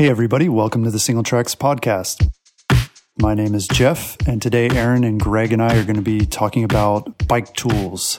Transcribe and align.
Hey, 0.00 0.08
everybody, 0.08 0.48
welcome 0.48 0.82
to 0.84 0.90
the 0.90 0.96
Singletracks 0.96 1.54
Podcast. 1.54 2.26
My 3.18 3.34
name 3.34 3.54
is 3.54 3.68
Jeff, 3.68 4.16
and 4.26 4.40
today 4.40 4.70
Aaron 4.70 5.04
and 5.04 5.20
Greg 5.20 5.52
and 5.52 5.62
I 5.62 5.76
are 5.76 5.84
going 5.84 5.96
to 5.96 6.00
be 6.00 6.24
talking 6.24 6.64
about 6.64 7.28
bike 7.28 7.52
tools. 7.52 8.18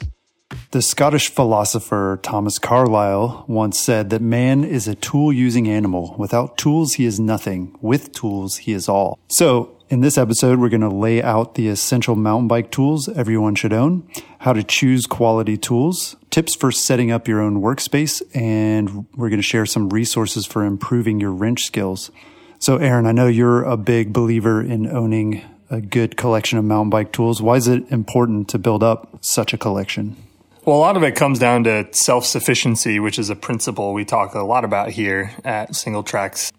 The 0.69 0.83
Scottish 0.83 1.29
philosopher 1.29 2.19
Thomas 2.21 2.59
Carlyle 2.59 3.45
once 3.47 3.79
said 3.79 4.11
that 4.11 4.21
man 4.21 4.63
is 4.63 4.87
a 4.87 4.93
tool 4.93 5.33
using 5.33 5.67
animal. 5.67 6.13
Without 6.19 6.55
tools, 6.55 6.93
he 6.93 7.05
is 7.07 7.19
nothing. 7.19 7.75
With 7.81 8.11
tools, 8.11 8.57
he 8.57 8.73
is 8.73 8.87
all. 8.87 9.17
So, 9.27 9.75
in 9.91 9.99
this 9.99 10.17
episode, 10.17 10.57
we're 10.57 10.69
going 10.69 10.79
to 10.79 10.89
lay 10.89 11.21
out 11.21 11.55
the 11.55 11.67
essential 11.67 12.15
mountain 12.15 12.47
bike 12.47 12.71
tools 12.71 13.09
everyone 13.09 13.55
should 13.55 13.73
own, 13.73 14.07
how 14.39 14.53
to 14.53 14.63
choose 14.63 15.05
quality 15.05 15.57
tools, 15.57 16.15
tips 16.29 16.55
for 16.55 16.71
setting 16.71 17.11
up 17.11 17.27
your 17.27 17.41
own 17.41 17.61
workspace, 17.61 18.21
and 18.33 19.05
we're 19.17 19.27
going 19.27 19.41
to 19.41 19.43
share 19.43 19.65
some 19.65 19.89
resources 19.89 20.45
for 20.45 20.63
improving 20.63 21.19
your 21.19 21.31
wrench 21.31 21.63
skills. 21.63 22.09
So, 22.57 22.77
Aaron, 22.77 23.05
I 23.05 23.11
know 23.11 23.27
you're 23.27 23.63
a 23.63 23.75
big 23.75 24.13
believer 24.13 24.61
in 24.61 24.87
owning 24.87 25.41
a 25.69 25.81
good 25.81 26.15
collection 26.15 26.57
of 26.57 26.63
mountain 26.63 26.89
bike 26.89 27.11
tools. 27.11 27.41
Why 27.41 27.57
is 27.57 27.67
it 27.67 27.91
important 27.91 28.47
to 28.49 28.59
build 28.59 28.83
up 28.83 29.17
such 29.19 29.53
a 29.53 29.57
collection? 29.57 30.15
Well, 30.63 30.77
a 30.77 30.79
lot 30.79 30.95
of 30.95 31.03
it 31.03 31.15
comes 31.15 31.37
down 31.37 31.65
to 31.65 31.89
self 31.91 32.25
sufficiency, 32.25 32.99
which 32.99 33.19
is 33.19 33.29
a 33.29 33.35
principle 33.35 33.93
we 33.93 34.05
talk 34.05 34.35
a 34.35 34.41
lot 34.41 34.63
about 34.63 34.91
here 34.91 35.31
at 35.43 35.71
Singletracks 35.71 36.51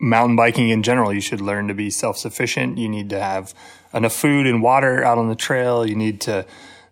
mountain 0.00 0.34
biking 0.34 0.70
in 0.70 0.82
general, 0.82 1.12
you 1.12 1.20
should 1.20 1.40
learn 1.40 1.68
to 1.68 1.74
be 1.74 1.90
self 1.90 2.16
sufficient. 2.16 2.78
You 2.78 2.88
need 2.88 3.10
to 3.10 3.20
have 3.20 3.54
enough 3.94 4.14
food 4.14 4.46
and 4.46 4.62
water 4.62 5.04
out 5.04 5.18
on 5.18 5.28
the 5.28 5.36
trail. 5.36 5.86
You 5.86 5.94
need 5.94 6.20
to 6.22 6.46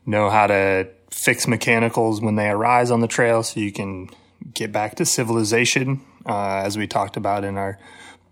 know 0.06 0.30
how 0.30 0.46
to 0.46 0.88
fix 1.10 1.48
mechanicals 1.48 2.20
when 2.20 2.36
they 2.36 2.48
arise 2.48 2.90
on 2.90 3.00
the 3.00 3.08
trail 3.08 3.42
so 3.42 3.58
you 3.58 3.72
can 3.72 4.10
get 4.54 4.70
back 4.70 4.94
to 4.96 5.04
civilization, 5.04 6.00
uh, 6.26 6.62
as 6.64 6.78
we 6.78 6.86
talked 6.86 7.16
about 7.16 7.44
in 7.44 7.56
our 7.56 7.78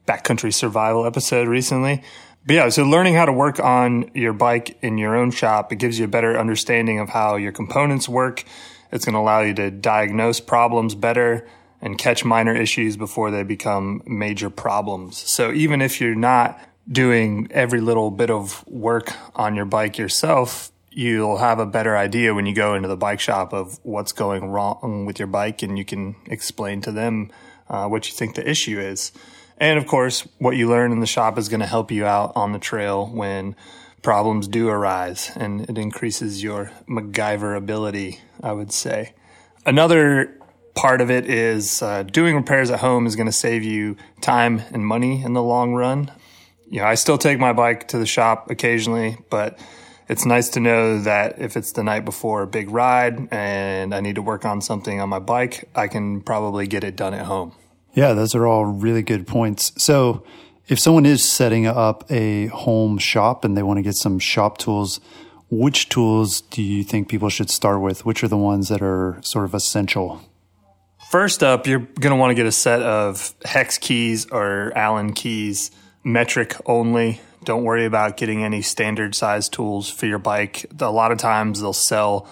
backcountry 0.06 0.52
survival 0.54 1.04
episode 1.04 1.48
recently. 1.48 2.02
But 2.46 2.54
yeah, 2.54 2.68
so 2.68 2.84
learning 2.84 3.14
how 3.14 3.24
to 3.24 3.32
work 3.32 3.58
on 3.58 4.10
your 4.14 4.32
bike 4.32 4.78
in 4.80 4.98
your 4.98 5.16
own 5.16 5.32
shop, 5.32 5.72
it 5.72 5.76
gives 5.76 5.98
you 5.98 6.04
a 6.04 6.08
better 6.08 6.38
understanding 6.38 7.00
of 7.00 7.08
how 7.08 7.34
your 7.34 7.50
components 7.50 8.08
work. 8.08 8.44
It's 8.92 9.04
going 9.04 9.14
to 9.14 9.18
allow 9.18 9.40
you 9.40 9.52
to 9.54 9.70
diagnose 9.72 10.38
problems 10.38 10.94
better 10.94 11.48
and 11.86 11.96
catch 11.96 12.24
minor 12.24 12.52
issues 12.52 12.96
before 12.96 13.30
they 13.30 13.44
become 13.44 14.02
major 14.06 14.50
problems. 14.50 15.18
So 15.18 15.52
even 15.52 15.80
if 15.80 16.00
you're 16.00 16.16
not 16.16 16.60
doing 16.90 17.46
every 17.52 17.80
little 17.80 18.10
bit 18.10 18.28
of 18.28 18.66
work 18.66 19.12
on 19.36 19.54
your 19.54 19.66
bike 19.66 19.96
yourself, 19.96 20.72
you'll 20.90 21.36
have 21.36 21.60
a 21.60 21.64
better 21.64 21.96
idea 21.96 22.34
when 22.34 22.44
you 22.44 22.56
go 22.56 22.74
into 22.74 22.88
the 22.88 22.96
bike 22.96 23.20
shop 23.20 23.54
of 23.54 23.78
what's 23.84 24.10
going 24.10 24.46
wrong 24.46 25.04
with 25.06 25.20
your 25.20 25.28
bike 25.28 25.62
and 25.62 25.78
you 25.78 25.84
can 25.84 26.16
explain 26.26 26.80
to 26.80 26.90
them 26.90 27.30
uh, 27.70 27.86
what 27.86 28.08
you 28.08 28.16
think 28.16 28.34
the 28.34 28.50
issue 28.50 28.80
is. 28.80 29.12
And 29.56 29.78
of 29.78 29.86
course, 29.86 30.26
what 30.38 30.56
you 30.56 30.68
learn 30.68 30.90
in 30.90 30.98
the 30.98 31.06
shop 31.06 31.38
is 31.38 31.48
going 31.48 31.60
to 31.60 31.66
help 31.66 31.92
you 31.92 32.04
out 32.04 32.32
on 32.34 32.50
the 32.50 32.58
trail 32.58 33.06
when 33.06 33.54
problems 34.02 34.48
do 34.48 34.68
arise 34.68 35.30
and 35.36 35.70
it 35.70 35.78
increases 35.78 36.42
your 36.42 36.72
MacGyver 36.88 37.56
ability, 37.56 38.18
I 38.42 38.50
would 38.50 38.72
say. 38.72 39.14
Another 39.64 40.36
part 40.76 41.00
of 41.00 41.10
it 41.10 41.28
is 41.28 41.82
uh, 41.82 42.04
doing 42.04 42.36
repairs 42.36 42.70
at 42.70 42.78
home 42.78 43.06
is 43.06 43.16
going 43.16 43.26
to 43.26 43.32
save 43.32 43.64
you 43.64 43.96
time 44.20 44.62
and 44.72 44.86
money 44.86 45.24
in 45.24 45.32
the 45.32 45.42
long 45.42 45.74
run. 45.74 46.12
You 46.70 46.80
know, 46.80 46.86
I 46.86 46.94
still 46.94 47.18
take 47.18 47.40
my 47.40 47.52
bike 47.52 47.88
to 47.88 47.98
the 47.98 48.06
shop 48.06 48.50
occasionally, 48.50 49.18
but 49.30 49.58
it's 50.08 50.24
nice 50.24 50.50
to 50.50 50.60
know 50.60 51.00
that 51.00 51.40
if 51.40 51.56
it's 51.56 51.72
the 51.72 51.82
night 51.82 52.04
before 52.04 52.42
a 52.42 52.46
big 52.46 52.70
ride 52.70 53.28
and 53.32 53.94
I 53.94 54.00
need 54.00 54.16
to 54.16 54.22
work 54.22 54.44
on 54.44 54.60
something 54.60 55.00
on 55.00 55.08
my 55.08 55.18
bike, 55.18 55.68
I 55.74 55.88
can 55.88 56.20
probably 56.20 56.66
get 56.66 56.84
it 56.84 56.94
done 56.94 57.14
at 57.14 57.24
home. 57.24 57.52
Yeah, 57.94 58.12
those 58.12 58.34
are 58.34 58.46
all 58.46 58.66
really 58.66 59.02
good 59.02 59.26
points. 59.26 59.72
So, 59.82 60.24
if 60.68 60.80
someone 60.80 61.06
is 61.06 61.24
setting 61.24 61.66
up 61.66 62.04
a 62.10 62.46
home 62.48 62.98
shop 62.98 63.44
and 63.44 63.56
they 63.56 63.62
want 63.62 63.78
to 63.78 63.82
get 63.82 63.94
some 63.94 64.18
shop 64.18 64.58
tools, 64.58 65.00
which 65.48 65.88
tools 65.88 66.40
do 66.40 66.60
you 66.60 66.82
think 66.82 67.08
people 67.08 67.28
should 67.28 67.50
start 67.50 67.80
with? 67.80 68.04
Which 68.04 68.24
are 68.24 68.28
the 68.28 68.36
ones 68.36 68.68
that 68.68 68.82
are 68.82 69.18
sort 69.22 69.44
of 69.44 69.54
essential? 69.54 70.20
First 71.10 71.42
up, 71.42 71.66
you're 71.66 71.78
going 71.78 72.10
to 72.10 72.16
want 72.16 72.30
to 72.30 72.34
get 72.34 72.46
a 72.46 72.52
set 72.52 72.82
of 72.82 73.34
hex 73.44 73.78
keys 73.78 74.26
or 74.26 74.72
Allen 74.76 75.12
keys, 75.12 75.70
metric 76.02 76.56
only. 76.66 77.20
Don't 77.44 77.62
worry 77.62 77.84
about 77.84 78.16
getting 78.16 78.42
any 78.42 78.60
standard 78.60 79.14
size 79.14 79.48
tools 79.48 79.88
for 79.88 80.06
your 80.06 80.18
bike. 80.18 80.66
A 80.80 80.90
lot 80.90 81.12
of 81.12 81.18
times 81.18 81.60
they'll 81.60 81.72
sell 81.72 82.28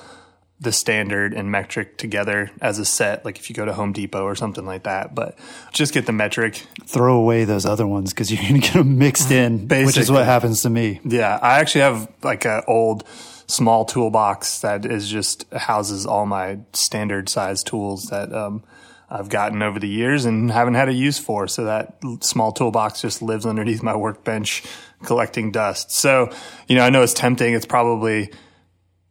the 0.61 0.73
standard 0.73 1.35
and 1.35 1.51
metric 1.51 1.99
together 1.99 2.51
as 2.61 2.79
a 2.79 2.85
set, 2.85 3.25
like 3.25 3.39
if 3.39 3.49
you 3.49 3.55
go 3.55 3.65
to 3.65 3.73
Home 3.73 3.93
Depot 3.93 4.25
or 4.25 4.35
something 4.35 4.65
like 4.67 4.85
that. 4.85 5.15
But 5.15 5.39
just 5.73 5.93
get 5.93 6.07
the 6.07 6.13
metric. 6.13 6.67
Throw 6.85 7.17
away 7.17 7.45
those 7.45 7.67
other 7.67 7.87
ones 7.87 8.13
because 8.13 8.33
you're 8.33 8.43
going 8.43 8.61
to 8.61 8.61
get 8.61 8.73
them 8.73 8.99
mixed 8.99 9.31
in, 9.31 9.67
Basically. 9.67 9.87
which 9.87 9.99
is 9.99 10.11
what 10.11 10.25
happens 10.25 10.63
to 10.63 10.71
me. 10.71 11.01
Yeah, 11.05 11.39
I 11.41 11.61
actually 11.61 11.83
have 11.83 12.11
like 12.23 12.45
an 12.45 12.63
old 12.67 13.05
small 13.47 13.85
toolbox 13.85 14.61
that 14.61 14.87
is 14.87 15.09
just 15.09 15.53
houses 15.53 16.07
all 16.07 16.27
my 16.27 16.59
standard 16.73 17.29
size 17.29 17.63
tools 17.63 18.05
that 18.07 18.33
um, 18.33 18.65
I've 19.11 19.29
gotten 19.29 19.63
over 19.63 19.79
the 19.79 19.89
years 19.89 20.25
and 20.25 20.51
haven't 20.51 20.75
had 20.75 20.89
a 20.89 20.93
use 20.93 21.19
for. 21.19 21.47
So 21.47 21.65
that 21.65 21.99
small 22.21 22.53
toolbox 22.53 23.01
just 23.01 23.23
lives 23.23 23.47
underneath 23.47 23.83
my 23.83 23.95
workbench 23.95 24.65
collecting 25.05 25.53
dust. 25.53 25.93
So, 25.93 26.33
you 26.69 26.77
know, 26.77 26.83
I 26.83 26.91
know 26.91 27.03
it's 27.03 27.15
tempting. 27.15 27.55
It's 27.55 27.67
probably, 27.67 28.33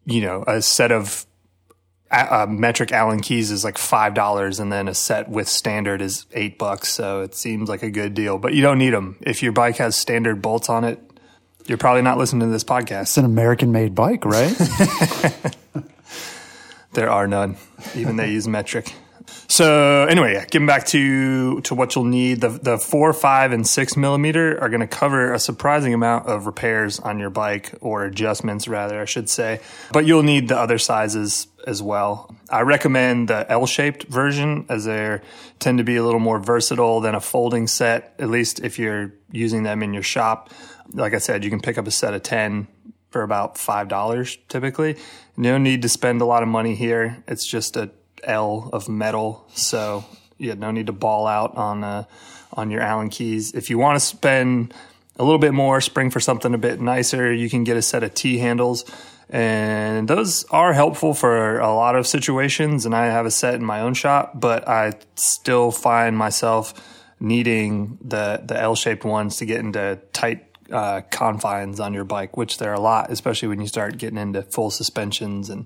you 0.06 0.22
know, 0.22 0.44
a 0.48 0.62
set 0.62 0.92
of 0.92 1.26
a 2.12 2.46
metric 2.48 2.92
Allen 2.92 3.22
keys 3.22 3.50
is 3.50 3.64
like 3.64 3.78
five 3.78 4.14
dollars, 4.14 4.60
and 4.60 4.72
then 4.72 4.88
a 4.88 4.94
set 4.94 5.30
with 5.30 5.48
standard 5.48 6.00
is 6.00 6.28
eight 6.34 6.60
bucks. 6.60 6.90
So 6.90 7.22
it 7.22 7.34
seems 7.34 7.70
like 7.70 7.82
a 7.82 7.90
good 7.90 8.14
deal, 8.14 8.38
but 8.38 8.54
you 8.54 8.62
don't 8.62 8.78
need 8.78 8.94
them. 8.94 9.18
If 9.22 9.42
your 9.42 9.52
bike 9.52 9.78
has 9.78 9.96
standard 9.96 10.42
bolts 10.42 10.70
on 10.70 10.84
it, 10.84 11.00
you're 11.66 11.78
probably 11.78 12.02
not 12.02 12.18
listening 12.18 12.48
to 12.48 12.52
this 12.52 12.64
podcast. 12.64 13.04
It's 13.04 13.18
an 13.18 13.26
American 13.26 13.72
made 13.72 13.96
bike, 13.96 14.26
right? 14.26 14.54
there 16.94 17.10
are 17.10 17.28
none. 17.28 17.58
Even 17.96 18.18
they 18.18 18.32
use 18.32 18.48
metric. 18.48 18.94
So 19.48 20.06
anyway, 20.10 20.34
yeah, 20.34 20.46
getting 20.46 20.66
back 20.66 20.86
to 20.88 21.62
to 21.62 21.76
what 21.76 21.96
you'll 21.96 22.06
need, 22.06 22.42
the 22.42 22.50
the 22.50 22.78
four, 22.78 23.14
five, 23.14 23.52
and 23.52 23.68
six 23.68 23.96
millimeter 23.96 24.60
are 24.60 24.70
going 24.70 24.82
to 24.82 24.88
cover 24.88 25.34
a 25.34 25.40
surprising 25.40 25.94
amount 25.94 26.28
of 26.28 26.46
repairs 26.46 27.00
on 27.00 27.20
your 27.20 27.30
bike 27.30 27.74
or 27.82 28.04
adjustments, 28.04 28.68
rather, 28.68 29.02
I 29.02 29.06
should 29.06 29.30
say. 29.30 29.60
But 29.92 30.06
you'll 30.06 30.24
need 30.24 30.48
the 30.48 30.58
other 30.58 30.78
sizes 30.78 31.48
as 31.66 31.82
well. 31.82 32.36
I 32.50 32.62
recommend 32.62 33.30
the 33.30 33.50
L-shaped 33.50 34.04
version 34.04 34.66
as 34.70 34.86
they 34.86 35.20
tend 35.60 35.78
to 35.78 35.84
be 35.84 35.96
a 35.96 36.04
little 36.04 36.20
more 36.20 36.40
versatile 36.40 37.00
than 37.00 37.16
a 37.16 37.22
folding 37.22 37.68
set. 37.68 38.16
At 38.20 38.30
least 38.30 38.60
if 38.60 38.78
you're 38.78 39.14
using 39.32 39.64
them 39.64 39.82
in 39.82 39.94
your 39.94 40.04
shop 40.04 40.50
like 40.92 41.14
I 41.14 41.18
said, 41.18 41.44
you 41.44 41.50
can 41.50 41.60
pick 41.60 41.78
up 41.78 41.88
a 41.88 41.92
set 41.92 42.14
of 42.14 42.24
10 42.24 42.68
for 43.10 43.24
about 43.24 43.56
$5 43.56 44.38
typically. 44.48 44.98
No 45.38 45.58
need 45.58 45.82
to 45.84 45.90
spend 45.90 46.22
a 46.22 46.26
lot 46.26 46.44
of 46.44 46.50
money 46.50 46.76
here. 46.76 47.24
It's 47.28 47.46
just 47.46 47.78
a 47.78 47.92
L 48.24 48.70
of 48.74 48.90
metal. 48.90 49.46
So 49.54 50.06
yeah, 50.38 50.54
no 50.54 50.72
need 50.72 50.88
to 50.88 50.94
ball 50.94 51.28
out 51.28 51.56
on, 51.56 51.84
uh, 51.84 52.06
on 52.54 52.72
your 52.72 52.82
Allen 52.82 53.10
keys. 53.10 53.54
If 53.54 53.70
you 53.70 53.78
want 53.78 54.00
to 54.00 54.06
spend 54.06 54.74
a 55.18 55.24
little 55.24 55.40
bit 55.40 55.54
more, 55.54 55.82
spring 55.82 56.10
for 56.10 56.20
something 56.20 56.54
a 56.54 56.58
bit 56.58 56.82
nicer, 56.82 57.32
you 57.32 57.50
can 57.50 57.64
get 57.64 57.78
a 57.78 57.82
set 57.82 58.04
of 58.04 58.14
T 58.14 58.40
handles. 58.40 58.86
And 59.34 60.08
those 60.08 60.46
are 60.52 60.74
helpful 60.74 61.16
for 61.16 61.58
a 61.58 61.74
lot 61.74 61.96
of 61.96 62.06
situations. 62.06 62.86
And 62.86 62.96
I 62.96 63.08
have 63.08 63.26
a 63.26 63.32
set 63.32 63.56
in 63.56 63.66
my 63.66 63.82
own 63.82 63.96
shop, 63.96 64.40
but 64.40 64.70
I 64.70 64.94
still 65.16 65.72
find 65.72 66.16
myself 66.16 66.76
needing 67.20 67.98
the, 68.00 68.44
the 68.46 68.56
L 68.56 68.76
shaped 68.76 69.04
ones 69.04 69.38
to 69.38 69.46
get 69.46 69.60
into 69.60 70.00
tight 70.14 70.46
uh, 70.72 71.02
confines 71.10 71.80
on 71.80 71.96
your 71.96 72.04
bike, 72.04 72.38
which 72.38 72.60
there 72.60 72.70
are 72.70 72.76
a 72.76 72.80
lot, 72.80 73.12
especially 73.12 73.48
when 73.48 73.60
you 73.60 73.68
start 73.68 73.98
getting 73.98 74.20
into 74.20 74.44
full 74.44 74.70
suspensions 74.70 75.50
and 75.50 75.66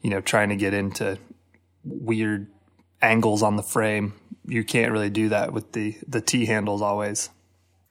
you 0.00 0.08
know 0.08 0.20
trying 0.20 0.48
to 0.48 0.56
get 0.56 0.74
into 0.74 1.18
weird 1.84 2.50
angles 3.02 3.42
on 3.42 3.56
the 3.56 3.62
frame. 3.62 4.14
You 4.46 4.64
can't 4.64 4.90
really 4.90 5.10
do 5.10 5.28
that 5.28 5.52
with 5.52 5.72
the 5.72 5.96
the 6.08 6.20
T 6.22 6.46
handles 6.46 6.80
always. 6.80 7.28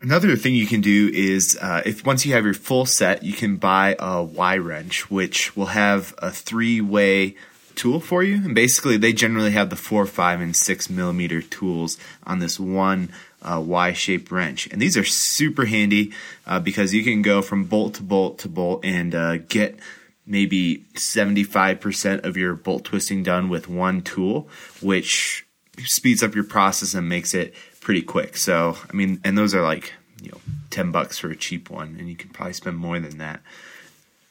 Another 0.01 0.36
thing 0.36 0.56
you 0.56 0.65
can 0.65 0.81
do 0.81 1.12
is 1.13 1.57
uh, 1.62 1.83
if 1.86 2.03
once 2.03 2.25
you 2.25 2.33
have 2.33 2.44
your 2.44 2.56
full 2.56 2.88
set, 2.88 3.21
you 3.21 3.33
can 3.33 3.57
buy 3.57 3.95
a 4.00 4.24
Y 4.24 4.57
wrench, 4.57 5.12
which 5.12 5.56
will 5.56 5.68
have 5.68 6.15
a 6.18 6.31
three 6.31 6.81
way 6.81 7.36
tool 7.75 8.00
for 8.00 8.24
you. 8.24 8.38
And 8.38 8.56
basically, 8.56 8.98
they 8.98 9.13
generally 9.13 9.51
have 9.51 9.69
the 9.69 9.75
four, 9.75 10.07
five, 10.07 10.42
and 10.42 10.56
six 10.56 10.89
millimeter 10.89 11.39
tools 11.39 12.00
on 12.25 12.39
this 12.39 12.59
one 12.59 13.09
uh, 13.44 13.62
Y-shaped 13.63 14.31
wrench. 14.31 14.68
And 14.71 14.81
these 14.81 14.98
are 14.98 15.03
super 15.03 15.65
handy 15.65 16.12
uh, 16.47 16.59
because 16.59 16.95
you 16.95 17.04
can 17.04 17.21
go 17.21 17.44
from 17.44 17.65
bolt 17.65 17.94
to 17.95 18.04
bolt 18.04 18.39
to 18.39 18.50
bolt 18.50 18.83
and 18.83 19.13
uh, 19.13 19.38
get 19.38 19.77
maybe 20.25 20.86
75% 20.95 22.25
of 22.25 22.38
your 22.38 22.56
bolt 22.56 22.86
twisting 22.86 23.21
done 23.21 23.50
with 23.50 23.68
one 23.68 24.01
tool, 24.01 24.50
which 24.81 25.45
speeds 25.80 26.24
up 26.24 26.33
your 26.33 26.44
process 26.44 26.94
and 26.94 27.07
makes 27.07 27.33
it 27.33 27.54
pretty 27.81 28.01
quick. 28.01 28.38
So, 28.38 28.78
I 28.89 28.95
mean, 28.95 29.19
and 29.25 29.38
those 29.38 29.54
are 29.54 29.62
like, 29.62 29.94
you 30.22 30.31
know, 30.31 30.39
10 30.69 30.92
bucks 30.92 31.18
for 31.18 31.30
a 31.30 31.36
cheap 31.36 31.69
one, 31.69 31.98
and 32.00 32.07
you 32.07 32.16
can 32.16 32.30
probably 32.30 32.54
spend 32.54 32.78
more 32.78 33.00
than 33.00 33.18
that. 33.18 33.42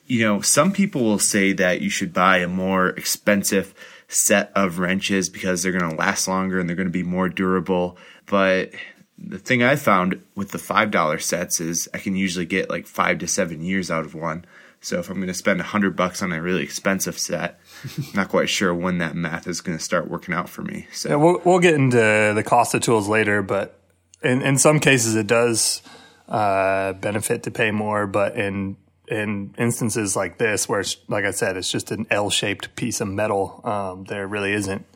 You 0.07 0.25
know, 0.27 0.41
some 0.41 0.73
people 0.73 1.03
will 1.03 1.19
say 1.19 1.53
that 1.53 1.83
you 1.83 1.91
should 1.91 2.13
buy 2.13 2.39
a 2.39 2.49
more 2.49 2.89
expensive 2.89 3.75
set 4.09 4.51
of 4.57 4.79
wrenches 4.79 5.29
because 5.29 5.63
they're 5.63 5.79
going 5.79 5.89
to 5.89 5.97
last 5.97 6.27
longer 6.27 6.59
and 6.59 6.69
they're 6.69 6.77
going 6.77 6.89
to 6.89 6.93
be 6.93 7.05
more 7.05 7.29
durable. 7.29 7.97
But 8.27 8.73
the 9.17 9.39
thing 9.39 9.63
I 9.63 9.77
found 9.77 10.21
with 10.35 10.51
the 10.51 10.59
five 10.59 10.91
dollar 10.91 11.19
sets 11.19 11.61
is 11.61 11.89
I 11.95 11.99
can 11.99 12.17
usually 12.17 12.47
get 12.47 12.71
like 12.71 12.87
five 12.87 13.19
to 13.19 13.29
seven 13.29 13.63
years 13.63 13.91
out 13.91 14.05
of 14.05 14.15
one. 14.15 14.45
So 14.81 14.99
if 14.99 15.11
I'm 15.11 15.17
going 15.17 15.29
to 15.29 15.35
spend 15.35 15.61
a 15.61 15.65
hundred 15.65 15.95
bucks 15.95 16.23
on 16.23 16.33
a 16.33 16.41
really 16.41 16.63
expensive 16.63 17.19
set, 17.19 17.61
I'm 17.99 18.05
not 18.15 18.29
quite 18.29 18.49
sure 18.49 18.75
when 18.75 18.99
that 18.99 19.15
math 19.15 19.47
is 19.47 19.61
going 19.61 19.77
to 19.77 19.85
start 19.85 20.09
working 20.09 20.35
out 20.35 20.49
for 20.49 20.63
me. 20.63 20.87
So 20.93 21.11
Yeah, 21.11 21.17
we'll 21.17 21.43
we'll 21.45 21.59
get 21.59 21.75
into 21.75 22.33
the 22.35 22.43
cost 22.45 22.75
of 22.75 22.83
tools 22.83 23.09
later, 23.09 23.43
but 23.43 23.79
in 24.23 24.43
in 24.43 24.59
some 24.59 24.81
cases 24.81 25.15
it 25.17 25.27
does 25.27 25.83
uh, 26.29 26.95
benefit 26.95 27.43
to 27.43 27.51
pay 27.51 27.71
more. 27.71 28.07
But 28.07 28.37
in 28.37 28.77
in 29.07 29.55
instances 29.59 30.17
like 30.17 30.39
this, 30.39 30.69
where 30.69 30.81
it's 30.81 30.97
like 31.09 31.25
I 31.25 31.33
said, 31.33 31.57
it's 31.57 31.71
just 31.71 31.91
an 31.91 32.07
L 32.11 32.31
shaped 32.31 32.75
piece 32.77 33.01
of 33.01 33.09
metal, 33.09 33.61
um, 33.65 34.05
there 34.05 34.27
really 34.27 34.53
isn't 34.53 34.87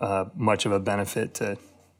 uh, 0.00 0.24
much 0.34 0.66
of 0.66 0.72
a 0.72 0.80
benefit 0.80 1.34
to 1.34 1.58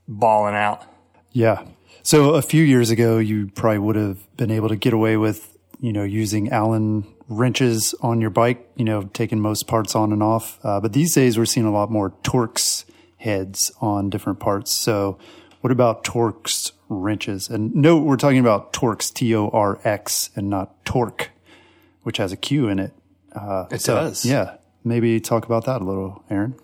balling 0.09 0.55
out. 0.55 0.85
Yeah. 1.31 1.67
So 2.03 2.35
a 2.35 2.43
few 2.43 2.65
years 2.65 2.91
ago, 2.91 3.19
you 3.19 3.49
probably 3.55 3.79
would 3.79 3.97
have 3.97 4.37
been 4.37 4.51
able 4.51 4.69
to 4.69 4.77
get 4.77 4.93
away 4.93 5.17
with, 5.17 5.52
you 5.83 5.93
know, 5.93 6.05
using 6.05 6.51
Allen 6.51 7.05
wrenches 7.29 7.95
on 8.01 8.21
your 8.21 8.31
bike, 8.31 8.71
you 8.77 8.85
know, 8.85 9.03
taking 9.13 9.41
most 9.41 9.67
parts 9.67 9.95
on 9.97 10.13
and 10.13 10.23
off. 10.23 10.59
Uh, 10.63 10.81
but 10.81 10.93
these 10.93 11.13
days 11.13 11.37
we're 11.37 11.45
seeing 11.45 11.67
a 11.67 11.73
lot 11.73 11.91
more 11.91 12.11
Torx 12.23 12.85
heads 13.17 13.73
on 13.81 14.09
different 14.09 14.39
parts. 14.39 14.73
So 14.73 15.19
what 15.61 15.73
about 15.73 16.05
Torx 16.05 16.71
wrenches? 16.89 17.51
And 17.51 17.75
no, 17.75 17.99
we're 17.99 18.17
talking 18.17 18.39
about 18.39 18.73
Torx, 18.73 19.13
T 19.13 19.35
O 19.35 19.49
R 19.49 19.81
X, 19.85 20.31
and 20.37 20.49
not 20.49 20.85
Torque, 20.85 21.31
which 22.05 22.19
has 22.19 22.33
a 22.33 22.37
Q 22.37 22.69
in 22.69 22.79
it. 22.79 22.93
Uh, 23.35 23.67
It 23.71 23.81
so, 23.81 23.97
does. 23.97 24.25
Yeah. 24.25 24.57
Maybe 24.85 25.21
talk 25.21 25.45
about 25.45 25.65
that 25.67 25.81
a 25.81 25.85
little, 25.85 26.25
Aaron. 26.31 26.55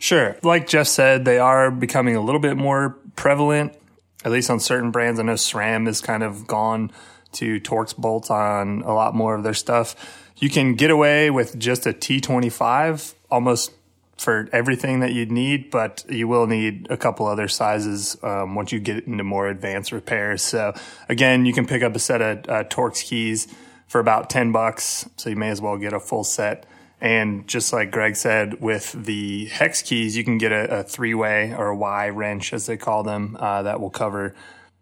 Sure. 0.00 0.36
Like 0.42 0.66
Jeff 0.66 0.88
said, 0.88 1.24
they 1.24 1.38
are 1.38 1.70
becoming 1.70 2.16
a 2.16 2.20
little 2.20 2.40
bit 2.40 2.56
more 2.56 2.98
prevalent, 3.14 3.76
at 4.24 4.32
least 4.32 4.50
on 4.50 4.58
certain 4.58 4.90
brands. 4.90 5.20
I 5.20 5.22
know 5.22 5.34
SRAM 5.34 5.86
is 5.88 6.00
kind 6.00 6.22
of 6.22 6.46
gone 6.46 6.90
to 7.34 7.60
Torx 7.60 7.96
bolts 7.96 8.30
on 8.30 8.82
a 8.82 8.94
lot 8.94 9.14
more 9.14 9.34
of 9.34 9.42
their 9.42 9.54
stuff. 9.54 9.94
You 10.36 10.50
can 10.50 10.74
get 10.74 10.90
away 10.90 11.30
with 11.30 11.58
just 11.58 11.86
a 11.86 11.92
T25 11.92 13.14
almost 13.30 13.72
for 14.16 14.48
everything 14.52 15.00
that 15.00 15.12
you'd 15.12 15.30
need, 15.30 15.70
but 15.70 16.04
you 16.08 16.28
will 16.28 16.46
need 16.46 16.86
a 16.90 16.96
couple 16.96 17.26
other 17.26 17.48
sizes 17.48 18.16
um, 18.22 18.54
once 18.54 18.72
you 18.72 18.78
get 18.78 19.06
into 19.06 19.24
more 19.24 19.48
advanced 19.48 19.92
repairs. 19.92 20.42
So 20.42 20.74
again, 21.08 21.46
you 21.46 21.52
can 21.52 21.66
pick 21.66 21.82
up 21.82 21.94
a 21.94 21.98
set 21.98 22.22
of 22.22 22.38
uh, 22.48 22.64
Torx 22.64 23.04
keys 23.04 23.48
for 23.86 24.00
about 24.00 24.30
10 24.30 24.52
bucks. 24.52 25.08
So 25.16 25.30
you 25.30 25.36
may 25.36 25.50
as 25.50 25.60
well 25.60 25.76
get 25.76 25.92
a 25.92 26.00
full 26.00 26.24
set. 26.24 26.66
And 27.00 27.46
just 27.46 27.72
like 27.72 27.90
Greg 27.90 28.16
said, 28.16 28.60
with 28.60 28.92
the 28.92 29.46
hex 29.46 29.82
keys, 29.82 30.16
you 30.16 30.24
can 30.24 30.38
get 30.38 30.52
a, 30.52 30.80
a 30.80 30.82
three 30.82 31.14
way 31.14 31.54
or 31.54 31.68
a 31.68 31.76
Y 31.76 32.08
wrench, 32.08 32.52
as 32.52 32.66
they 32.66 32.76
call 32.76 33.02
them, 33.02 33.36
uh, 33.38 33.62
that 33.62 33.80
will 33.80 33.90
cover 33.90 34.34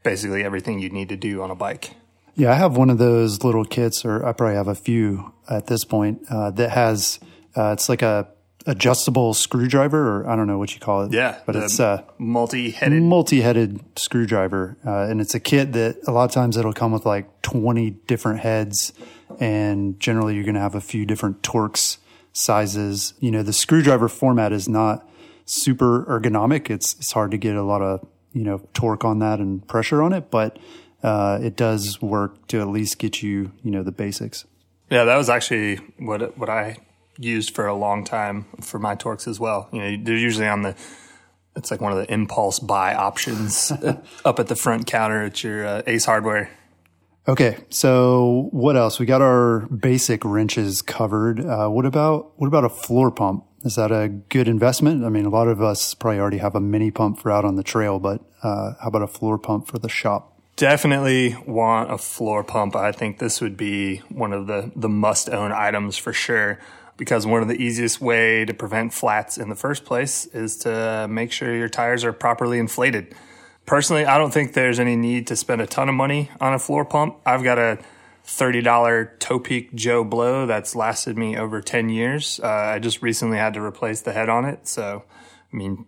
basically 0.03 0.45
everything 0.45 0.79
you 0.79 0.91
need 0.91 1.09
to 1.09 1.17
do 1.17 1.43
on 1.43 1.51
a 1.51 1.55
bike. 1.55 1.95
Yeah, 2.35 2.51
I 2.51 2.55
have 2.55 2.77
one 2.77 2.91
of 2.91 2.99
those 2.99 3.45
little 3.45 3.65
kits, 3.65 4.05
or 4.05 4.25
I 4.25 4.33
probably 4.33 4.57
have 4.57 4.69
a 4.69 4.75
few 4.75 5.33
at 5.51 5.67
this 5.67 5.85
point, 5.85 6.23
uh, 6.31 6.51
that 6.53 6.71
has, 6.71 7.21
uh, 7.57 7.73
it's 7.73 7.89
like 7.89 8.03
a 8.03 8.29
adjustable 8.67 9.35
screwdriver, 9.35 10.21
or 10.23 10.29
I 10.29 10.37
don't 10.37 10.47
know 10.47 10.57
what 10.59 10.73
you 10.73 10.81
call 10.81 11.03
it. 11.05 11.13
Yeah, 11.13 11.39
But 11.45 11.57
it's 11.57 11.81
a 11.81 12.05
multi 12.19 12.71
headed. 12.71 13.03
multi-headed 13.03 13.81
screwdriver. 13.99 14.77
Uh, 14.87 15.09
and 15.11 15.21
it's 15.21 15.35
a 15.35 15.41
kit 15.41 15.73
that 15.73 15.97
a 16.07 16.13
lot 16.13 16.25
of 16.25 16.31
times 16.31 16.57
it'll 16.57 16.73
come 16.73 16.93
with 16.93 17.05
like 17.05 17.43
20 17.43 17.91
different 18.07 18.41
heads. 18.41 18.93
And 19.41 19.99
generally 19.99 20.35
you're 20.37 20.45
going 20.45 20.55
to 20.55 20.61
have 20.61 20.77
a 20.77 20.81
few 20.81 21.05
different 21.05 21.43
Torx 21.43 21.97
sizes. 22.33 23.15
You 23.21 23.31
know, 23.31 23.43
the 23.43 23.53
screwdriver 23.53 24.09
format 24.09 24.53
is 24.53 24.69
not 24.69 25.09
super 25.45 26.05
ergonomic. 26.05 26.71
It's, 26.71 26.95
it's 26.95 27.13
hard 27.13 27.33
to 27.33 27.39
get 27.39 27.57
a 27.57 27.63
lot 27.63 27.83
of, 27.83 28.07
you 28.33 28.45
know, 28.45 28.61
torque 28.75 29.05
on 29.05 29.19
that 29.19 29.41
and 29.41 29.67
pressure 29.67 30.03
on 30.03 30.13
it, 30.13 30.31
but, 30.31 30.59
uh, 31.03 31.39
it 31.43 31.57
does 31.57 32.01
work 32.01 32.47
to 32.49 32.61
at 32.61 32.69
least 32.69 32.99
get 32.99 33.23
you, 33.23 33.53
you 33.63 33.71
know, 33.71 33.83
the 33.83 33.93
basics. 33.93 34.45
Yeah, 34.91 35.05
that 35.05 35.17
was 35.17 35.29
actually 35.29 35.77
what 35.99 36.37
what 36.39 36.49
I 36.49 36.77
used 37.19 37.55
for 37.55 37.67
a 37.67 37.75
long 37.75 38.05
time 38.05 38.47
for 38.61 38.79
my 38.79 38.95
Torx 38.95 39.27
as 39.27 39.41
well. 39.41 39.69
You 39.73 39.81
know, 39.81 40.05
they're 40.05 40.17
usually 40.17 40.47
on 40.47 40.63
the. 40.63 40.77
It's 41.55 41.71
like 41.71 41.83
one 41.83 41.93
of 41.93 41.99
the 41.99 42.11
impulse 42.11 42.59
buy 42.59 42.95
options 42.95 43.71
up 44.25 44.39
at 44.39 44.49
the 44.49 44.57
front 44.57 44.87
counter 44.87 45.25
at 45.25 45.45
your 45.45 45.67
uh, 45.67 45.83
Ace 45.87 46.07
Hardware. 46.07 46.51
Okay, 47.29 47.59
so 47.69 48.49
what 48.53 48.77
else? 48.77 48.99
We 48.99 49.07
got 49.07 49.23
our 49.23 49.61
basic 49.69 50.25
wrenches 50.25 50.83
covered. 50.83 51.45
Uh, 51.45 51.69
what 51.69 51.87
about 51.87 52.33
what 52.37 52.47
about 52.47 52.65
a 52.65 52.69
floor 52.69 53.11
pump? 53.11 53.45
Is 53.65 53.77
that 53.77 53.93
a 53.93 54.09
good 54.09 54.49
investment? 54.49 55.05
I 55.05 55.09
mean, 55.09 55.25
a 55.25 55.31
lot 55.31 55.47
of 55.47 55.63
us 55.63 55.95
probably 55.95 56.19
already 56.19 56.39
have 56.39 56.57
a 56.57 56.61
mini 56.61 56.91
pump 56.91 57.21
for 57.21 57.31
out 57.31 57.45
on 57.45 57.55
the 57.55 57.63
trail, 57.63 58.01
but 58.01 58.23
uh, 58.43 58.73
how 58.81 58.89
about 58.89 59.03
a 59.03 59.07
floor 59.07 59.39
pump 59.39 59.69
for 59.69 59.79
the 59.79 59.89
shop? 59.89 60.32
Definitely 60.57 61.37
want 61.47 61.91
a 61.91 61.99
floor 61.99 62.45
pump. 62.45 62.77
I 62.77 62.93
think 62.93 63.19
this 63.19 63.41
would 63.41 63.57
be 63.57 63.99
one 64.09 64.33
of 64.33 64.47
the 64.47 64.71
the 64.77 64.89
must 64.89 65.31
own 65.31 65.53
items 65.53 65.97
for 65.97 66.13
sure. 66.13 66.59
Because 66.99 67.27
one 67.27 67.43
of 67.43 67.49
the 67.49 67.61
easiest 67.61 68.01
way 68.01 68.45
to 68.45 68.53
prevent 68.53 68.93
flats 68.93 69.39
in 69.39 69.49
the 69.49 69.57
first 69.57 69.85
place 69.85 70.27
is 70.27 70.59
to 70.59 71.09
make 71.09 71.33
sure 71.33 71.57
your 71.57 71.69
tires 71.69 72.05
are 72.05 72.13
properly 72.13 72.59
inflated. 72.59 73.15
Personally, 73.65 74.05
I 74.05 74.19
don't 74.19 74.33
think 74.33 74.53
there's 74.53 74.79
any 74.79 74.95
need 74.95 75.27
to 75.29 75.37
spend 75.37 75.63
a 75.63 75.67
ton 75.67 75.89
of 75.89 75.95
money 75.95 76.31
on 76.41 76.53
a 76.53 76.59
floor 76.59 76.85
pump. 76.85 77.17
I've 77.25 77.43
got 77.43 77.59
a 77.59 77.79
$30 78.27 78.63
Topeak 79.19 79.75
Joe 79.75 80.05
Blow 80.05 80.47
that's 80.47 80.77
lasted 80.77 81.17
me 81.17 81.37
over 81.37 81.61
10 81.61 81.89
years. 81.89 82.41
Uh, 82.43 82.49
I 82.49 82.79
just 82.79 83.03
recently 83.03 83.39
had 83.39 83.55
to 83.55 83.63
replace 83.63 84.01
the 84.01 84.13
head 84.13 84.29
on 84.29 84.45
it. 84.45 84.69
So, 84.69 85.05
I 85.53 85.57
mean, 85.57 85.87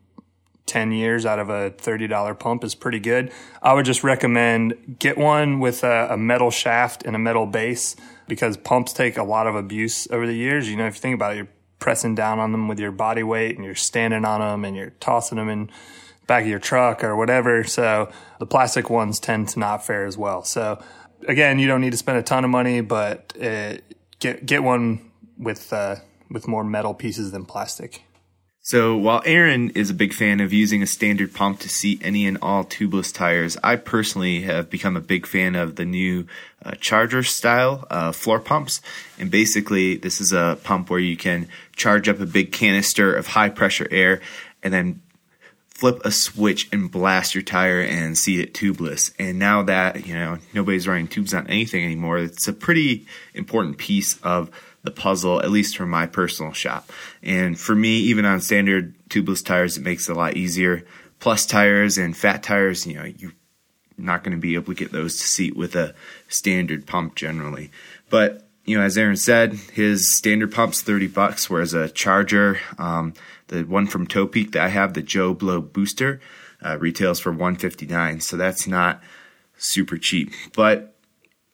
10 0.66 0.92
years 0.92 1.26
out 1.26 1.38
of 1.38 1.50
a 1.50 1.70
$30 1.70 2.38
pump 2.38 2.64
is 2.64 2.74
pretty 2.74 2.98
good. 2.98 3.30
I 3.62 3.74
would 3.74 3.84
just 3.84 4.02
recommend 4.02 4.96
get 4.98 5.18
one 5.18 5.60
with 5.60 5.84
a, 5.84 6.08
a, 6.10 6.16
metal 6.16 6.50
shaft 6.50 7.04
and 7.04 7.14
a 7.14 7.18
metal 7.18 7.46
base 7.46 7.96
because 8.28 8.56
pumps 8.56 8.92
take 8.92 9.18
a 9.18 9.22
lot 9.22 9.46
of 9.46 9.54
abuse 9.54 10.08
over 10.10 10.26
the 10.26 10.32
years. 10.32 10.68
You 10.68 10.76
know, 10.76 10.86
if 10.86 10.94
you 10.94 11.00
think 11.00 11.14
about 11.14 11.32
it, 11.32 11.36
you're 11.36 11.48
pressing 11.78 12.14
down 12.14 12.38
on 12.38 12.52
them 12.52 12.66
with 12.66 12.78
your 12.78 12.92
body 12.92 13.22
weight 13.22 13.56
and 13.56 13.64
you're 13.64 13.74
standing 13.74 14.24
on 14.24 14.40
them 14.40 14.64
and 14.64 14.74
you're 14.74 14.94
tossing 15.00 15.36
them 15.36 15.50
in 15.50 15.66
the 15.66 16.26
back 16.26 16.42
of 16.42 16.48
your 16.48 16.58
truck 16.58 17.04
or 17.04 17.14
whatever. 17.14 17.64
So 17.64 18.10
the 18.38 18.46
plastic 18.46 18.88
ones 18.88 19.20
tend 19.20 19.48
to 19.50 19.58
not 19.58 19.84
fare 19.84 20.06
as 20.06 20.16
well. 20.16 20.44
So 20.44 20.82
again, 21.28 21.58
you 21.58 21.66
don't 21.66 21.82
need 21.82 21.92
to 21.92 21.98
spend 21.98 22.18
a 22.18 22.22
ton 22.22 22.44
of 22.44 22.50
money, 22.50 22.80
but 22.80 23.34
uh, 23.40 23.74
get 24.18 24.46
get 24.46 24.62
one 24.62 25.10
with 25.38 25.72
uh, 25.74 25.96
with 26.30 26.48
more 26.48 26.64
metal 26.64 26.94
pieces 26.94 27.32
than 27.32 27.44
plastic. 27.44 28.02
So 28.66 28.96
while 28.96 29.20
Aaron 29.26 29.68
is 29.74 29.90
a 29.90 29.94
big 29.94 30.14
fan 30.14 30.40
of 30.40 30.50
using 30.50 30.82
a 30.82 30.86
standard 30.86 31.34
pump 31.34 31.60
to 31.60 31.68
seat 31.68 32.00
any 32.02 32.26
and 32.26 32.38
all 32.40 32.64
tubeless 32.64 33.12
tires, 33.12 33.58
I 33.62 33.76
personally 33.76 34.40
have 34.40 34.70
become 34.70 34.96
a 34.96 35.02
big 35.02 35.26
fan 35.26 35.54
of 35.54 35.76
the 35.76 35.84
new 35.84 36.26
uh, 36.64 36.70
Charger 36.80 37.22
style 37.22 37.86
uh, 37.90 38.12
floor 38.12 38.40
pumps. 38.40 38.80
And 39.18 39.30
basically, 39.30 39.98
this 39.98 40.18
is 40.18 40.32
a 40.32 40.58
pump 40.64 40.88
where 40.88 40.98
you 40.98 41.14
can 41.14 41.46
charge 41.76 42.08
up 42.08 42.20
a 42.20 42.26
big 42.26 42.52
canister 42.52 43.14
of 43.14 43.26
high 43.26 43.50
pressure 43.50 43.86
air 43.90 44.22
and 44.62 44.72
then 44.72 45.02
flip 45.68 46.00
a 46.02 46.10
switch 46.10 46.66
and 46.72 46.90
blast 46.90 47.34
your 47.34 47.42
tire 47.42 47.82
and 47.82 48.16
seat 48.16 48.40
it 48.40 48.54
tubeless. 48.54 49.12
And 49.18 49.38
now 49.38 49.62
that, 49.64 50.06
you 50.06 50.14
know, 50.14 50.38
nobody's 50.54 50.88
running 50.88 51.08
tubes 51.08 51.34
on 51.34 51.46
anything 51.48 51.84
anymore, 51.84 52.16
it's 52.16 52.48
a 52.48 52.52
pretty 52.54 53.06
important 53.34 53.76
piece 53.76 54.18
of 54.22 54.50
the 54.84 54.90
puzzle, 54.90 55.40
at 55.40 55.50
least 55.50 55.76
for 55.76 55.86
my 55.86 56.06
personal 56.06 56.52
shop. 56.52 56.92
And 57.22 57.58
for 57.58 57.74
me, 57.74 57.96
even 57.96 58.24
on 58.24 58.40
standard 58.40 58.94
tubeless 59.08 59.44
tires, 59.44 59.76
it 59.76 59.82
makes 59.82 60.08
it 60.08 60.12
a 60.12 60.18
lot 60.18 60.36
easier. 60.36 60.84
Plus 61.18 61.46
tires 61.46 61.98
and 61.98 62.16
fat 62.16 62.42
tires, 62.42 62.86
you 62.86 62.94
know, 62.94 63.04
you're 63.04 63.32
not 63.96 64.22
going 64.22 64.36
to 64.36 64.40
be 64.40 64.54
able 64.54 64.74
to 64.74 64.78
get 64.78 64.92
those 64.92 65.16
to 65.16 65.26
seat 65.26 65.56
with 65.56 65.74
a 65.74 65.94
standard 66.28 66.86
pump 66.86 67.14
generally. 67.14 67.70
But, 68.10 68.46
you 68.66 68.76
know, 68.76 68.84
as 68.84 68.98
Aaron 68.98 69.16
said, 69.16 69.54
his 69.54 70.14
standard 70.14 70.52
pump's 70.52 70.82
30 70.82 71.08
bucks, 71.08 71.48
whereas 71.48 71.72
a 71.72 71.88
charger, 71.88 72.60
um, 72.78 73.14
the 73.48 73.62
one 73.62 73.86
from 73.86 74.06
Topeak 74.06 74.52
that 74.52 74.64
I 74.64 74.68
have, 74.68 74.92
the 74.92 75.02
Joe 75.02 75.32
Blow 75.32 75.62
Booster, 75.62 76.20
uh, 76.62 76.78
retails 76.78 77.20
for 77.20 77.30
159 77.30 78.20
So 78.20 78.36
that's 78.36 78.66
not 78.66 79.02
super 79.56 79.96
cheap. 79.96 80.32
But 80.54 80.94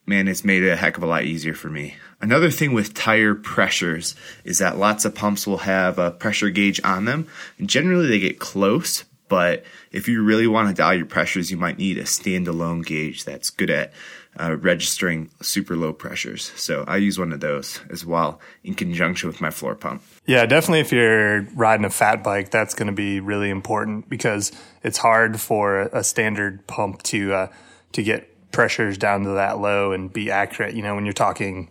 man, 0.05 0.27
it's 0.27 0.43
made 0.43 0.63
it 0.63 0.69
a 0.69 0.75
heck 0.75 0.97
of 0.97 1.03
a 1.03 1.07
lot 1.07 1.23
easier 1.23 1.53
for 1.53 1.69
me. 1.69 1.95
Another 2.21 2.51
thing 2.51 2.73
with 2.73 2.93
tire 2.93 3.33
pressures 3.33 4.15
is 4.43 4.59
that 4.59 4.77
lots 4.77 5.05
of 5.05 5.15
pumps 5.15 5.47
will 5.47 5.59
have 5.59 5.97
a 5.97 6.11
pressure 6.11 6.49
gauge 6.49 6.79
on 6.83 7.05
them. 7.05 7.27
Generally 7.61 8.07
they 8.07 8.19
get 8.19 8.39
close, 8.39 9.05
but 9.27 9.63
if 9.91 10.07
you 10.07 10.23
really 10.23 10.45
want 10.45 10.69
to 10.69 10.73
dial 10.73 10.93
your 10.93 11.05
pressures, 11.05 11.49
you 11.49 11.57
might 11.57 11.77
need 11.77 11.97
a 11.97 12.03
standalone 12.03 12.85
gauge 12.85 13.23
that's 13.23 13.49
good 13.49 13.69
at 13.69 13.91
uh, 14.39 14.55
registering 14.57 15.29
super 15.41 15.75
low 15.75 15.93
pressures. 15.93 16.51
So 16.55 16.85
I 16.87 16.97
use 16.97 17.17
one 17.17 17.33
of 17.33 17.39
those 17.39 17.79
as 17.89 18.05
well 18.05 18.39
in 18.63 18.75
conjunction 18.75 19.27
with 19.27 19.41
my 19.41 19.49
floor 19.49 19.75
pump. 19.75 20.03
Yeah, 20.25 20.45
definitely 20.45 20.81
if 20.81 20.91
you're 20.91 21.41
riding 21.55 21.85
a 21.85 21.89
fat 21.89 22.23
bike, 22.23 22.51
that's 22.51 22.73
going 22.73 22.87
to 22.87 22.93
be 22.93 23.19
really 23.19 23.49
important 23.49 24.09
because 24.09 24.51
it's 24.83 24.97
hard 24.97 25.39
for 25.39 25.81
a 25.93 26.03
standard 26.03 26.67
pump 26.67 27.01
to 27.03 27.33
uh, 27.33 27.47
to 27.93 28.03
get 28.03 28.51
pressures 28.51 28.97
down 28.97 29.23
to 29.23 29.31
that 29.31 29.59
low 29.59 29.91
and 29.91 30.11
be 30.11 30.29
accurate. 30.29 30.75
You 30.75 30.83
know, 30.83 30.95
when 30.95 31.05
you're 31.05 31.13
talking 31.13 31.69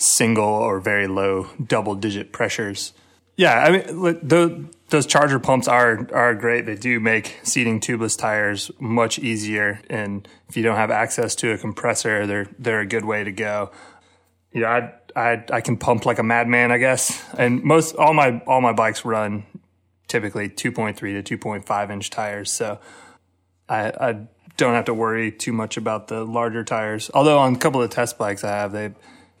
single 0.00 0.44
or 0.44 0.80
very 0.80 1.06
low 1.06 1.48
double 1.64 1.94
digit 1.94 2.32
pressures. 2.32 2.92
Yeah, 3.36 3.58
I 3.58 3.70
mean, 3.70 3.82
the 4.22 4.68
those 4.90 5.06
charger 5.06 5.38
pumps 5.38 5.68
are 5.68 6.08
are 6.12 6.34
great. 6.34 6.66
They 6.66 6.74
do 6.74 7.00
make 7.00 7.38
seating 7.42 7.80
tubeless 7.80 8.18
tires 8.18 8.70
much 8.80 9.18
easier, 9.18 9.80
and 9.88 10.26
if 10.48 10.56
you 10.56 10.62
don't 10.62 10.76
have 10.76 10.90
access 10.90 11.34
to 11.36 11.52
a 11.52 11.58
compressor, 11.58 12.26
they're 12.26 12.48
they're 12.58 12.80
a 12.80 12.86
good 12.86 13.04
way 13.04 13.24
to 13.24 13.32
go. 13.32 13.70
Yeah, 14.52 14.92
I 15.16 15.32
I 15.32 15.44
I 15.52 15.60
can 15.60 15.76
pump 15.76 16.06
like 16.06 16.18
a 16.18 16.22
madman, 16.22 16.72
I 16.72 16.78
guess. 16.78 17.24
And 17.38 17.62
most 17.62 17.94
all 17.96 18.12
my 18.12 18.42
all 18.46 18.60
my 18.60 18.72
bikes 18.72 19.04
run 19.04 19.44
typically 20.08 20.48
2.3 20.48 21.24
to 21.24 21.38
2.5 21.38 21.90
inch 21.90 22.10
tires, 22.10 22.50
so 22.50 22.80
I 23.68 23.92
I 23.98 24.26
don't 24.56 24.74
have 24.74 24.86
to 24.86 24.94
worry 24.94 25.32
too 25.32 25.52
much 25.52 25.76
about 25.76 26.08
the 26.08 26.24
larger 26.24 26.64
tires. 26.64 27.10
Although 27.14 27.38
on 27.38 27.54
a 27.54 27.58
couple 27.58 27.80
of 27.80 27.90
test 27.90 28.18
bikes 28.18 28.44
I 28.44 28.50
have, 28.50 28.72
they 28.72 28.92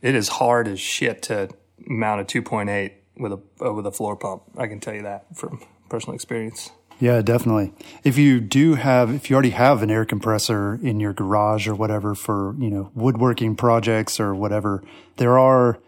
it 0.02 0.14
is 0.14 0.28
hard 0.28 0.68
as 0.68 0.80
shit 0.80 1.22
to 1.22 1.48
mount 1.78 2.20
a 2.20 2.42
2.8 2.42 2.92
with 3.16 3.32
a 3.32 3.40
uh, 3.64 3.72
with 3.72 3.86
a 3.86 3.92
floor 3.92 4.16
pump. 4.16 4.42
I 4.56 4.66
can 4.66 4.80
tell 4.80 4.94
you 4.94 5.02
that 5.02 5.36
from 5.36 5.62
personal 5.88 6.14
experience. 6.14 6.70
Yeah, 7.00 7.22
definitely. 7.22 7.72
If 8.04 8.18
you 8.18 8.40
do 8.40 8.74
have, 8.74 9.10
if 9.10 9.30
you 9.30 9.34
already 9.34 9.50
have 9.50 9.82
an 9.82 9.90
air 9.90 10.04
compressor 10.04 10.78
in 10.82 11.00
your 11.00 11.14
garage 11.14 11.66
or 11.66 11.74
whatever 11.74 12.14
for, 12.14 12.54
you 12.58 12.68
know, 12.68 12.90
woodworking 12.94 13.56
projects 13.56 14.20
or 14.20 14.34
whatever, 14.34 14.84
there 15.16 15.38
are 15.38 15.78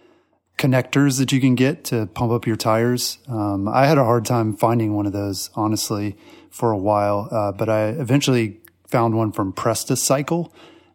connectors 0.56 1.18
that 1.18 1.30
you 1.30 1.38
can 1.38 1.54
get 1.54 1.84
to 1.84 2.06
pump 2.06 2.32
up 2.32 2.46
your 2.46 2.56
tires. 2.56 3.18
Um, 3.28 3.68
I 3.68 3.86
had 3.86 3.98
a 3.98 4.04
hard 4.04 4.24
time 4.24 4.56
finding 4.56 4.94
one 4.94 5.04
of 5.04 5.12
those, 5.12 5.50
honestly, 5.54 6.16
for 6.48 6.72
a 6.72 6.78
while, 6.78 7.28
uh, 7.30 7.52
but 7.52 7.68
I 7.68 7.88
eventually 7.88 8.60
found 8.86 9.14
one 9.14 9.32
from 9.32 9.52
Presta 9.52 9.98
Cycle 9.98 10.52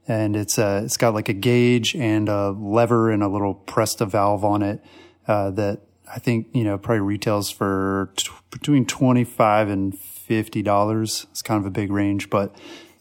and 0.08 0.36
it's 0.36 0.58
uh, 0.58 0.82
it's 0.84 0.98
got 0.98 1.14
like 1.14 1.30
a 1.30 1.34
gauge 1.34 1.96
and 1.96 2.30
a 2.30 2.52
lever 2.52 3.12
and 3.12 3.22
a 3.22 3.28
little 3.28 3.56
Presta 3.68 4.08
valve 4.08 4.44
on 4.46 4.62
it 4.62 4.84
uh, 5.28 5.52
that 5.52 5.82
I 6.14 6.20
think 6.20 6.48
you 6.54 6.64
know 6.64 6.78
probably 6.78 7.02
retails 7.02 7.50
for 7.50 8.12
t- 8.16 8.30
between 8.52 8.86
twenty 8.86 9.24
five 9.24 9.70
and 9.70 9.98
fifty 9.98 10.62
dollars. 10.62 11.28
It's 11.32 11.42
kind 11.42 11.60
of 11.60 11.66
a 11.66 11.72
big 11.72 11.92
range, 11.92 12.30
but 12.30 12.56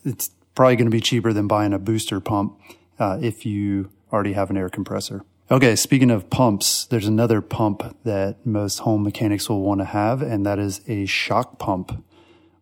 it's 0.05 0.31
probably 0.55 0.77
going 0.77 0.87
to 0.87 0.91
be 0.91 1.01
cheaper 1.01 1.33
than 1.33 1.47
buying 1.47 1.73
a 1.73 1.79
booster 1.79 2.21
pump 2.21 2.59
uh, 2.99 3.19
if 3.21 3.47
you 3.47 3.91
already 4.13 4.33
have 4.33 4.51
an 4.51 4.57
air 4.57 4.69
compressor. 4.69 5.23
Okay, 5.49 5.77
speaking 5.77 6.11
of 6.11 6.29
pumps, 6.29 6.87
there's 6.87 7.07
another 7.07 7.41
pump 7.41 7.97
that 8.03 8.45
most 8.45 8.79
home 8.81 9.05
mechanics 9.05 9.49
will 9.49 9.63
want 9.63 9.81
to 9.81 9.85
have, 9.85 10.21
and 10.21 10.45
that 10.45 10.59
is 10.59 10.81
a 10.89 11.07
shock 11.07 11.61
pump. 11.61 12.05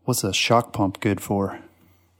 What's 0.05 0.23
a 0.23 0.35
shock 0.35 0.75
pump 0.75 1.01
good 1.01 1.23
for? 1.23 1.61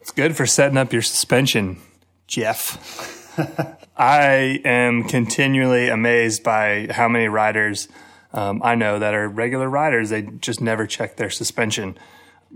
It's 0.01 0.11
good 0.11 0.35
for 0.37 0.47
setting 0.47 0.79
up 0.79 0.91
your 0.91 1.03
suspension, 1.03 1.81
Jeff. 2.27 3.39
I 3.97 4.61
am 4.65 5.05
continually 5.05 5.89
amazed 5.89 6.43
by 6.43 6.89
how 6.91 7.09
many 7.09 7.29
riders 7.29 7.89
um, 8.35 8.61
I 8.65 8.75
know 8.75 8.99
that 8.99 9.15
are 9.15 9.29
regular 9.29 9.69
riders. 9.69 10.11
They 10.11 10.23
just 10.23 10.61
never 10.61 10.87
check 10.87 11.17
their 11.17 11.31
suspension. 11.31 11.97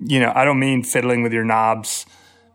You 0.01 0.21
know, 0.21 0.33
I 0.35 0.45
don't 0.45 0.59
mean 0.59 0.83
fiddling 0.83 1.23
with 1.23 1.33
your 1.33 1.45
knobs, 1.45 2.05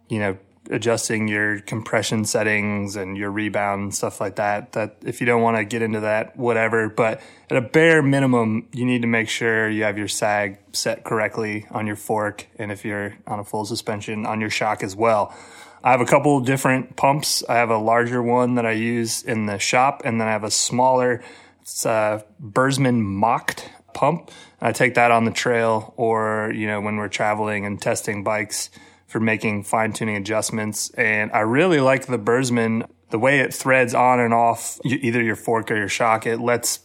you 0.10 0.20
know, 0.20 0.38
adjusting 0.70 1.28
your 1.28 1.60
compression 1.62 2.26
settings 2.26 2.96
and 2.96 3.18
your 3.18 3.32
rebound 3.32 3.96
stuff 3.96 4.20
like 4.20 4.36
that. 4.36 4.74
That 4.74 4.98
if 5.06 5.22
you 5.22 5.26
don't 5.26 5.42
want 5.42 5.58
to 5.58 5.64
get 5.64 5.82
into 5.82 6.02
that, 6.02 6.36
whatever. 6.38 6.90
But 6.90 7.22
at 7.50 7.58
a 7.58 7.62
bare 7.62 8.02
minimum, 8.02 8.68
you 8.74 8.86
need 8.86 9.02
to 9.02 9.08
make 9.08 9.30
sure 9.30 9.70
you 9.70 9.84
have 9.84 9.98
your 9.98 10.10
sag 10.10 10.58
set 10.74 11.06
correctly 11.06 11.66
on 11.72 11.88
your 11.88 11.96
fork, 11.96 12.48
and 12.58 12.72
if 12.72 12.84
you're 12.84 13.18
on 13.26 13.40
a 13.40 13.44
full 13.46 13.66
suspension, 13.66 14.26
on 14.26 14.42
your 14.42 14.50
shock 14.50 14.84
as 14.84 14.96
well. 14.96 15.34
I 15.84 15.92
have 15.92 16.02
a 16.02 16.06
couple 16.06 16.40
different 16.40 16.96
pumps. 16.96 17.44
I 17.50 17.56
have 17.56 17.70
a 17.70 17.78
larger 17.78 18.24
one 18.24 18.56
that 18.56 18.66
I 18.66 18.72
use 18.72 19.22
in 19.22 19.48
the 19.48 19.60
shop, 19.60 20.02
and 20.06 20.20
then 20.20 20.28
I 20.28 20.32
have 20.32 20.44
a 20.44 20.52
smaller 20.52 21.22
it's 21.64 21.86
a 21.86 22.26
Birzman 22.42 23.02
Mocked 23.02 23.70
pump. 23.94 24.32
I 24.60 24.74
take 24.74 24.96
that 24.96 25.12
on 25.12 25.24
the 25.24 25.32
trail 25.32 25.94
or, 25.96 26.52
you 26.54 26.68
know, 26.68 26.82
when 26.82 26.98
we're 26.98 27.08
traveling 27.08 27.66
and 27.66 27.82
testing 27.82 28.22
bikes 28.22 28.70
for 29.08 29.22
making 29.22 29.64
fine 29.64 29.94
tuning 29.94 30.18
adjustments. 30.18 30.90
And 30.92 31.32
I 31.32 31.40
really 31.40 31.80
like 31.80 32.08
the 32.08 32.20
Birzman, 32.20 32.86
the 33.12 33.20
way 33.20 33.40
it 33.40 33.54
threads 33.54 33.94
on 33.94 34.20
and 34.20 34.34
off 34.34 34.78
either 34.84 35.24
your 35.24 35.38
fork 35.38 35.72
or 35.72 35.78
your 35.78 35.88
shock. 35.88 36.28
It 36.28 36.40
lets 36.42 36.80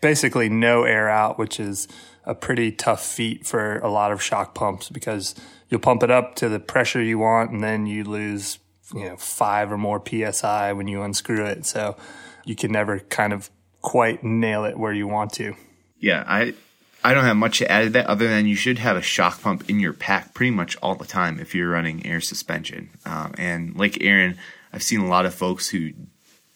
basically 0.00 0.48
no 0.48 0.84
air 0.84 1.10
out, 1.10 1.38
which 1.38 1.60
is 1.60 1.88
a 2.24 2.34
pretty 2.34 2.72
tough 2.72 3.04
feat 3.04 3.46
for 3.46 3.80
a 3.80 3.90
lot 3.90 4.12
of 4.12 4.22
shock 4.22 4.54
pumps 4.54 4.88
because 4.88 5.34
you'll 5.72 5.80
pump 5.80 6.02
it 6.02 6.10
up 6.10 6.34
to 6.36 6.50
the 6.50 6.60
pressure 6.60 7.02
you 7.02 7.18
want 7.18 7.50
and 7.50 7.64
then 7.64 7.86
you 7.86 8.04
lose, 8.04 8.58
you 8.94 9.08
know, 9.08 9.16
five 9.16 9.72
or 9.72 9.78
more 9.78 10.02
PSI 10.06 10.74
when 10.74 10.86
you 10.86 11.00
unscrew 11.00 11.46
it. 11.46 11.64
So 11.64 11.96
you 12.44 12.54
can 12.54 12.70
never 12.70 12.98
kind 12.98 13.32
of 13.32 13.50
quite 13.80 14.22
nail 14.22 14.66
it 14.66 14.78
where 14.78 14.92
you 14.92 15.08
want 15.08 15.32
to. 15.34 15.54
Yeah, 15.98 16.24
I 16.26 16.52
I 17.02 17.14
don't 17.14 17.24
have 17.24 17.38
much 17.38 17.58
to 17.58 17.72
add 17.72 17.84
to 17.84 17.90
that 17.90 18.06
other 18.06 18.28
than 18.28 18.44
you 18.44 18.54
should 18.54 18.78
have 18.80 18.98
a 18.98 19.02
shock 19.02 19.40
pump 19.40 19.70
in 19.70 19.80
your 19.80 19.94
pack 19.94 20.34
pretty 20.34 20.50
much 20.50 20.76
all 20.82 20.94
the 20.94 21.06
time 21.06 21.40
if 21.40 21.54
you're 21.54 21.70
running 21.70 22.04
air 22.04 22.20
suspension. 22.20 22.90
Um, 23.06 23.32
and 23.38 23.74
like 23.74 23.96
Aaron, 24.02 24.36
I've 24.74 24.82
seen 24.82 25.00
a 25.00 25.08
lot 25.08 25.24
of 25.24 25.34
folks 25.34 25.70
who 25.70 25.92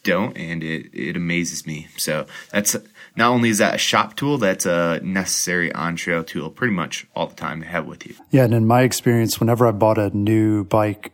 don't, 0.02 0.36
and 0.36 0.62
it 0.62 0.90
it 0.92 1.16
amazes 1.16 1.66
me. 1.66 1.88
So 1.96 2.26
that's 2.50 2.76
not 3.16 3.30
only 3.30 3.48
is 3.48 3.58
that 3.58 3.74
a 3.74 3.78
shop 3.78 4.16
tool, 4.16 4.38
that's 4.38 4.66
a 4.66 5.00
necessary 5.02 5.72
on 5.72 5.96
trail 5.96 6.22
tool 6.22 6.50
pretty 6.50 6.74
much 6.74 7.06
all 7.14 7.26
the 7.26 7.34
time 7.34 7.62
to 7.62 7.66
have 7.66 7.86
with 7.86 8.06
you. 8.06 8.14
Yeah, 8.30 8.44
and 8.44 8.54
in 8.54 8.66
my 8.66 8.82
experience, 8.82 9.40
whenever 9.40 9.66
I 9.66 9.72
bought 9.72 9.98
a 9.98 10.10
new 10.10 10.64
bike, 10.64 11.12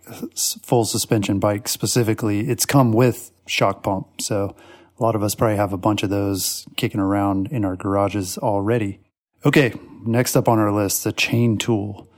full 0.63 0.85
suspension 0.85 1.39
bike 1.39 1.69
specifically, 1.69 2.49
it's 2.49 2.67
come 2.67 2.93
with 2.93 3.31
shock 3.47 3.83
pump. 3.83 4.21
So 4.21 4.57
a 4.99 5.03
lot 5.03 5.15
of 5.15 5.23
us 5.23 5.35
probably 5.35 5.57
have 5.57 5.73
a 5.73 5.79
bunch 5.79 6.03
of 6.03 6.11
those 6.11 6.67
kicking 6.77 7.01
around 7.01 7.49
in 7.53 7.65
our 7.65 7.77
garages 7.77 8.37
already. 8.39 9.01
Okay, 9.45 9.73
next 10.05 10.37
up 10.37 10.49
on 10.49 10.59
our 10.59 10.73
list, 10.73 11.05
the 11.05 11.13
chain 11.13 11.59
tool. 11.59 12.09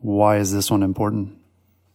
Why 0.00 0.38
is 0.38 0.52
this 0.52 0.70
one 0.70 0.82
important? 0.82 1.38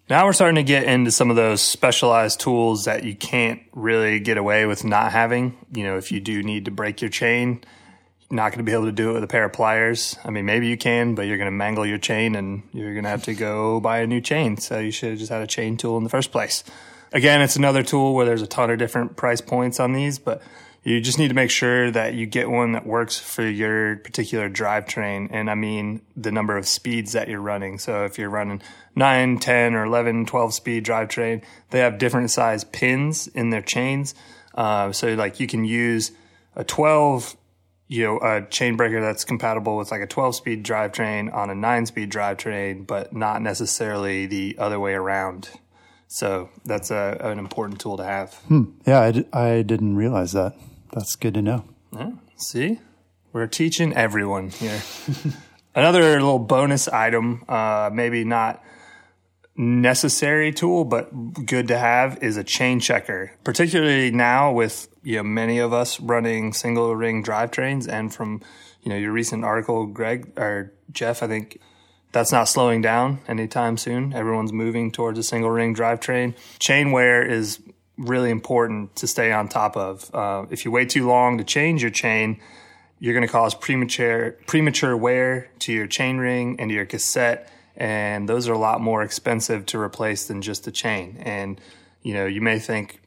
Now 0.10 0.26
we're 0.26 0.34
starting 0.34 0.56
to 0.56 0.64
get 0.64 0.86
into 0.86 1.12
some 1.12 1.30
of 1.30 1.36
those 1.36 1.62
specialized 1.62 2.40
tools 2.40 2.86
that 2.86 3.04
you 3.04 3.14
can't 3.14 3.62
really 3.74 4.22
get 4.22 4.38
away 4.38 4.66
with 4.66 4.86
not 4.86 5.12
having. 5.12 5.58
You 5.74 5.84
know, 5.84 5.98
if 5.98 6.14
you 6.14 6.22
do 6.22 6.44
need 6.44 6.66
to 6.66 6.72
break 6.72 7.02
your 7.02 7.10
chain, 7.10 7.62
you're 8.30 8.38
not 8.38 8.54
going 8.54 8.60
to 8.60 8.64
be 8.64 8.72
able 8.72 8.86
to 8.86 8.94
do 8.94 9.10
it 9.10 9.14
with 9.16 9.24
a 9.26 9.28
pair 9.28 9.44
of 9.44 9.52
pliers. 9.52 10.18
I 10.24 10.30
mean, 10.30 10.46
maybe 10.46 10.68
you 10.68 10.78
can, 10.78 11.14
but 11.14 11.24
you're 11.24 11.36
going 11.36 11.48
to 11.48 11.52
mangle 11.52 11.86
your 11.86 11.98
chain 11.98 12.36
and 12.36 12.64
you're 12.72 12.94
going 12.94 13.04
to 13.04 13.10
have 13.10 13.24
to 13.24 13.34
go 13.34 13.82
buy 13.82 14.00
a 14.00 14.08
new 14.08 14.22
chain. 14.22 14.56
So 14.56 14.80
you 14.80 14.92
should 14.92 15.10
have 15.10 15.20
just 15.20 15.30
had 15.30 15.42
a 15.42 15.48
chain 15.48 15.76
tool 15.76 15.98
in 15.98 16.06
the 16.06 16.10
first 16.10 16.32
place. 16.32 16.64
Again, 17.12 17.42
it's 17.42 17.58
another 17.58 17.84
tool 17.84 18.16
where 18.16 18.26
there's 18.26 18.42
a 18.42 18.48
ton 18.48 18.70
of 18.70 18.80
different 18.80 19.18
price 19.18 19.42
points 19.42 19.78
on 19.78 19.92
these, 19.92 20.20
but 20.20 20.42
you 20.88 21.02
just 21.02 21.20
need 21.20 21.28
to 21.28 21.34
make 21.34 21.52
sure 21.52 21.92
that 21.92 22.14
you 22.14 22.26
get 22.26 22.50
one 22.50 22.72
that 22.72 22.86
works 22.86 23.20
for 23.20 23.46
your 23.46 23.98
particular 23.98 24.50
drivetrain. 24.50 25.28
And 25.32 25.50
I 25.50 25.56
mean 25.56 26.02
the 26.16 26.32
number 26.32 26.56
of 26.56 26.66
speeds 26.66 27.12
that 27.12 27.28
you're 27.28 27.42
running. 27.42 27.78
So 27.78 28.06
if 28.06 28.18
you're 28.18 28.30
running 28.30 28.62
9, 28.96 29.38
10, 29.38 29.74
or 29.74 29.84
11, 29.84 30.28
12 30.28 30.54
speed 30.54 30.86
drivetrain, 30.86 31.44
they 31.72 31.80
have 31.80 31.98
different 31.98 32.32
size 32.32 32.64
pins 32.64 33.28
in 33.28 33.50
their 33.50 33.62
chains. 33.62 34.16
Uh, 34.56 34.94
so 34.94 35.14
like 35.16 35.42
you 35.42 35.46
can 35.46 35.66
use 35.66 36.14
a 36.56 36.64
12 36.64 37.36
you 37.90 38.04
know, 38.06 38.20
a 38.20 38.46
chain 38.50 38.78
breaker 38.78 39.02
that's 39.02 39.26
compatible 39.26 39.76
with 39.76 39.92
like 39.92 40.02
a 40.02 40.08
12 40.08 40.36
speed 40.36 40.66
drivetrain 40.66 41.34
on 41.34 41.50
a 41.50 41.56
9 41.56 41.86
speed 41.86 42.10
drivetrain, 42.10 42.88
but 42.88 43.14
not 43.14 43.42
necessarily 43.42 44.26
the 44.26 44.56
other 44.58 44.80
way 44.80 44.94
around. 44.94 45.50
So 46.08 46.50
that's 46.64 46.92
a, 46.92 47.18
an 47.20 47.40
important 47.40 47.82
tool 47.82 47.98
to 47.98 48.06
have. 48.06 48.36
Hmm. 48.48 48.64
Yeah, 48.86 49.02
I 49.02 49.12
d- 49.12 49.26
I 49.34 49.62
didn't 49.64 49.98
realize 49.98 50.32
that. 50.32 50.56
That's 50.92 51.16
good 51.16 51.34
to 51.36 51.42
know. 51.42 51.66
Yeah, 51.94 52.12
see, 52.38 52.80
we're 53.34 53.48
teaching 53.48 53.94
everyone 53.94 54.50
here. 54.50 54.82
Another 55.76 56.02
little 56.02 56.40
bonus 56.40 56.88
item, 56.88 57.44
uh, 57.48 57.90
maybe 57.94 58.24
not 58.24 58.64
necessary 59.56 60.52
tool, 60.52 60.86
but 60.86 61.46
good 61.46 61.68
to 61.68 61.78
have 61.78 62.22
is 62.24 62.38
a 62.38 62.44
chain 62.44 62.80
checker. 62.80 63.32
Particularly 63.44 64.12
now 64.12 64.52
with 64.52 64.88
you 65.04 65.18
know 65.18 65.24
many 65.24 65.60
of 65.60 65.74
us 65.74 66.00
running 66.00 66.54
single 66.54 66.96
ring 66.96 67.24
drivetrains, 67.24 67.88
and 67.88 68.14
from 68.14 68.42
you 68.82 68.90
know 68.90 68.98
your 68.98 69.12
recent 69.12 69.44
article, 69.44 69.86
Greg 69.86 70.32
or 70.38 70.74
Jeff, 70.92 71.22
I 71.24 71.28
think 71.28 71.60
that's 72.12 72.32
not 72.32 72.46
slowing 72.46 72.82
down 72.82 73.20
anytime 73.28 73.78
soon. 73.78 74.14
Everyone's 74.14 74.54
moving 74.54 74.92
towards 74.92 75.20
a 75.20 75.24
single 75.24 75.50
ring 75.50 75.76
drivetrain. 75.76 76.36
Chain 76.60 76.92
wear 76.92 77.24
is 77.24 77.60
really 77.98 78.30
important 78.30 78.96
to 78.98 79.08
stay 79.08 79.32
on 79.32 79.48
top 79.48 79.76
of. 79.76 80.14
Uh, 80.14 80.46
if 80.50 80.66
you 80.66 80.72
wait 80.72 80.90
too 80.90 81.08
long 81.08 81.38
to 81.38 81.44
change 81.44 81.82
your 81.82 81.92
chain, 81.92 82.40
you're 83.00 83.14
going 83.14 83.26
to 83.26 83.32
cause 83.32 83.54
premature 83.54 84.32
premature 84.48 84.96
wear 84.96 85.50
to 85.60 85.74
your 85.74 85.88
chain 85.88 86.18
ring 86.18 86.56
and 86.60 86.70
to 86.70 86.76
your 86.76 86.86
cassette, 86.86 87.52
and 87.76 88.28
those 88.28 88.48
are 88.48 88.54
a 88.54 88.58
lot 88.58 88.82
more 88.82 89.04
expensive 89.04 89.66
to 89.68 89.80
replace 89.80 90.28
than 90.28 90.42
just 90.42 90.64
the 90.64 90.72
chain. 90.72 91.18
And 91.22 91.60
you 92.02 92.14
know, 92.14 92.26
you 92.26 92.42
may 92.42 92.60
think, 92.60 93.02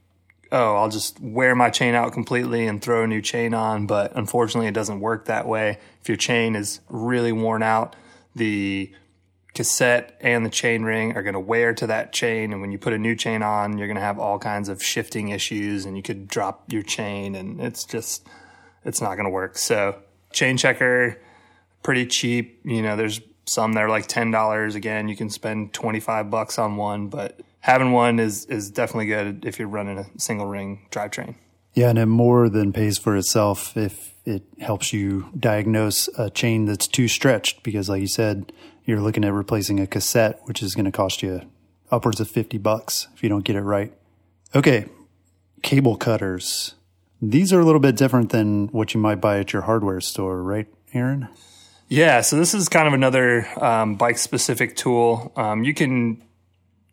"Oh, 0.52 0.76
I'll 0.76 0.90
just 0.90 1.20
wear 1.20 1.54
my 1.54 1.70
chain 1.70 1.94
out 1.94 2.12
completely 2.12 2.66
and 2.66 2.82
throw 2.82 3.04
a 3.04 3.06
new 3.06 3.22
chain 3.22 3.54
on," 3.54 3.86
but 3.86 4.12
unfortunately, 4.14 4.68
it 4.68 4.74
doesn't 4.74 5.00
work 5.00 5.26
that 5.26 5.46
way. 5.46 5.78
If 6.02 6.08
your 6.08 6.16
chain 6.16 6.54
is 6.54 6.80
really 6.88 7.32
worn 7.32 7.62
out, 7.62 7.96
the 8.34 8.92
cassette 9.54 10.16
and 10.20 10.44
the 10.44 10.50
chain 10.50 10.82
ring 10.82 11.16
are 11.16 11.22
going 11.22 11.34
to 11.34 11.40
wear 11.40 11.74
to 11.74 11.86
that 11.88 12.12
chain. 12.12 12.52
And 12.52 12.60
when 12.60 12.72
you 12.72 12.78
put 12.78 12.92
a 12.92 12.98
new 12.98 13.16
chain 13.16 13.42
on, 13.42 13.78
you're 13.78 13.88
going 13.88 13.96
to 13.96 14.02
have 14.02 14.18
all 14.18 14.38
kinds 14.38 14.68
of 14.68 14.82
shifting 14.82 15.28
issues 15.30 15.84
and 15.84 15.96
you 15.96 16.02
could 16.02 16.28
drop 16.28 16.72
your 16.72 16.82
chain 16.82 17.34
and 17.34 17.60
it's 17.60 17.84
just, 17.84 18.26
it's 18.84 19.00
not 19.00 19.14
going 19.14 19.24
to 19.24 19.30
work. 19.30 19.58
So 19.58 19.96
chain 20.32 20.56
checker, 20.56 21.20
pretty 21.82 22.06
cheap. 22.06 22.60
You 22.64 22.82
know, 22.82 22.96
there's 22.96 23.20
some 23.46 23.72
that 23.72 23.82
are 23.82 23.88
like 23.88 24.06
ten 24.06 24.30
dollars. 24.30 24.74
Again, 24.74 25.08
you 25.08 25.16
can 25.16 25.28
spend 25.28 25.72
twenty 25.72 25.98
five 25.98 26.30
bucks 26.30 26.58
on 26.58 26.76
one, 26.76 27.08
but 27.08 27.40
having 27.60 27.90
one 27.92 28.20
is 28.20 28.44
is 28.46 28.70
definitely 28.70 29.06
good 29.06 29.44
if 29.44 29.58
you're 29.58 29.68
running 29.68 29.98
a 29.98 30.06
single 30.18 30.46
ring 30.46 30.86
drivetrain. 30.90 31.34
Yeah, 31.74 31.90
and 31.90 31.98
it 31.98 32.06
more 32.06 32.48
than 32.48 32.72
pays 32.72 32.98
for 32.98 33.16
itself 33.16 33.76
if 33.76 34.14
it 34.24 34.42
helps 34.60 34.92
you 34.92 35.30
diagnose 35.38 36.08
a 36.18 36.30
chain 36.30 36.64
that's 36.64 36.86
too 36.86 37.08
stretched. 37.08 37.62
Because, 37.62 37.88
like 37.88 38.00
you 38.00 38.08
said, 38.08 38.52
you're 38.90 39.00
looking 39.00 39.24
at 39.24 39.32
replacing 39.32 39.80
a 39.80 39.86
cassette, 39.86 40.40
which 40.44 40.62
is 40.62 40.74
going 40.74 40.84
to 40.84 40.92
cost 40.92 41.22
you 41.22 41.42
upwards 41.90 42.20
of 42.20 42.28
fifty 42.28 42.58
bucks 42.58 43.06
if 43.14 43.22
you 43.22 43.28
don't 43.28 43.44
get 43.44 43.56
it 43.56 43.62
right. 43.62 43.94
Okay, 44.54 44.86
cable 45.62 45.96
cutters. 45.96 46.74
These 47.22 47.52
are 47.52 47.60
a 47.60 47.64
little 47.64 47.80
bit 47.80 47.96
different 47.96 48.30
than 48.30 48.68
what 48.68 48.94
you 48.94 49.00
might 49.00 49.20
buy 49.20 49.38
at 49.38 49.52
your 49.52 49.62
hardware 49.62 50.00
store, 50.00 50.42
right, 50.42 50.66
Aaron? 50.94 51.28
Yeah, 51.88 52.22
so 52.22 52.36
this 52.36 52.54
is 52.54 52.68
kind 52.68 52.88
of 52.88 52.94
another 52.94 53.46
um, 53.62 53.96
bike 53.96 54.18
specific 54.18 54.76
tool. 54.76 55.32
Um, 55.36 55.64
you 55.64 55.74
can 55.74 56.22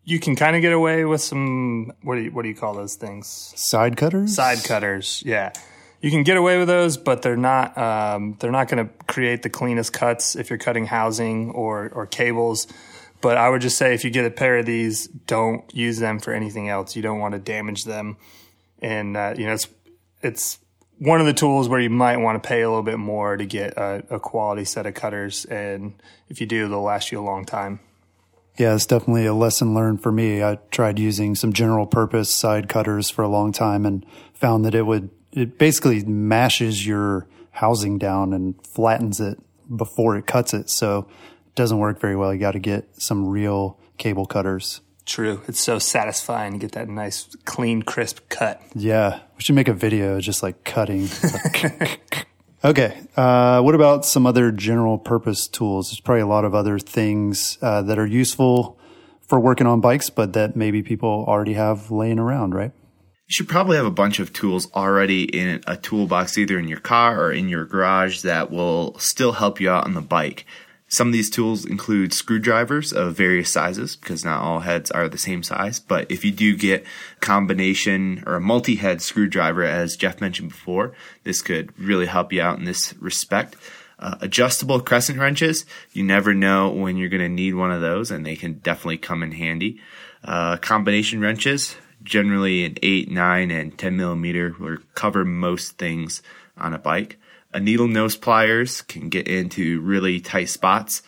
you 0.04 0.18
can 0.20 0.36
kind 0.36 0.56
of 0.56 0.62
get 0.62 0.72
away 0.72 1.04
with 1.04 1.20
some 1.20 1.92
what 2.02 2.16
do 2.16 2.22
you 2.22 2.30
what 2.30 2.42
do 2.42 2.48
you 2.48 2.54
call 2.54 2.74
those 2.74 2.94
things? 2.94 3.26
Side 3.26 3.96
cutters. 3.96 4.34
Side 4.34 4.64
cutters. 4.64 5.22
Yeah, 5.24 5.52
you 6.00 6.10
can 6.10 6.22
get 6.22 6.36
away 6.36 6.58
with 6.58 6.68
those, 6.68 6.96
but 6.96 7.22
they're 7.22 7.36
not 7.36 7.76
um, 7.76 8.36
they're 8.38 8.52
not 8.52 8.68
going 8.68 8.86
to 8.86 8.92
create 9.06 9.42
the 9.42 9.50
cleanest 9.50 9.92
cuts 9.92 10.36
if 10.36 10.50
you're 10.50 10.58
cutting 10.58 10.86
housing 10.86 11.50
or 11.50 11.90
or 11.94 12.06
cables. 12.06 12.66
But 13.20 13.36
I 13.36 13.48
would 13.48 13.62
just 13.62 13.76
say 13.76 13.94
if 13.94 14.04
you 14.04 14.10
get 14.10 14.24
a 14.24 14.30
pair 14.30 14.58
of 14.58 14.66
these, 14.66 15.08
don't 15.08 15.64
use 15.74 15.98
them 15.98 16.20
for 16.20 16.32
anything 16.32 16.68
else. 16.68 16.94
You 16.94 17.02
don't 17.02 17.18
want 17.18 17.32
to 17.32 17.40
damage 17.40 17.84
them, 17.84 18.16
and 18.80 19.16
uh, 19.16 19.34
you 19.36 19.46
know 19.46 19.54
it's 19.54 19.68
it's 20.22 20.58
one 20.98 21.20
of 21.20 21.26
the 21.26 21.32
tools 21.32 21.68
where 21.68 21.80
you 21.80 21.90
might 21.90 22.16
want 22.18 22.42
to 22.42 22.46
pay 22.46 22.62
a 22.62 22.68
little 22.68 22.82
bit 22.82 22.98
more 22.98 23.36
to 23.36 23.46
get 23.46 23.76
a, 23.76 24.02
a, 24.10 24.20
quality 24.20 24.64
set 24.64 24.84
of 24.84 24.94
cutters. 24.94 25.44
And 25.44 25.94
if 26.28 26.40
you 26.40 26.46
do, 26.46 26.68
they'll 26.68 26.82
last 26.82 27.12
you 27.12 27.20
a 27.20 27.22
long 27.22 27.44
time. 27.44 27.80
Yeah, 28.58 28.74
it's 28.74 28.86
definitely 28.86 29.24
a 29.26 29.34
lesson 29.34 29.74
learned 29.74 30.02
for 30.02 30.10
me. 30.10 30.42
I 30.42 30.58
tried 30.72 30.98
using 30.98 31.36
some 31.36 31.52
general 31.52 31.86
purpose 31.86 32.30
side 32.34 32.68
cutters 32.68 33.08
for 33.08 33.22
a 33.22 33.28
long 33.28 33.52
time 33.52 33.86
and 33.86 34.04
found 34.34 34.64
that 34.64 34.74
it 34.74 34.82
would, 34.84 35.10
it 35.32 35.58
basically 35.58 36.04
mashes 36.04 36.86
your 36.86 37.26
housing 37.50 37.98
down 37.98 38.32
and 38.32 38.54
flattens 38.66 39.20
it 39.20 39.38
before 39.74 40.16
it 40.16 40.26
cuts 40.26 40.54
it. 40.54 40.70
So 40.70 41.08
it 41.46 41.54
doesn't 41.54 41.78
work 41.78 42.00
very 42.00 42.16
well. 42.16 42.32
You 42.32 42.40
got 42.40 42.52
to 42.52 42.58
get 42.58 42.88
some 43.00 43.26
real 43.26 43.78
cable 43.98 44.26
cutters. 44.26 44.80
True. 45.04 45.40
It's 45.48 45.60
so 45.60 45.78
satisfying 45.78 46.52
to 46.52 46.58
get 46.58 46.72
that 46.72 46.88
nice, 46.88 47.34
clean, 47.44 47.82
crisp 47.82 48.28
cut. 48.28 48.62
Yeah. 48.74 49.20
We 49.36 49.42
should 49.42 49.54
make 49.54 49.68
a 49.68 49.74
video 49.74 50.20
just 50.20 50.42
like 50.42 50.64
cutting. 50.64 51.08
okay. 52.64 53.00
Uh, 53.16 53.62
what 53.62 53.74
about 53.74 54.04
some 54.04 54.26
other 54.26 54.52
general 54.52 54.98
purpose 54.98 55.48
tools? 55.48 55.90
There's 55.90 56.00
probably 56.00 56.20
a 56.20 56.26
lot 56.26 56.44
of 56.44 56.54
other 56.54 56.78
things 56.78 57.56
uh, 57.62 57.82
that 57.82 57.98
are 57.98 58.06
useful 58.06 58.78
for 59.22 59.40
working 59.40 59.66
on 59.66 59.80
bikes, 59.80 60.10
but 60.10 60.34
that 60.34 60.56
maybe 60.56 60.82
people 60.82 61.24
already 61.26 61.54
have 61.54 61.90
laying 61.90 62.18
around, 62.18 62.54
right? 62.54 62.72
You 63.28 63.34
should 63.34 63.48
probably 63.48 63.76
have 63.76 63.84
a 63.84 63.90
bunch 63.90 64.20
of 64.20 64.32
tools 64.32 64.72
already 64.74 65.24
in 65.24 65.62
a 65.66 65.76
toolbox, 65.76 66.38
either 66.38 66.58
in 66.58 66.66
your 66.66 66.80
car 66.80 67.22
or 67.22 67.30
in 67.30 67.50
your 67.50 67.66
garage, 67.66 68.22
that 68.22 68.50
will 68.50 68.98
still 68.98 69.32
help 69.32 69.60
you 69.60 69.68
out 69.68 69.84
on 69.84 69.92
the 69.92 70.00
bike. 70.00 70.46
Some 70.90 71.08
of 71.08 71.12
these 71.12 71.28
tools 71.28 71.66
include 71.66 72.14
screwdrivers 72.14 72.94
of 72.94 73.14
various 73.14 73.52
sizes 73.52 73.96
because 73.96 74.24
not 74.24 74.40
all 74.40 74.60
heads 74.60 74.90
are 74.90 75.10
the 75.10 75.18
same 75.18 75.42
size. 75.42 75.78
But 75.78 76.10
if 76.10 76.24
you 76.24 76.30
do 76.30 76.56
get 76.56 76.86
combination 77.20 78.24
or 78.26 78.36
a 78.36 78.40
multi-head 78.40 79.02
screwdriver, 79.02 79.62
as 79.62 79.98
Jeff 79.98 80.22
mentioned 80.22 80.48
before, 80.48 80.94
this 81.24 81.42
could 81.42 81.78
really 81.78 82.06
help 82.06 82.32
you 82.32 82.40
out 82.40 82.58
in 82.58 82.64
this 82.64 82.94
respect. 82.94 83.56
Uh, 83.98 84.16
adjustable 84.22 84.80
crescent 84.80 85.18
wrenches, 85.18 85.66
you 85.92 86.02
never 86.02 86.32
know 86.32 86.70
when 86.70 86.96
you're 86.96 87.10
going 87.10 87.20
to 87.20 87.28
need 87.28 87.54
one 87.54 87.72
of 87.72 87.82
those, 87.82 88.10
and 88.10 88.24
they 88.24 88.36
can 88.36 88.54
definitely 88.54 88.96
come 88.96 89.22
in 89.22 89.32
handy. 89.32 89.78
Uh, 90.24 90.56
combination 90.56 91.20
wrenches, 91.20 91.76
generally 92.02 92.64
an 92.64 92.76
8, 92.82 93.10
9, 93.10 93.50
and 93.50 93.78
10 93.78 93.96
millimeter, 93.96 94.54
will 94.58 94.78
cover 94.94 95.24
most 95.24 95.78
things 95.78 96.22
on 96.56 96.74
a 96.74 96.78
bike. 96.78 97.18
A 97.52 97.60
needle 97.60 97.88
nose 97.88 98.16
pliers 98.16 98.82
can 98.82 99.08
get 99.08 99.26
into 99.26 99.80
really 99.80 100.20
tight 100.20 100.48
spots. 100.48 101.02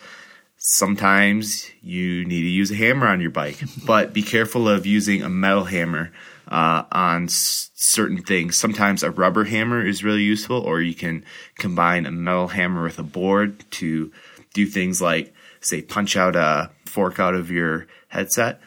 Sometimes 0.57 1.69
you 1.81 2.25
need 2.25 2.41
to 2.41 2.49
use 2.49 2.71
a 2.71 2.75
hammer 2.75 3.07
on 3.07 3.21
your 3.21 3.31
bike, 3.31 3.59
but 3.85 4.13
be 4.13 4.21
careful 4.21 4.67
of 4.67 4.85
using 4.85 5.21
a 5.21 5.29
metal 5.29 5.65
hammer 5.65 6.11
uh, 6.47 6.83
on 6.91 7.25
s- 7.25 7.69
certain 7.75 8.21
things. 8.21 8.57
Sometimes 8.57 9.03
a 9.03 9.11
rubber 9.11 9.45
hammer 9.45 9.85
is 9.85 10.03
really 10.03 10.23
useful, 10.23 10.59
or 10.59 10.81
you 10.81 10.93
can 10.93 11.23
combine 11.57 12.05
a 12.05 12.11
metal 12.11 12.49
hammer 12.49 12.83
with 12.83 12.99
a 12.99 13.03
board 13.03 13.63
to 13.71 14.11
do 14.53 14.65
things 14.65 15.01
like, 15.01 15.33
say, 15.61 15.81
punch 15.81 16.17
out 16.17 16.35
a 16.35 16.71
fork 16.85 17.19
out 17.19 17.33
of 17.35 17.49
your 17.49 17.87
headset. 18.09 18.61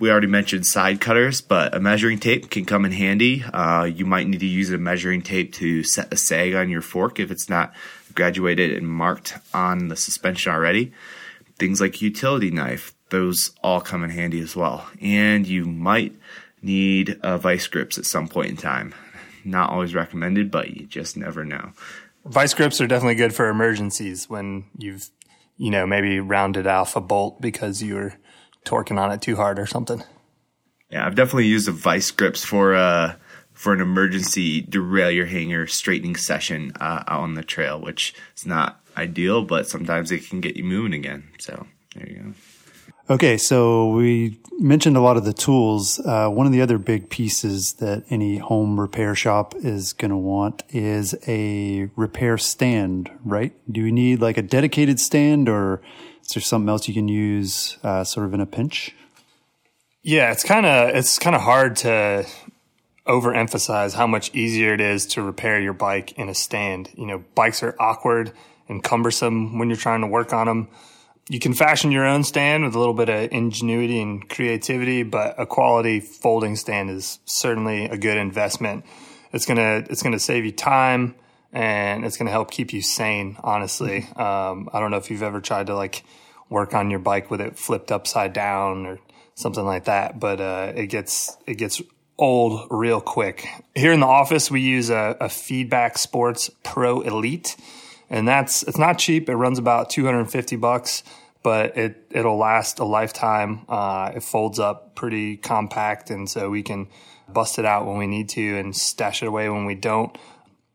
We 0.00 0.10
already 0.10 0.26
mentioned 0.26 0.66
side 0.66 1.00
cutters, 1.00 1.40
but 1.40 1.74
a 1.74 1.80
measuring 1.80 2.18
tape 2.18 2.50
can 2.50 2.64
come 2.64 2.84
in 2.84 2.92
handy. 2.92 3.44
Uh, 3.44 3.84
you 3.84 4.04
might 4.04 4.26
need 4.26 4.40
to 4.40 4.46
use 4.46 4.70
a 4.70 4.78
measuring 4.78 5.22
tape 5.22 5.52
to 5.54 5.84
set 5.84 6.12
a 6.12 6.16
sag 6.16 6.54
on 6.54 6.68
your 6.68 6.82
fork 6.82 7.20
if 7.20 7.30
it's 7.30 7.48
not 7.48 7.72
graduated 8.14 8.72
and 8.76 8.88
marked 8.88 9.34
on 9.52 9.88
the 9.88 9.96
suspension 9.96 10.52
already. 10.52 10.92
Things 11.58 11.80
like 11.80 12.02
utility 12.02 12.50
knife, 12.50 12.94
those 13.10 13.52
all 13.62 13.80
come 13.80 14.02
in 14.02 14.10
handy 14.10 14.40
as 14.40 14.56
well. 14.56 14.88
And 15.00 15.46
you 15.46 15.64
might 15.64 16.14
need 16.60 17.18
uh, 17.22 17.38
vice 17.38 17.66
grips 17.66 17.98
at 17.98 18.06
some 18.06 18.26
point 18.26 18.50
in 18.50 18.56
time. 18.56 18.94
Not 19.44 19.70
always 19.70 19.94
recommended, 19.94 20.50
but 20.50 20.70
you 20.70 20.86
just 20.86 21.16
never 21.16 21.44
know. 21.44 21.72
Vice 22.24 22.54
grips 22.54 22.80
are 22.80 22.86
definitely 22.86 23.16
good 23.16 23.34
for 23.34 23.48
emergencies 23.48 24.28
when 24.30 24.64
you've, 24.78 25.10
you 25.58 25.70
know, 25.70 25.86
maybe 25.86 26.18
rounded 26.20 26.66
off 26.66 26.96
a 26.96 27.00
bolt 27.00 27.40
because 27.40 27.82
you 27.82 27.94
were 27.94 28.14
torquing 28.64 28.98
on 28.98 29.12
it 29.12 29.22
too 29.22 29.36
hard 29.36 29.58
or 29.58 29.66
something. 29.66 30.02
Yeah, 30.90 31.06
I've 31.06 31.14
definitely 31.14 31.46
used 31.46 31.66
the 31.66 31.72
vice 31.72 32.10
grips 32.10 32.44
for 32.44 32.74
uh 32.74 33.14
for 33.52 33.72
an 33.72 33.80
emergency 33.80 34.62
derailleur 34.62 35.28
hanger 35.28 35.66
straightening 35.66 36.16
session 36.16 36.72
uh, 36.80 37.04
out 37.06 37.20
on 37.20 37.34
the 37.34 37.42
trail, 37.42 37.80
which 37.80 38.12
is 38.36 38.44
not 38.44 38.80
ideal, 38.96 39.44
but 39.44 39.68
sometimes 39.68 40.10
it 40.10 40.28
can 40.28 40.40
get 40.40 40.56
you 40.56 40.64
moving 40.64 40.92
again. 40.92 41.30
So 41.38 41.66
there 41.94 42.08
you 42.08 42.16
go. 42.16 42.34
Okay, 43.14 43.36
so 43.36 43.88
we 43.88 44.40
mentioned 44.58 44.96
a 44.96 45.00
lot 45.00 45.18
of 45.18 45.24
the 45.24 45.34
tools. 45.34 46.00
Uh, 46.00 46.28
one 46.28 46.46
of 46.46 46.52
the 46.52 46.62
other 46.62 46.78
big 46.78 47.10
pieces 47.10 47.74
that 47.74 48.02
any 48.08 48.38
home 48.38 48.80
repair 48.80 49.14
shop 49.14 49.54
is 49.56 49.92
going 49.92 50.10
to 50.10 50.16
want 50.16 50.62
is 50.70 51.14
a 51.28 51.90
repair 51.96 52.38
stand, 52.38 53.10
right? 53.22 53.52
Do 53.70 53.82
we 53.84 53.92
need 53.92 54.20
like 54.20 54.38
a 54.38 54.42
dedicated 54.42 54.98
stand 55.00 55.50
or 55.50 55.82
is 56.24 56.34
there 56.34 56.42
something 56.42 56.68
else 56.68 56.88
you 56.88 56.94
can 56.94 57.08
use 57.08 57.76
uh, 57.82 58.02
sort 58.02 58.26
of 58.26 58.32
in 58.32 58.40
a 58.40 58.46
pinch? 58.46 58.94
Yeah, 60.02 60.32
it's 60.32 60.42
kind 60.42 60.66
of 60.66 60.94
it's 60.94 61.18
kind 61.18 61.36
of 61.36 61.42
hard 61.42 61.76
to 61.76 62.26
overemphasize 63.06 63.94
how 63.94 64.06
much 64.06 64.34
easier 64.34 64.72
it 64.72 64.80
is 64.80 65.06
to 65.06 65.22
repair 65.22 65.60
your 65.60 65.74
bike 65.74 66.12
in 66.12 66.30
a 66.30 66.34
stand. 66.34 66.90
You 66.96 67.06
know, 67.06 67.24
bikes 67.34 67.62
are 67.62 67.76
awkward 67.78 68.32
and 68.68 68.82
cumbersome 68.82 69.58
when 69.58 69.68
you're 69.68 69.76
trying 69.76 70.00
to 70.00 70.06
work 70.06 70.32
on 70.32 70.46
them. 70.46 70.68
You 71.28 71.38
can 71.38 71.52
fashion 71.52 71.90
your 71.90 72.06
own 72.06 72.24
stand 72.24 72.64
with 72.64 72.74
a 72.74 72.78
little 72.78 72.94
bit 72.94 73.08
of 73.08 73.30
ingenuity 73.30 74.00
and 74.00 74.28
creativity, 74.28 75.02
but 75.02 75.34
a 75.38 75.46
quality 75.46 76.00
folding 76.00 76.56
stand 76.56 76.90
is 76.90 77.18
certainly 77.26 77.84
a 77.84 77.96
good 77.96 78.16
investment. 78.16 78.84
It's 79.32 79.44
gonna 79.44 79.84
it's 79.90 80.02
gonna 80.02 80.18
save 80.18 80.46
you 80.46 80.52
time 80.52 81.16
and 81.54 82.04
it's 82.04 82.18
gonna 82.18 82.30
help 82.30 82.50
keep 82.50 82.72
you 82.74 82.82
sane. 82.82 83.38
Honestly, 83.42 84.02
um, 84.16 84.68
I 84.72 84.80
don't 84.80 84.90
know 84.90 84.98
if 84.98 85.10
you've 85.10 85.22
ever 85.22 85.40
tried 85.40 85.68
to 85.68 85.74
like 85.74 86.04
work 86.50 86.74
on 86.74 86.90
your 86.90 86.98
bike 86.98 87.30
with 87.30 87.40
it 87.40 87.58
flipped 87.58 87.90
upside 87.90 88.32
down 88.34 88.84
or 88.84 88.98
something 89.34 89.64
like 89.64 89.84
that, 89.84 90.20
but 90.20 90.40
uh, 90.40 90.72
it 90.74 90.88
gets 90.88 91.36
it 91.46 91.54
gets 91.54 91.80
old 92.18 92.66
real 92.70 93.00
quick. 93.00 93.46
Here 93.74 93.92
in 93.92 94.00
the 94.00 94.06
office, 94.06 94.50
we 94.50 94.60
use 94.60 94.90
a, 94.90 95.16
a 95.20 95.28
Feedback 95.28 95.96
Sports 95.96 96.50
Pro 96.62 97.00
Elite, 97.00 97.56
and 98.10 98.26
that's 98.26 98.64
it's 98.64 98.78
not 98.78 98.98
cheap. 98.98 99.28
It 99.28 99.36
runs 99.36 99.58
about 99.58 99.90
two 99.90 100.04
hundred 100.04 100.20
and 100.20 100.30
fifty 100.30 100.56
bucks, 100.56 101.04
but 101.44 101.76
it 101.76 102.06
it'll 102.10 102.36
last 102.36 102.80
a 102.80 102.84
lifetime. 102.84 103.64
Uh, 103.68 104.12
it 104.16 104.24
folds 104.24 104.58
up 104.58 104.96
pretty 104.96 105.36
compact, 105.36 106.10
and 106.10 106.28
so 106.28 106.50
we 106.50 106.64
can 106.64 106.88
bust 107.28 107.58
it 107.58 107.64
out 107.64 107.86
when 107.86 107.96
we 107.96 108.06
need 108.06 108.28
to 108.28 108.58
and 108.58 108.76
stash 108.76 109.22
it 109.22 109.26
away 109.26 109.48
when 109.48 109.64
we 109.64 109.74
don't. 109.74 110.16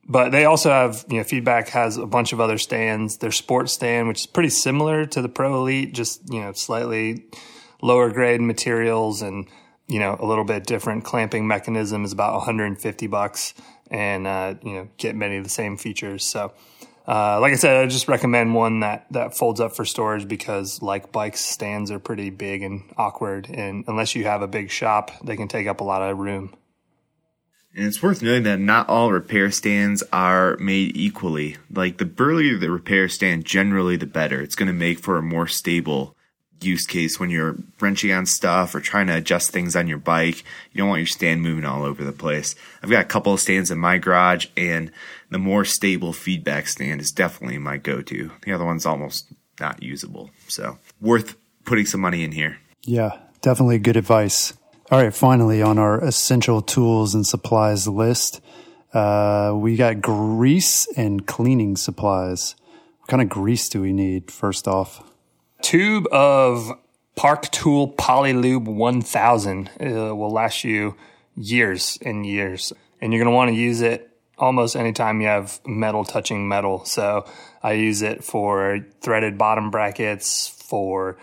But 0.09 0.31
they 0.31 0.45
also 0.45 0.71
have, 0.71 1.05
you 1.07 1.17
know, 1.17 1.23
Feedback 1.23 1.69
has 1.69 1.97
a 1.97 2.07
bunch 2.07 2.33
of 2.33 2.41
other 2.41 2.57
stands. 2.57 3.17
Their 3.17 3.31
sports 3.31 3.73
stand, 3.73 4.07
which 4.07 4.21
is 4.21 4.25
pretty 4.25 4.49
similar 4.49 5.05
to 5.05 5.21
the 5.21 5.29
Pro 5.29 5.55
Elite, 5.61 5.93
just 5.93 6.33
you 6.33 6.41
know, 6.41 6.51
slightly 6.53 7.25
lower 7.81 8.11
grade 8.11 8.41
materials 8.41 9.21
and 9.21 9.47
you 9.87 9.99
know 9.99 10.15
a 10.19 10.25
little 10.25 10.43
bit 10.43 10.65
different 10.65 11.03
clamping 11.03 11.47
mechanism 11.47 12.03
is 12.05 12.11
about 12.11 12.33
150 12.35 13.07
bucks 13.07 13.53
and 13.89 14.27
uh, 14.27 14.55
you 14.63 14.73
know 14.73 14.87
get 14.97 15.15
many 15.15 15.37
of 15.37 15.43
the 15.43 15.49
same 15.49 15.77
features 15.77 16.25
so 16.25 16.53
uh, 17.07 17.39
like 17.39 17.53
i 17.53 17.55
said 17.55 17.77
i 17.77 17.87
just 17.87 18.07
recommend 18.07 18.53
one 18.53 18.81
that 18.81 19.05
that 19.11 19.35
folds 19.35 19.59
up 19.59 19.75
for 19.75 19.85
storage 19.85 20.27
because 20.27 20.81
like 20.81 21.11
bikes 21.11 21.39
stands 21.39 21.89
are 21.89 21.99
pretty 21.99 22.29
big 22.29 22.61
and 22.61 22.83
awkward 22.97 23.49
and 23.49 23.83
unless 23.87 24.13
you 24.15 24.25
have 24.25 24.41
a 24.41 24.47
big 24.47 24.69
shop 24.69 25.11
they 25.23 25.35
can 25.35 25.47
take 25.47 25.67
up 25.67 25.81
a 25.81 25.83
lot 25.83 26.01
of 26.01 26.17
room 26.17 26.53
And 27.75 27.85
it's 27.85 28.01
worth 28.01 28.21
noting 28.21 28.43
that 28.43 28.59
not 28.59 28.89
all 28.89 29.11
repair 29.11 29.51
stands 29.51 30.03
are 30.11 30.57
made 30.57 30.97
equally. 30.97 31.57
Like 31.71 31.97
the 31.97 32.05
burlier 32.05 32.57
the 32.57 32.71
repair 32.71 33.07
stand, 33.07 33.45
generally 33.45 33.95
the 33.95 34.07
better. 34.07 34.41
It's 34.41 34.55
going 34.55 34.67
to 34.67 34.73
make 34.73 34.99
for 34.99 35.17
a 35.17 35.21
more 35.21 35.47
stable 35.47 36.15
use 36.63 36.85
case 36.85 37.19
when 37.19 37.29
you're 37.29 37.57
wrenching 37.79 38.11
on 38.11 38.25
stuff 38.25 38.75
or 38.75 38.79
trying 38.79 39.07
to 39.07 39.15
adjust 39.15 39.51
things 39.51 39.75
on 39.75 39.87
your 39.87 39.97
bike. 39.97 40.43
You 40.71 40.79
don't 40.79 40.89
want 40.89 40.99
your 40.99 41.07
stand 41.07 41.41
moving 41.41 41.65
all 41.65 41.83
over 41.83 42.03
the 42.03 42.11
place. 42.11 42.55
I've 42.83 42.89
got 42.89 43.01
a 43.01 43.07
couple 43.07 43.33
of 43.33 43.39
stands 43.39 43.71
in 43.71 43.77
my 43.77 43.97
garage, 43.97 44.47
and 44.57 44.91
the 45.29 45.39
more 45.39 45.65
stable 45.65 46.13
feedback 46.13 46.67
stand 46.67 47.01
is 47.01 47.11
definitely 47.11 47.57
my 47.57 47.77
go 47.77 48.01
to. 48.01 48.31
The 48.41 48.53
other 48.53 48.65
one's 48.65 48.85
almost 48.85 49.27
not 49.59 49.81
usable. 49.83 50.31
So, 50.47 50.77
worth 51.01 51.35
putting 51.65 51.85
some 51.85 52.01
money 52.01 52.23
in 52.23 52.31
here. 52.31 52.57
Yeah, 52.83 53.17
definitely 53.41 53.79
good 53.79 53.97
advice. 53.97 54.53
All 54.91 54.99
right, 54.99 55.13
finally, 55.13 55.61
on 55.61 55.77
our 55.77 56.03
essential 56.03 56.63
tools 56.63 57.13
and 57.13 57.25
supplies 57.25 57.87
list, 57.87 58.41
uh, 58.91 59.53
we 59.55 59.75
got 59.75 60.01
grease 60.01 60.87
and 60.97 61.27
cleaning 61.27 61.77
supplies. 61.77 62.55
What 62.97 63.07
kind 63.07 63.21
of 63.21 63.29
grease 63.29 63.69
do 63.69 63.83
we 63.83 63.93
need, 63.93 64.31
first 64.31 64.67
off? 64.67 65.03
Tube 65.61 66.07
of 66.11 66.71
Park 67.15 67.51
Tool 67.51 67.93
Polylube 67.93 68.65
1000 68.65 69.69
uh, 69.79 70.15
will 70.15 70.31
last 70.31 70.63
you 70.63 70.95
years 71.35 71.99
and 72.03 72.25
years. 72.25 72.73
And 72.99 73.13
you're 73.13 73.23
going 73.23 73.31
to 73.31 73.35
want 73.35 73.51
to 73.51 73.55
use 73.55 73.81
it 73.81 74.09
almost 74.39 74.75
anytime 74.75 75.21
you 75.21 75.27
have 75.27 75.61
metal 75.67 76.03
touching 76.03 76.47
metal. 76.47 76.83
So 76.85 77.27
I 77.61 77.73
use 77.73 78.01
it 78.01 78.23
for 78.23 78.83
threaded 79.01 79.37
bottom 79.37 79.69
brackets, 79.69 80.47
for 80.47 81.19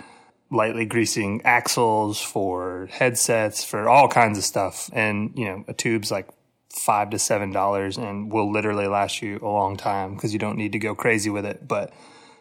lightly 0.51 0.85
greasing 0.87 1.43
axles, 1.45 2.21
for 2.21 2.89
headsets, 2.91 3.65
for 3.65 3.89
all 3.89 4.09
kinds 4.09 4.39
of 4.39 4.45
stuff. 4.45 4.91
And, 4.93 5.33
you 5.37 5.47
know, 5.47 5.65
a 5.69 5.75
tube's 5.75 6.11
like 6.11 6.29
five 6.71 7.11
to 7.11 7.19
seven 7.19 7.53
dollars 7.53 7.97
and 7.97 8.31
will 8.31 8.53
literally 8.53 8.87
last 8.87 9.23
you 9.23 9.39
a 9.43 9.49
long 9.49 9.77
time 9.77 10.15
because 10.15 10.33
you 10.33 10.39
don't 10.39 10.59
need 10.59 10.73
to 10.73 10.79
go 10.79 10.95
crazy 10.95 11.31
with 11.31 11.47
it. 11.47 11.67
But 11.67 11.93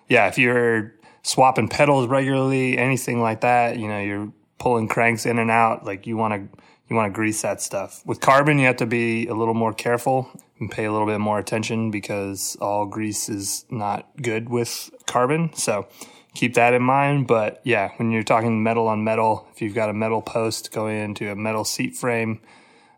yeah, 0.07 0.27
if 0.27 0.37
you're 0.37 0.93
swapping 1.23 1.67
pedals 1.67 2.07
regularly, 2.07 2.77
anything 2.77 3.21
like 3.21 3.41
that, 3.41 3.79
you 3.79 3.87
know, 3.87 3.99
you're 3.99 4.31
pulling 4.59 4.87
cranks 4.87 5.25
in 5.25 5.39
and 5.39 5.49
out, 5.49 5.85
like 5.85 6.05
you 6.05 6.17
want 6.17 6.33
to 6.33 6.59
you 6.87 6.95
want 6.95 7.11
to 7.11 7.15
grease 7.15 7.41
that 7.41 7.61
stuff. 7.61 8.05
With 8.05 8.21
carbon, 8.21 8.59
you 8.59 8.67
have 8.67 8.77
to 8.77 8.85
be 8.85 9.27
a 9.27 9.33
little 9.33 9.55
more 9.55 9.73
careful 9.73 10.29
and 10.59 10.69
pay 10.69 10.85
a 10.85 10.91
little 10.91 11.07
bit 11.07 11.19
more 11.19 11.39
attention 11.39 11.89
because 11.89 12.55
all 12.61 12.85
grease 12.85 13.27
is 13.27 13.65
not 13.71 14.07
good 14.21 14.49
with 14.49 14.91
carbon. 15.07 15.51
So 15.53 15.87
keep 16.35 16.53
that 16.55 16.73
in 16.73 16.83
mind. 16.83 17.27
But 17.27 17.61
yeah, 17.63 17.91
when 17.97 18.11
you're 18.11 18.23
talking 18.23 18.61
metal 18.61 18.87
on 18.87 19.03
metal, 19.03 19.47
if 19.53 19.61
you've 19.61 19.73
got 19.73 19.89
a 19.89 19.93
metal 19.93 20.21
post 20.21 20.71
going 20.71 20.97
into 20.97 21.31
a 21.31 21.35
metal 21.35 21.63
seat 21.63 21.95
frame, 21.95 22.41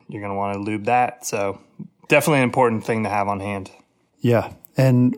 you're 0.10 0.21
going 0.21 0.32
to 0.34 0.38
want 0.38 0.56
to 0.56 0.60
lube 0.60 0.86
that. 0.86 1.26
So 1.26 1.62
definitely 2.08 2.39
an 2.39 2.43
important 2.43 2.84
thing 2.86 3.04
to 3.04 3.10
have 3.10 3.28
on 3.28 3.39
hand. 3.39 3.71
Yeah. 4.19 4.54
And 4.76 5.15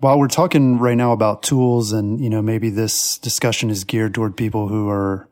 while 0.00 0.18
we're 0.18 0.28
talking 0.28 0.78
right 0.78 0.96
now 0.96 1.12
about 1.12 1.42
tools 1.42 1.92
and, 1.92 2.20
you 2.20 2.28
know, 2.28 2.42
maybe 2.42 2.70
this 2.70 3.18
discussion 3.18 3.70
is 3.70 3.84
geared 3.84 4.14
toward 4.14 4.36
people 4.36 4.68
who 4.68 4.88
are 4.88 5.28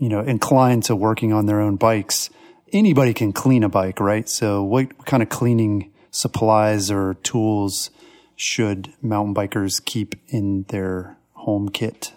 you 0.00 0.08
know, 0.08 0.20
inclined 0.20 0.82
to 0.84 0.96
working 0.96 1.32
on 1.32 1.46
their 1.46 1.60
own 1.60 1.76
bikes, 1.76 2.30
anybody 2.72 3.12
can 3.12 3.32
clean 3.32 3.62
a 3.62 3.68
bike, 3.68 4.00
right? 4.00 4.28
So 4.28 4.62
what 4.62 5.04
kind 5.04 5.22
of 5.22 5.28
cleaning 5.28 5.92
supplies 6.10 6.90
or 6.90 7.14
tools 7.22 7.90
should 8.34 8.92
mountain 9.02 9.34
bikers 9.34 9.84
keep 9.84 10.14
in 10.26 10.64
their 10.68 11.18
home 11.40 11.68
kit? 11.68 12.12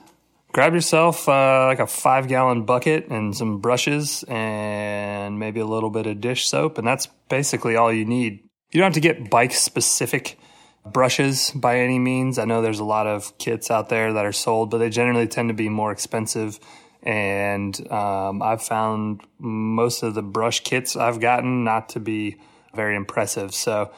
Grab 0.51 0.73
yourself 0.73 1.27
uh, 1.27 1.65
like 1.65 1.79
a 1.79 1.87
five 1.87 2.27
gallon 2.27 2.63
bucket 2.63 3.07
and 3.07 3.35
some 3.35 3.59
brushes 3.59 4.23
and 4.27 5.39
maybe 5.39 5.59
a 5.59 5.65
little 5.65 5.89
bit 5.89 6.05
of 6.05 6.21
dish 6.21 6.47
soap. 6.47 6.77
And 6.77 6.85
that's 6.85 7.07
basically 7.27 7.75
all 7.75 7.91
you 7.91 8.05
need. 8.05 8.43
You 8.71 8.79
don't 8.79 8.85
have 8.85 8.93
to 8.93 8.99
get 8.99 9.29
bike 9.29 9.51
specific 9.51 10.37
brushes 10.85 11.51
by 11.51 11.79
any 11.79 11.97
means. 11.97 12.37
I 12.37 12.45
know 12.45 12.61
there's 12.61 12.79
a 12.79 12.83
lot 12.83 13.07
of 13.07 13.37
kits 13.37 13.71
out 13.71 13.89
there 13.89 14.13
that 14.13 14.25
are 14.25 14.31
sold, 14.31 14.69
but 14.69 14.77
they 14.77 14.89
generally 14.89 15.27
tend 15.27 15.49
to 15.49 15.55
be 15.55 15.69
more 15.69 15.91
expensive 15.91 16.59
and 17.03 17.91
um, 17.91 18.41
I've 18.41 18.63
found 18.63 19.21
most 19.37 20.03
of 20.03 20.13
the 20.13 20.23
brush 20.23 20.61
kits 20.61 20.95
I've 20.95 21.19
gotten 21.19 21.63
not 21.63 21.89
to 21.89 21.99
be 21.99 22.37
very 22.73 22.95
impressive. 22.95 23.53
So 23.53 23.91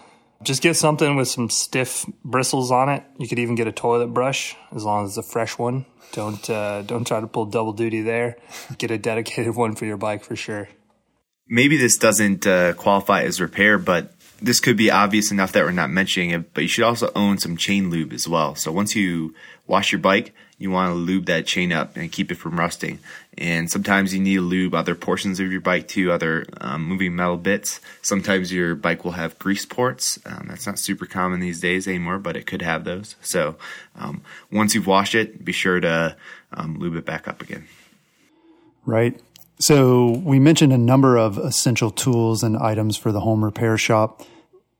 just 0.45 0.61
get 0.61 0.75
something 0.75 1.15
with 1.15 1.27
some 1.27 1.49
stiff 1.49 2.05
bristles 2.23 2.71
on 2.71 2.89
it. 2.89 3.03
You 3.17 3.27
could 3.27 3.39
even 3.39 3.55
get 3.55 3.67
a 3.67 3.71
toilet 3.71 4.07
brush 4.07 4.55
as 4.73 4.83
long 4.83 5.05
as 5.05 5.17
it's 5.17 5.27
a 5.27 5.31
fresh 5.31 5.57
one. 5.57 5.85
Don't 6.13 6.49
uh, 6.49 6.83
don't 6.83 7.05
try 7.05 7.19
to 7.19 7.27
pull 7.27 7.45
double 7.45 7.73
duty 7.73 8.01
there. 8.01 8.37
Get 8.77 8.91
a 8.91 8.97
dedicated 9.09 9.55
one 9.55 9.75
for 9.75 9.85
your 9.85 9.97
bike 9.97 10.23
for 10.23 10.35
sure. 10.35 10.69
Maybe 11.47 11.77
this 11.77 11.97
doesn't 11.97 12.47
uh, 12.47 12.73
qualify 12.73 13.23
as 13.23 13.39
repair, 13.39 13.77
but 13.77 14.14
this 14.41 14.59
could 14.59 14.77
be 14.77 14.91
obvious 14.91 15.31
enough 15.31 15.51
that 15.53 15.63
we're 15.63 15.71
not 15.71 15.89
mentioning 15.89 16.31
it. 16.31 16.53
But 16.53 16.61
you 16.61 16.67
should 16.67 16.83
also 16.83 17.11
own 17.15 17.37
some 17.37 17.57
chain 17.57 17.89
lube 17.89 18.13
as 18.13 18.27
well. 18.27 18.55
So 18.55 18.71
once 18.71 18.95
you 18.95 19.33
wash 19.67 19.91
your 19.91 19.99
bike, 19.99 20.33
you 20.57 20.71
want 20.71 20.91
to 20.91 20.95
lube 20.95 21.25
that 21.25 21.45
chain 21.45 21.73
up 21.73 21.97
and 21.97 22.11
keep 22.11 22.31
it 22.31 22.35
from 22.35 22.57
rusting. 22.57 22.99
And 23.37 23.69
sometimes 23.69 24.13
you 24.13 24.21
need 24.21 24.35
to 24.35 24.41
lube 24.41 24.73
other 24.73 24.95
portions 24.95 25.39
of 25.41 25.51
your 25.51 25.59
bike 25.59 25.87
too, 25.87 26.11
other 26.11 26.45
um, 26.61 26.85
moving 26.85 27.15
metal 27.15 27.35
bits. 27.35 27.81
Sometimes 28.01 28.53
your 28.53 28.73
bike 28.75 29.03
will 29.03 29.11
have 29.11 29.37
grease 29.37 29.65
ports. 29.65 30.17
Um, 30.25 30.45
that's 30.47 30.65
not 30.65 30.79
super 30.79 31.05
common 31.05 31.41
these 31.41 31.59
days 31.59 31.87
anymore, 31.87 32.19
but 32.19 32.37
it 32.37 32.45
could 32.45 32.61
have 32.61 32.85
those. 32.85 33.15
So 33.21 33.57
um, 33.97 34.21
once 34.49 34.73
you've 34.75 34.87
washed 34.87 35.15
it, 35.15 35.43
be 35.43 35.51
sure 35.51 35.81
to 35.81 36.15
um, 36.53 36.79
lube 36.79 36.95
it 36.95 37.05
back 37.05 37.27
up 37.27 37.41
again. 37.41 37.67
Right. 38.85 39.19
So 39.59 40.21
we 40.23 40.39
mentioned 40.39 40.73
a 40.73 40.77
number 40.77 41.17
of 41.17 41.37
essential 41.37 41.91
tools 41.91 42.43
and 42.43 42.57
items 42.57 42.97
for 42.97 43.11
the 43.11 43.21
home 43.21 43.43
repair 43.43 43.77
shop. 43.77 44.21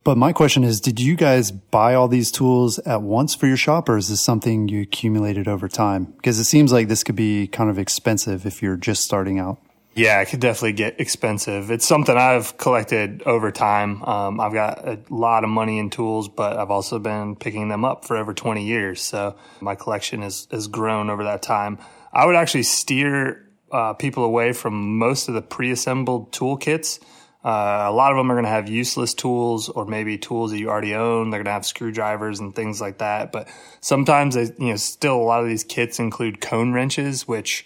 But 0.03 0.17
my 0.17 0.33
question 0.33 0.63
is, 0.63 0.79
did 0.79 0.99
you 0.99 1.15
guys 1.15 1.49
buy 1.49 1.95
all 1.95 2.07
these 2.07 2.29
tools 2.29 2.77
at 2.79 3.01
once 3.01 3.33
for 3.33 3.47
your 3.47 3.57
shop 3.57 3.89
or 3.89 3.97
is 3.97 4.09
this 4.09 4.21
something 4.21 4.67
you 4.67 4.81
accumulated 4.81 5.47
over 5.47 5.67
time? 5.67 6.05
Because 6.05 6.37
it 6.37 6.43
seems 6.43 6.71
like 6.71 6.87
this 6.89 7.03
could 7.03 7.15
be 7.15 7.47
kind 7.47 7.71
of 7.71 7.79
expensive 7.79 8.45
if 8.45 8.61
you're 8.61 8.77
just 8.77 9.03
starting 9.03 9.39
out. 9.39 9.57
Yeah, 9.95 10.21
it 10.21 10.27
could 10.27 10.41
definitely 10.41 10.73
get 10.73 10.99
expensive. 10.99 11.71
It's 11.71 11.87
something 11.87 12.15
I've 12.15 12.57
collected 12.57 13.23
over 13.23 13.49
time. 13.49 14.03
Um, 14.03 14.41
I've 14.41 14.53
got 14.53 14.85
a 14.85 14.99
lot 15.09 15.45
of 15.45 15.49
money 15.49 15.79
in 15.79 15.89
tools, 15.89 16.27
but 16.27 16.57
I've 16.57 16.69
also 16.69 16.99
been 16.99 17.37
picking 17.37 17.69
them 17.69 17.85
up 17.85 18.03
for 18.03 18.17
over 18.17 18.33
20 18.33 18.63
years. 18.63 19.01
So 19.01 19.37
my 19.61 19.73
collection 19.73 20.21
has, 20.21 20.49
has 20.51 20.67
grown 20.67 21.09
over 21.09 21.23
that 21.23 21.41
time. 21.41 21.79
I 22.11 22.25
would 22.25 22.35
actually 22.35 22.63
steer 22.63 23.44
uh, 23.75 23.93
people 23.93 24.23
away 24.23 24.53
from 24.53 24.97
most 24.97 25.27
of 25.27 25.33
the 25.33 25.41
pre-assembled 25.41 26.31
toolkits 26.31 26.99
uh, 27.45 27.85
a 27.87 27.91
lot 27.91 28.11
of 28.11 28.17
them 28.17 28.31
are 28.31 28.33
going 28.33 28.43
to 28.45 28.49
have 28.49 28.67
useless 28.67 29.13
tools 29.13 29.69
or 29.69 29.85
maybe 29.85 30.17
tools 30.17 30.49
that 30.49 30.57
you 30.57 30.67
already 30.67 30.95
own. 30.95 31.29
They're 31.29 31.37
going 31.37 31.45
to 31.45 31.51
have 31.51 31.65
screwdrivers 31.65 32.39
and 32.39 32.55
things 32.55 32.81
like 32.81 32.97
that. 32.97 33.31
But 33.31 33.47
sometimes, 33.81 34.33
they, 34.33 34.45
you 34.57 34.71
know, 34.71 34.75
still 34.77 35.17
a 35.17 35.21
lot 35.21 35.43
of 35.43 35.47
these 35.47 35.63
kits 35.63 35.99
include 35.99 36.41
cone 36.41 36.73
wrenches, 36.73 37.27
which 37.27 37.63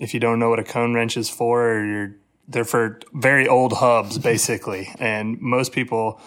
if 0.00 0.14
you 0.14 0.20
don't 0.20 0.38
know 0.38 0.48
what 0.48 0.58
a 0.58 0.64
cone 0.64 0.94
wrench 0.94 1.18
is 1.18 1.28
for, 1.28 1.84
you're, 1.84 2.14
they're 2.48 2.64
for 2.64 3.00
very 3.12 3.46
old 3.46 3.74
hubs 3.74 4.16
basically. 4.32 4.88
and 4.98 5.38
most 5.42 5.72
people, 5.72 6.22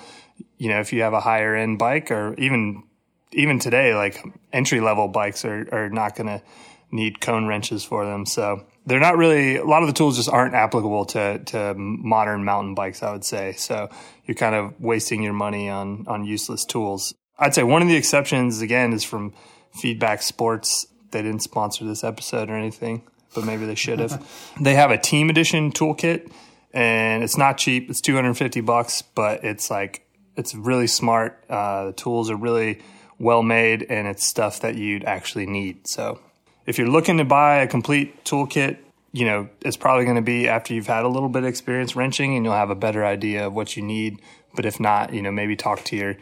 you 0.59 0.69
know, 0.69 0.79
if 0.79 0.93
you 0.93 1.01
have 1.01 1.13
a 1.13 1.21
higher 1.21 1.55
end 1.55 1.79
bike 1.79 2.11
or 2.11 2.35
even, 2.35 2.83
even 3.31 3.57
today, 3.57 3.95
like 3.95 4.23
entry 4.53 4.79
level 4.79 5.07
bikes 5.07 5.43
are, 5.43 5.67
are 5.71 5.89
not 5.89 6.15
going 6.15 6.27
to 6.27 6.43
need 6.91 7.19
cone 7.19 7.47
wrenches 7.47 7.83
for 7.83 8.05
them. 8.05 8.27
So 8.27 8.63
they're 8.85 8.99
not 8.99 9.17
really 9.17 9.57
a 9.57 9.65
lot 9.65 9.83
of 9.83 9.87
the 9.87 9.93
tools 9.93 10.17
just 10.17 10.29
aren't 10.29 10.55
applicable 10.55 11.05
to 11.05 11.39
to 11.39 11.73
modern 11.75 12.43
mountain 12.43 12.73
bikes 12.75 13.03
i 13.03 13.11
would 13.11 13.25
say. 13.25 13.53
So 13.53 13.89
you're 14.25 14.35
kind 14.35 14.55
of 14.55 14.79
wasting 14.79 15.21
your 15.21 15.33
money 15.33 15.69
on 15.69 16.05
on 16.07 16.25
useless 16.25 16.65
tools. 16.65 17.13
I'd 17.37 17.55
say 17.55 17.63
one 17.63 17.81
of 17.81 17.87
the 17.87 17.95
exceptions 17.95 18.61
again 18.61 18.93
is 18.93 19.03
from 19.03 19.33
feedback 19.73 20.21
sports. 20.21 20.87
They 21.11 21.21
didn't 21.21 21.41
sponsor 21.41 21.85
this 21.85 22.03
episode 22.03 22.49
or 22.49 22.55
anything 22.55 23.03
but 23.33 23.45
maybe 23.45 23.65
they 23.65 23.75
should 23.75 23.99
have. 23.99 24.27
They 24.61 24.75
have 24.75 24.91
a 24.91 24.97
team 24.97 25.29
edition 25.29 25.71
toolkit 25.71 26.31
and 26.73 27.23
it's 27.23 27.37
not 27.37 27.57
cheap. 27.57 27.89
It's 27.89 28.01
250 28.01 28.61
bucks 28.61 29.01
but 29.01 29.43
it's 29.43 29.69
like 29.69 30.05
it's 30.35 30.55
really 30.55 30.87
smart. 30.87 31.43
Uh, 31.49 31.87
the 31.87 31.93
tools 31.93 32.29
are 32.29 32.35
really 32.35 32.81
well 33.19 33.43
made 33.43 33.83
and 33.83 34.07
it's 34.07 34.25
stuff 34.25 34.61
that 34.61 34.75
you'd 34.75 35.03
actually 35.03 35.45
need. 35.45 35.87
So 35.87 36.19
if 36.65 36.77
you're 36.77 36.89
looking 36.89 37.17
to 37.17 37.25
buy 37.25 37.57
a 37.57 37.67
complete 37.67 38.23
toolkit, 38.23 38.77
you 39.11 39.25
know, 39.25 39.49
it's 39.61 39.77
probably 39.77 40.05
going 40.05 40.15
to 40.15 40.21
be 40.21 40.47
after 40.47 40.73
you've 40.73 40.87
had 40.87 41.03
a 41.03 41.07
little 41.07 41.29
bit 41.29 41.43
of 41.43 41.49
experience 41.49 41.95
wrenching 41.95 42.35
and 42.35 42.45
you'll 42.45 42.53
have 42.53 42.69
a 42.69 42.75
better 42.75 43.05
idea 43.05 43.47
of 43.47 43.53
what 43.53 43.75
you 43.75 43.83
need. 43.83 44.21
But 44.55 44.65
if 44.65 44.79
not, 44.79 45.13
you 45.13 45.21
know, 45.21 45.31
maybe 45.31 45.55
talk 45.55 45.83
to 45.85 45.95
your 45.95 46.17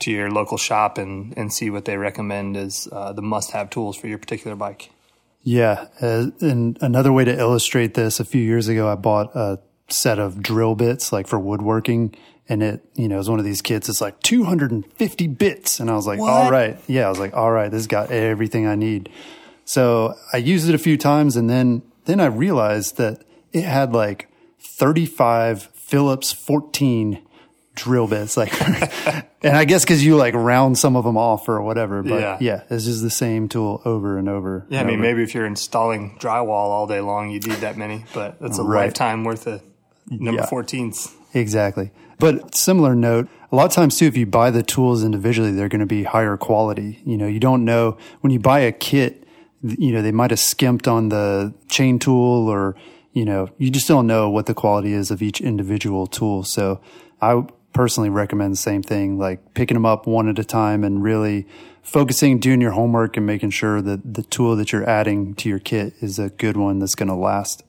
to 0.00 0.10
your 0.10 0.30
local 0.30 0.58
shop 0.58 0.98
and 0.98 1.36
and 1.36 1.52
see 1.52 1.70
what 1.70 1.84
they 1.84 1.96
recommend 1.96 2.56
as 2.56 2.88
uh, 2.90 3.12
the 3.12 3.22
must-have 3.22 3.70
tools 3.70 3.96
for 3.96 4.08
your 4.08 4.18
particular 4.18 4.56
bike. 4.56 4.90
Yeah, 5.42 5.88
uh, 6.00 6.28
and 6.40 6.78
another 6.80 7.12
way 7.12 7.26
to 7.26 7.38
illustrate 7.38 7.92
this, 7.92 8.18
a 8.18 8.24
few 8.24 8.40
years 8.40 8.66
ago, 8.66 8.90
I 8.90 8.94
bought 8.94 9.36
a 9.36 9.60
set 9.88 10.18
of 10.18 10.42
drill 10.42 10.74
bits 10.74 11.12
like 11.12 11.26
for 11.26 11.38
woodworking, 11.38 12.14
and 12.48 12.62
it 12.62 12.82
you 12.94 13.08
know 13.08 13.18
is 13.18 13.28
one 13.28 13.38
of 13.38 13.44
these 13.44 13.60
kits. 13.60 13.88
It's 13.90 14.00
like 14.00 14.20
250 14.20 15.26
bits, 15.28 15.80
and 15.80 15.90
I 15.90 15.94
was 15.94 16.06
like, 16.06 16.18
what? 16.18 16.32
all 16.32 16.50
right, 16.50 16.78
yeah, 16.86 17.06
I 17.06 17.10
was 17.10 17.18
like, 17.18 17.34
all 17.34 17.52
right, 17.52 17.70
this 17.70 17.86
got 17.86 18.10
everything 18.10 18.66
I 18.66 18.74
need. 18.74 19.10
So 19.64 20.14
I 20.32 20.36
used 20.38 20.68
it 20.68 20.74
a 20.74 20.78
few 20.78 20.96
times 20.96 21.36
and 21.36 21.48
then, 21.48 21.82
then 22.04 22.20
I 22.20 22.26
realized 22.26 22.96
that 22.98 23.22
it 23.52 23.64
had 23.64 23.92
like 23.92 24.28
35 24.58 25.62
Phillips 25.74 26.32
14 26.32 27.22
drill 27.74 28.06
bits. 28.06 28.36
Like, 28.36 28.52
and 29.42 29.56
I 29.56 29.64
guess 29.64 29.84
because 29.84 30.04
you 30.04 30.16
like 30.16 30.34
round 30.34 30.78
some 30.78 30.96
of 30.96 31.04
them 31.04 31.16
off 31.16 31.48
or 31.48 31.60
whatever. 31.62 32.02
But 32.02 32.20
yeah, 32.20 32.36
Yeah. 32.40 32.62
it's 32.70 32.84
just 32.84 33.02
the 33.02 33.10
same 33.10 33.48
tool 33.48 33.80
over 33.84 34.18
and 34.18 34.28
over. 34.28 34.66
Yeah, 34.68 34.80
I 34.80 34.84
mean, 34.84 34.94
over. 34.94 35.02
maybe 35.02 35.22
if 35.22 35.34
you're 35.34 35.46
installing 35.46 36.16
drywall 36.18 36.48
all 36.50 36.86
day 36.86 37.00
long, 37.00 37.30
you 37.30 37.40
need 37.40 37.58
that 37.58 37.76
many, 37.76 38.04
but 38.14 38.38
that's 38.40 38.58
a 38.58 38.62
Right. 38.62 38.84
lifetime 38.86 39.24
worth 39.24 39.46
of 39.46 39.62
number 40.10 40.42
Yeah. 40.42 40.46
14s. 40.46 41.12
Exactly. 41.32 41.90
But 42.18 42.54
similar 42.54 42.94
note, 42.94 43.28
a 43.50 43.56
lot 43.56 43.66
of 43.66 43.72
times 43.72 43.98
too, 43.98 44.06
if 44.06 44.16
you 44.16 44.24
buy 44.26 44.50
the 44.50 44.62
tools 44.62 45.02
individually, 45.04 45.50
they're 45.52 45.68
going 45.68 45.80
to 45.80 45.86
be 45.86 46.04
higher 46.04 46.36
quality. 46.36 47.00
You 47.04 47.16
know, 47.16 47.26
you 47.26 47.40
don't 47.40 47.64
know 47.64 47.96
when 48.20 48.32
you 48.32 48.38
buy 48.38 48.60
a 48.60 48.70
kit, 48.72 49.23
you 49.64 49.92
know, 49.92 50.02
they 50.02 50.12
might 50.12 50.30
have 50.30 50.40
skimped 50.40 50.86
on 50.86 51.08
the 51.08 51.54
chain 51.68 51.98
tool 51.98 52.48
or, 52.48 52.76
you 53.12 53.24
know, 53.24 53.48
you 53.56 53.70
just 53.70 53.88
don't 53.88 54.06
know 54.06 54.28
what 54.28 54.46
the 54.46 54.54
quality 54.54 54.92
is 54.92 55.10
of 55.10 55.22
each 55.22 55.40
individual 55.40 56.06
tool. 56.06 56.44
So 56.44 56.80
I 57.22 57.42
personally 57.72 58.10
recommend 58.10 58.52
the 58.52 58.58
same 58.58 58.82
thing, 58.82 59.18
like 59.18 59.54
picking 59.54 59.74
them 59.74 59.86
up 59.86 60.06
one 60.06 60.28
at 60.28 60.38
a 60.38 60.44
time 60.44 60.84
and 60.84 61.02
really 61.02 61.46
focusing, 61.82 62.38
doing 62.38 62.60
your 62.60 62.72
homework 62.72 63.16
and 63.16 63.26
making 63.26 63.50
sure 63.50 63.80
that 63.80 64.14
the 64.14 64.22
tool 64.22 64.54
that 64.56 64.72
you're 64.72 64.88
adding 64.88 65.34
to 65.36 65.48
your 65.48 65.58
kit 65.58 65.94
is 66.00 66.18
a 66.18 66.28
good 66.28 66.56
one 66.56 66.78
that's 66.78 66.94
going 66.94 67.08
to 67.08 67.14
last. 67.14 67.62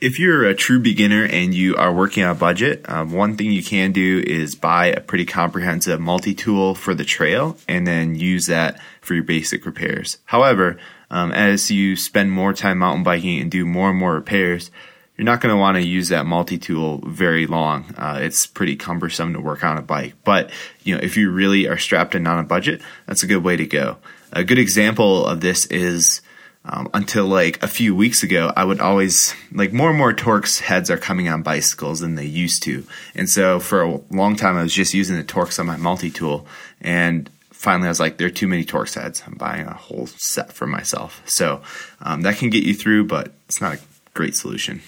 If 0.00 0.18
you're 0.18 0.44
a 0.44 0.54
true 0.54 0.80
beginner 0.80 1.24
and 1.24 1.54
you 1.54 1.76
are 1.76 1.94
working 1.94 2.24
on 2.24 2.32
a 2.32 2.34
budget, 2.34 2.84
um, 2.88 3.12
one 3.12 3.36
thing 3.36 3.52
you 3.52 3.62
can 3.62 3.92
do 3.92 4.20
is 4.26 4.56
buy 4.56 4.86
a 4.86 5.00
pretty 5.00 5.24
comprehensive 5.24 6.00
multi 6.00 6.34
tool 6.34 6.74
for 6.74 6.92
the 6.92 7.04
trail 7.04 7.56
and 7.68 7.86
then 7.86 8.16
use 8.16 8.46
that 8.46 8.80
for 9.00 9.14
your 9.14 9.22
basic 9.22 9.64
repairs. 9.64 10.18
However, 10.24 10.76
um, 11.12 11.30
as 11.30 11.70
you 11.70 11.94
spend 11.94 12.32
more 12.32 12.54
time 12.54 12.78
mountain 12.78 13.04
biking 13.04 13.38
and 13.40 13.50
do 13.50 13.66
more 13.66 13.90
and 13.90 13.98
more 13.98 14.14
repairs, 14.14 14.70
you're 15.16 15.26
not 15.26 15.42
going 15.42 15.54
to 15.54 15.60
want 15.60 15.76
to 15.76 15.82
use 15.82 16.08
that 16.08 16.24
multi 16.24 16.56
tool 16.56 17.02
very 17.06 17.46
long. 17.46 17.94
Uh, 17.96 18.18
it's 18.20 18.46
pretty 18.46 18.76
cumbersome 18.76 19.34
to 19.34 19.40
work 19.40 19.62
on 19.62 19.76
a 19.76 19.82
bike. 19.82 20.14
But 20.24 20.50
you 20.82 20.94
know, 20.94 21.00
if 21.02 21.18
you 21.18 21.30
really 21.30 21.68
are 21.68 21.76
strapped 21.76 22.14
and 22.14 22.26
on 22.26 22.38
a 22.38 22.44
budget, 22.44 22.80
that's 23.06 23.22
a 23.22 23.26
good 23.26 23.44
way 23.44 23.56
to 23.56 23.66
go. 23.66 23.98
A 24.32 24.42
good 24.42 24.58
example 24.58 25.26
of 25.26 25.42
this 25.42 25.66
is 25.66 26.22
um, 26.64 26.88
until 26.94 27.26
like 27.26 27.62
a 27.62 27.68
few 27.68 27.94
weeks 27.94 28.22
ago, 28.22 28.50
I 28.56 28.64
would 28.64 28.80
always 28.80 29.34
like 29.52 29.72
more 29.72 29.90
and 29.90 29.98
more 29.98 30.14
Torx 30.14 30.60
heads 30.60 30.90
are 30.90 30.96
coming 30.96 31.28
on 31.28 31.42
bicycles 31.42 32.00
than 32.00 32.14
they 32.14 32.24
used 32.24 32.62
to, 32.62 32.86
and 33.14 33.28
so 33.28 33.60
for 33.60 33.82
a 33.82 34.00
long 34.10 34.36
time 34.36 34.56
I 34.56 34.62
was 34.62 34.72
just 34.72 34.94
using 34.94 35.16
the 35.16 35.24
Torx 35.24 35.58
on 35.58 35.66
my 35.66 35.76
multi 35.76 36.10
tool, 36.10 36.46
and 36.80 37.28
finally 37.62 37.86
I 37.86 37.90
was 37.90 38.00
like, 38.00 38.18
there 38.18 38.26
are 38.26 38.30
too 38.30 38.48
many 38.48 38.64
Torx 38.64 39.00
heads. 39.00 39.22
I'm 39.24 39.34
buying 39.34 39.68
a 39.68 39.72
whole 39.72 40.08
set 40.08 40.52
for 40.52 40.66
myself. 40.66 41.22
So 41.26 41.62
um, 42.00 42.22
that 42.22 42.36
can 42.36 42.50
get 42.50 42.64
you 42.64 42.74
through, 42.74 43.04
but 43.04 43.32
it's 43.46 43.60
not 43.60 43.76
a 43.76 43.80
great 44.14 44.34
solution. 44.34 44.82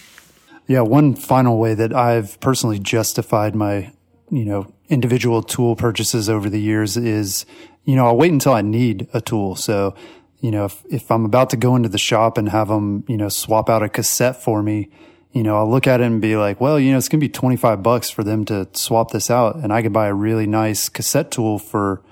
Yeah, 0.67 0.81
one 0.81 1.15
final 1.15 1.59
way 1.59 1.75
that 1.75 1.95
I've 1.95 2.41
personally 2.41 2.81
justified 2.81 3.55
my, 3.55 3.93
you 4.29 4.45
know, 4.45 4.73
individual 4.89 5.41
tool 5.41 5.77
purchases 5.77 6.29
over 6.29 6.51
the 6.51 6.61
years 6.61 6.97
is, 6.97 7.47
you 7.85 7.95
know, 7.95 8.07
I'll 8.07 8.17
wait 8.17 8.33
until 8.33 8.55
I 8.55 8.63
need 8.63 9.07
a 9.15 9.21
tool. 9.21 9.55
So, 9.55 9.95
you 10.41 10.51
know, 10.51 10.65
if, 10.65 10.83
if 10.91 11.11
I'm 11.13 11.25
about 11.25 11.51
to 11.51 11.57
go 11.57 11.77
into 11.77 11.89
the 11.89 11.99
shop 11.99 12.39
and 12.39 12.49
have 12.49 12.67
them, 12.67 13.05
you 13.07 13.17
know, 13.17 13.29
swap 13.29 13.71
out 13.71 13.85
a 13.85 13.89
cassette 13.89 14.43
for 14.43 14.65
me, 14.65 14.91
you 15.31 15.45
know, 15.45 15.59
I'll 15.59 15.71
look 15.71 15.87
at 15.87 16.01
it 16.01 16.05
and 16.05 16.21
be 16.21 16.37
like, 16.37 16.61
well, 16.61 16.81
you 16.81 16.91
know, 16.91 16.99
it's 16.99 17.09
going 17.09 17.21
to 17.21 17.25
be 17.25 17.33
25 17.33 17.85
bucks 17.85 18.11
for 18.11 18.25
them 18.25 18.45
to 18.47 18.69
swap 18.73 19.13
this 19.13 19.31
out. 19.31 19.57
And 19.57 19.73
I 19.73 19.81
could 19.81 19.93
buy 19.93 20.09
a 20.09 20.15
really 20.15 20.49
nice 20.49 20.89
cassette 20.89 21.31
tool 21.31 21.61
for 21.61 22.03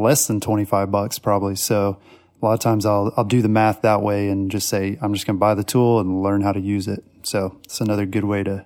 less 0.00 0.26
than 0.26 0.40
25 0.40 0.90
bucks 0.90 1.18
probably. 1.18 1.56
So 1.56 1.98
a 2.40 2.44
lot 2.44 2.54
of 2.54 2.60
times 2.60 2.86
I'll, 2.86 3.12
I'll 3.16 3.24
do 3.24 3.42
the 3.42 3.48
math 3.48 3.82
that 3.82 4.02
way 4.02 4.28
and 4.28 4.50
just 4.50 4.68
say, 4.68 4.98
I'm 5.00 5.12
just 5.12 5.26
going 5.26 5.36
to 5.36 5.40
buy 5.40 5.54
the 5.54 5.64
tool 5.64 5.98
and 6.00 6.22
learn 6.22 6.42
how 6.42 6.52
to 6.52 6.60
use 6.60 6.86
it. 6.86 7.04
So 7.22 7.58
it's 7.64 7.80
another 7.80 8.06
good 8.06 8.24
way 8.24 8.44
to 8.44 8.64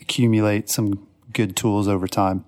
accumulate 0.00 0.70
some 0.70 1.06
good 1.32 1.56
tools 1.56 1.86
over 1.86 2.08
time. 2.08 2.44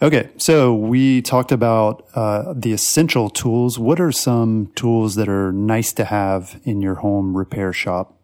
Okay. 0.00 0.30
So 0.36 0.74
we 0.74 1.22
talked 1.22 1.52
about, 1.52 2.08
uh, 2.14 2.54
the 2.56 2.72
essential 2.72 3.30
tools. 3.30 3.78
What 3.78 4.00
are 4.00 4.12
some 4.12 4.72
tools 4.74 5.14
that 5.14 5.28
are 5.28 5.52
nice 5.52 5.92
to 5.94 6.04
have 6.04 6.60
in 6.64 6.82
your 6.82 6.96
home 6.96 7.36
repair 7.36 7.72
shop? 7.72 8.18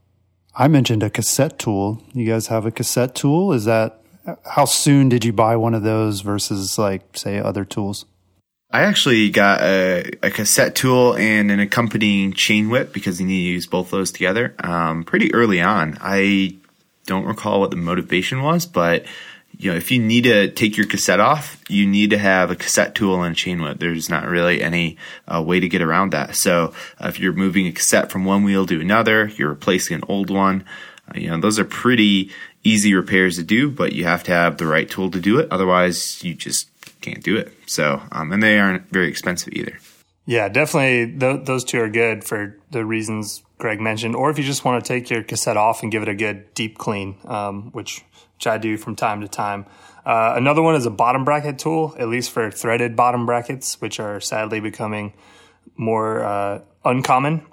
I 0.55 0.66
mentioned 0.66 1.05
a 1.05 1.11
cassette 1.11 1.59
tool. 1.59 2.03
You 2.12 2.27
guys 2.27 2.49
have 2.49 2.66
a 2.66 2.73
cassette 2.73 3.14
tool? 3.14 3.53
Is 3.53 3.64
that, 3.66 4.03
how 4.44 4.64
soon 4.64 5.09
did 5.09 5.25
you 5.25 5.33
buy 5.33 5.57
one 5.57 5.73
of 5.73 5.85
those 5.85 6.21
versus 6.21 6.79
like, 6.79 7.16
say, 7.16 7.38
other 7.38 7.64
tools? 7.64 8.07
I 8.70 8.83
actually 8.83 9.31
got 9.31 9.62
a, 9.62 10.11
a 10.22 10.31
cassette 10.31 10.74
tool 10.74 11.16
and 11.16 11.50
an 11.50 11.59
accompanying 11.59 12.35
chain 12.35 12.68
whip 12.68 12.92
because 12.92 13.18
you 13.18 13.26
need 13.26 13.44
to 13.44 13.50
use 13.52 13.66
both 13.66 13.90
those 13.90 14.12
together 14.12 14.54
um, 14.59 15.04
pretty 15.04 15.33
early 15.33 15.62
on. 15.62 15.96
I 16.02 16.59
don't 17.07 17.24
recall 17.24 17.61
what 17.61 17.70
the 17.70 17.76
motivation 17.76 18.42
was, 18.42 18.66
but 18.66 19.07
you 19.57 19.70
know, 19.70 19.76
if 19.76 19.90
you 19.90 19.98
need 19.98 20.24
to 20.24 20.50
take 20.50 20.76
your 20.76 20.87
cassette 20.87 21.18
off, 21.18 21.62
you 21.68 21.87
need 21.87 22.11
to 22.11 22.18
have 22.18 22.50
a 22.50 22.57
cassette 22.57 22.94
tool 22.94 23.22
and 23.22 23.33
a 23.33 23.37
chain 23.37 23.62
whip. 23.62 23.78
There's 23.78 24.11
not 24.11 24.28
really 24.28 24.62
any 24.62 24.98
uh, 25.26 25.42
way 25.42 25.61
to 25.61 25.68
get 25.68 25.81
around 25.81 26.12
that. 26.12 26.37
So 26.37 26.74
uh, 27.02 27.09
if 27.09 27.18
you're 27.18 27.33
moving 27.33 27.66
a 27.66 27.72
cassette 27.72 28.12
from 28.12 28.26
one 28.26 28.44
wheel 28.44 28.66
to 28.66 28.81
another, 28.81 29.28
you're 29.28 29.48
replacing 29.48 29.96
an 29.96 30.04
old 30.09 30.28
one. 30.28 30.64
Uh, 31.09 31.18
you 31.18 31.31
know, 31.31 31.40
those 31.40 31.59
are 31.59 31.64
pretty 31.64 32.31
easy 32.62 32.94
repairs 32.94 33.37
to 33.37 33.42
do, 33.42 33.70
but 33.70 33.94
you 33.94 34.04
have 34.04 34.22
to 34.24 34.33
have 34.33 34.59
the 34.59 34.66
right 34.66 34.90
tool 34.90 35.11
to 35.11 35.20
do 35.20 35.38
it. 35.38 35.48
Otherwise, 35.50 36.22
you 36.22 36.35
just 36.35 36.68
can't 37.09 37.25
do 37.25 37.37
it. 37.37 37.53
So, 37.66 38.03
um, 38.12 38.33
and 38.33 38.42
they 38.42 38.59
aren't 38.59 38.90
very 38.90 39.09
expensive 39.09 39.53
either. 39.53 39.79
Yeah, 40.27 40.49
definitely. 40.49 41.18
Th- 41.18 41.44
those 41.44 41.64
two 41.64 41.81
are 41.81 41.88
good 41.88 42.23
for 42.23 42.59
the 42.71 42.85
reasons 42.85 43.42
Greg 43.57 43.81
mentioned. 43.81 44.14
Or 44.14 44.31
if 44.31 44.38
you 44.38 44.44
just 44.44 44.64
want 44.64 44.85
to 44.85 44.88
take 44.88 45.11
your 45.11 45.23
cassette 45.23 45.57
off 45.57 45.83
and 45.83 45.90
give 45.90 46.03
it 46.03 46.09
a 46.09 46.14
good 46.14 46.53
deep 46.55 46.79
clean, 46.79 47.16
um, 47.25 47.71
which 47.73 48.05
which 48.37 48.47
I 48.47 48.57
do 48.57 48.77
from 48.77 48.94
time 48.94 49.21
to 49.23 49.29
time. 49.29 49.66
Uh, 50.07 50.35
another 50.37 50.62
one 50.62 50.77
is 50.77 50.87
a 50.87 50.90
bottom 50.90 51.25
bracket 51.25 51.59
tool, 51.59 51.97
at 51.99 52.09
least 52.09 52.31
for 52.31 52.53
threaded 52.53 52.94
bottom 52.94 53.27
brackets, 53.27 53.81
which 53.81 53.99
are 53.99 54.21
sadly 54.21 54.61
becoming 54.61 55.12
more 55.77 56.23
uh, 56.23 56.61
uncommon. 56.85 57.44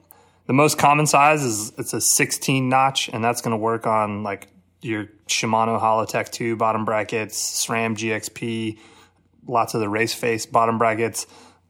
The 0.45 0.53
most 0.53 0.77
common 0.77 1.07
size 1.07 1.43
is 1.43 1.73
it's 1.79 1.93
a 1.93 2.01
16 2.01 2.69
notch, 2.69 3.09
and 3.09 3.23
that's 3.23 3.41
going 3.41 3.51
to 3.51 3.57
work 3.57 3.87
on 3.87 4.21
like 4.21 4.47
your 4.81 5.07
Shimano 5.27 5.81
Hollowtech 5.81 6.29
2 6.29 6.55
bottom 6.55 6.85
brackets, 6.85 7.65
SRAM 7.65 7.95
GXP, 7.95 8.77
lots 9.47 9.73
of 9.73 9.81
the 9.81 9.89
race 9.89 10.13
face 10.13 10.45
bottom 10.45 10.77
brackets. 10.77 11.27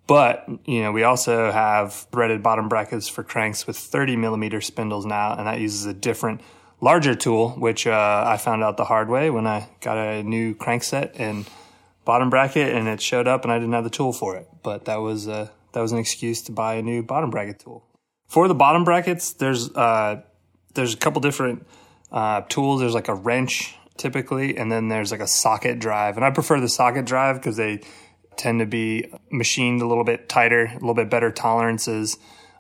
But, 0.08 0.48
you 0.66 0.84
know, 0.84 0.92
we 0.92 1.04
also 1.04 1.52
have 1.52 1.94
threaded 1.94 2.44
bottom 2.44 2.70
brackets 2.70 3.08
for 3.08 3.24
cranks 3.24 3.66
with 3.66 3.76
30 3.78 4.16
millimeter 4.18 4.62
spindles 4.62 5.06
now, 5.06 5.36
and 5.36 5.48
that 5.48 5.60
uses 5.60 5.86
a 5.86 5.94
different, 5.94 6.42
larger 6.80 7.16
tool, 7.16 7.52
which 7.52 7.88
uh, 7.88 8.24
I 8.28 8.38
found 8.38 8.64
out 8.64 8.78
the 8.78 8.86
hard 8.86 9.10
way 9.10 9.32
when 9.32 9.48
I 9.48 9.68
got 9.82 9.98
a 9.98 10.22
new 10.22 10.54
crank 10.54 10.84
set 10.84 11.16
and 11.16 11.50
bottom 12.06 12.30
bracket, 12.30 12.76
and 12.76 12.88
it 12.88 13.02
showed 13.02 13.28
up, 13.28 13.44
and 13.44 13.52
I 13.52 13.58
didn't 13.58 13.74
have 13.74 13.84
the 13.84 13.90
tool 13.90 14.14
for 14.14 14.36
it. 14.36 14.48
But 14.62 14.86
that 14.86 14.98
was 14.98 15.28
uh, 15.28 15.50
that 15.74 15.82
was 15.82 15.92
an 15.92 15.98
excuse 15.98 16.44
to 16.44 16.52
buy 16.52 16.76
a 16.76 16.82
new 16.82 17.02
bottom 17.02 17.32
bracket 17.32 17.60
tool. 17.60 17.84
For 18.28 18.48
the 18.48 18.56
bottom 18.56 18.84
brackets, 18.84 19.34
there's 19.34 19.70
uh, 19.72 20.22
there's 20.76 20.94
a 20.94 20.98
couple 20.98 21.22
different 21.22 21.66
uh, 22.12 22.42
tools. 22.42 22.80
There's 22.80 22.94
like 22.94 23.08
a 23.08 23.16
wrench 23.16 23.76
typically, 23.98 24.58
and 24.58 24.72
then 24.72 24.90
there's 24.90 25.12
like 25.12 25.22
a 25.22 25.28
socket 25.28 25.80
drive, 25.80 26.16
and 26.18 26.26
I 26.26 26.32
prefer 26.32 26.60
the 26.60 26.70
socket 26.70 27.06
drive 27.06 27.38
because 27.38 27.58
they 27.58 27.82
tend 28.38 28.60
to 28.60 28.66
be 28.66 29.12
machined 29.32 29.82
a 29.82 29.88
little 29.88 30.04
bit 30.04 30.28
tighter, 30.28 30.66
a 30.66 30.74
little 30.74 30.94
bit 30.94 31.10
better 31.10 31.32
tolerances, 31.32 32.18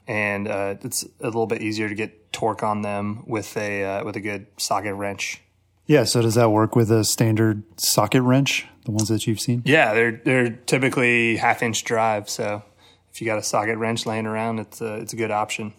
and 0.07 0.47
uh, 0.47 0.75
it's 0.81 1.03
a 1.21 1.25
little 1.25 1.47
bit 1.47 1.61
easier 1.61 1.89
to 1.89 1.95
get 1.95 2.31
torque 2.31 2.63
on 2.63 2.81
them 2.81 3.23
with 3.27 3.55
a 3.57 3.83
uh, 3.83 4.03
with 4.03 4.15
a 4.15 4.21
good 4.21 4.47
socket 4.57 4.95
wrench. 4.95 5.41
Yeah. 5.87 6.03
So 6.03 6.21
does 6.21 6.35
that 6.35 6.49
work 6.49 6.75
with 6.75 6.91
a 6.91 7.03
standard 7.03 7.63
socket 7.77 8.23
wrench, 8.23 8.65
the 8.85 8.91
ones 8.91 9.07
that 9.09 9.27
you've 9.27 9.39
seen? 9.39 9.61
Yeah, 9.65 9.93
they're 9.93 10.21
they're 10.23 10.49
typically 10.49 11.37
half 11.37 11.61
inch 11.61 11.83
drive, 11.83 12.29
so 12.29 12.63
if 13.11 13.21
you 13.21 13.25
got 13.25 13.37
a 13.37 13.43
socket 13.43 13.77
wrench 13.77 14.05
laying 14.05 14.25
around, 14.25 14.59
it's 14.59 14.81
a, 14.81 14.95
it's 14.95 15.13
a 15.13 15.15
good 15.15 15.31
option. 15.31 15.73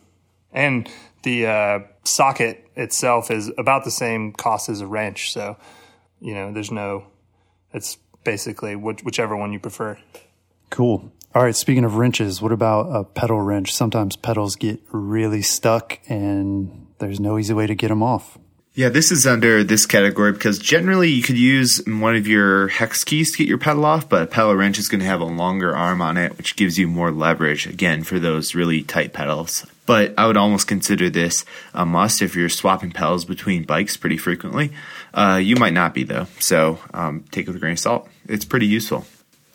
And 0.52 0.90
the 1.22 1.46
uh, 1.46 1.78
socket 2.04 2.68
itself 2.76 3.30
is 3.30 3.50
about 3.58 3.84
the 3.84 3.90
same 3.90 4.32
cost 4.32 4.68
as 4.68 4.80
a 4.80 4.86
wrench, 4.86 5.32
so 5.32 5.56
you 6.20 6.34
know 6.34 6.52
there's 6.52 6.70
no. 6.70 7.06
It's 7.72 7.98
basically 8.24 8.76
which, 8.76 9.02
whichever 9.02 9.36
one 9.36 9.52
you 9.52 9.58
prefer. 9.58 9.98
Cool. 10.70 11.12
All 11.34 11.42
right. 11.42 11.54
Speaking 11.54 11.84
of 11.84 11.96
wrenches, 11.96 12.40
what 12.40 12.52
about 12.52 12.86
a 12.86 13.04
pedal 13.04 13.40
wrench? 13.40 13.74
Sometimes 13.74 14.16
pedals 14.16 14.56
get 14.56 14.80
really 14.90 15.42
stuck 15.42 15.98
and 16.08 16.86
there's 16.98 17.20
no 17.20 17.38
easy 17.38 17.52
way 17.52 17.66
to 17.66 17.74
get 17.74 17.88
them 17.88 18.02
off. 18.02 18.38
Yeah, 18.76 18.90
this 18.90 19.10
is 19.10 19.26
under 19.26 19.64
this 19.64 19.86
category 19.86 20.32
because 20.32 20.58
generally 20.58 21.08
you 21.08 21.22
could 21.22 21.38
use 21.38 21.82
one 21.86 22.14
of 22.14 22.26
your 22.26 22.68
hex 22.68 23.04
keys 23.04 23.32
to 23.32 23.38
get 23.38 23.48
your 23.48 23.56
pedal 23.56 23.86
off, 23.86 24.06
but 24.06 24.20
a 24.20 24.26
pedal 24.26 24.54
wrench 24.54 24.78
is 24.78 24.88
going 24.88 25.00
to 25.00 25.06
have 25.06 25.22
a 25.22 25.24
longer 25.24 25.74
arm 25.74 26.02
on 26.02 26.18
it, 26.18 26.36
which 26.36 26.56
gives 26.56 26.78
you 26.78 26.86
more 26.86 27.10
leverage, 27.10 27.66
again, 27.66 28.02
for 28.02 28.18
those 28.18 28.54
really 28.54 28.82
tight 28.82 29.14
pedals. 29.14 29.64
But 29.86 30.12
I 30.18 30.26
would 30.26 30.36
almost 30.36 30.68
consider 30.68 31.08
this 31.08 31.46
a 31.72 31.86
must 31.86 32.20
if 32.20 32.36
you're 32.36 32.50
swapping 32.50 32.90
pedals 32.90 33.24
between 33.24 33.62
bikes 33.62 33.96
pretty 33.96 34.18
frequently. 34.18 34.72
Uh, 35.14 35.40
you 35.42 35.56
might 35.56 35.72
not 35.72 35.94
be, 35.94 36.04
though, 36.04 36.26
so 36.38 36.78
um, 36.92 37.24
take 37.30 37.44
it 37.44 37.48
with 37.48 37.56
a 37.56 37.60
grain 37.60 37.72
of 37.72 37.78
salt. 37.78 38.10
It's 38.28 38.44
pretty 38.44 38.66
useful. 38.66 39.06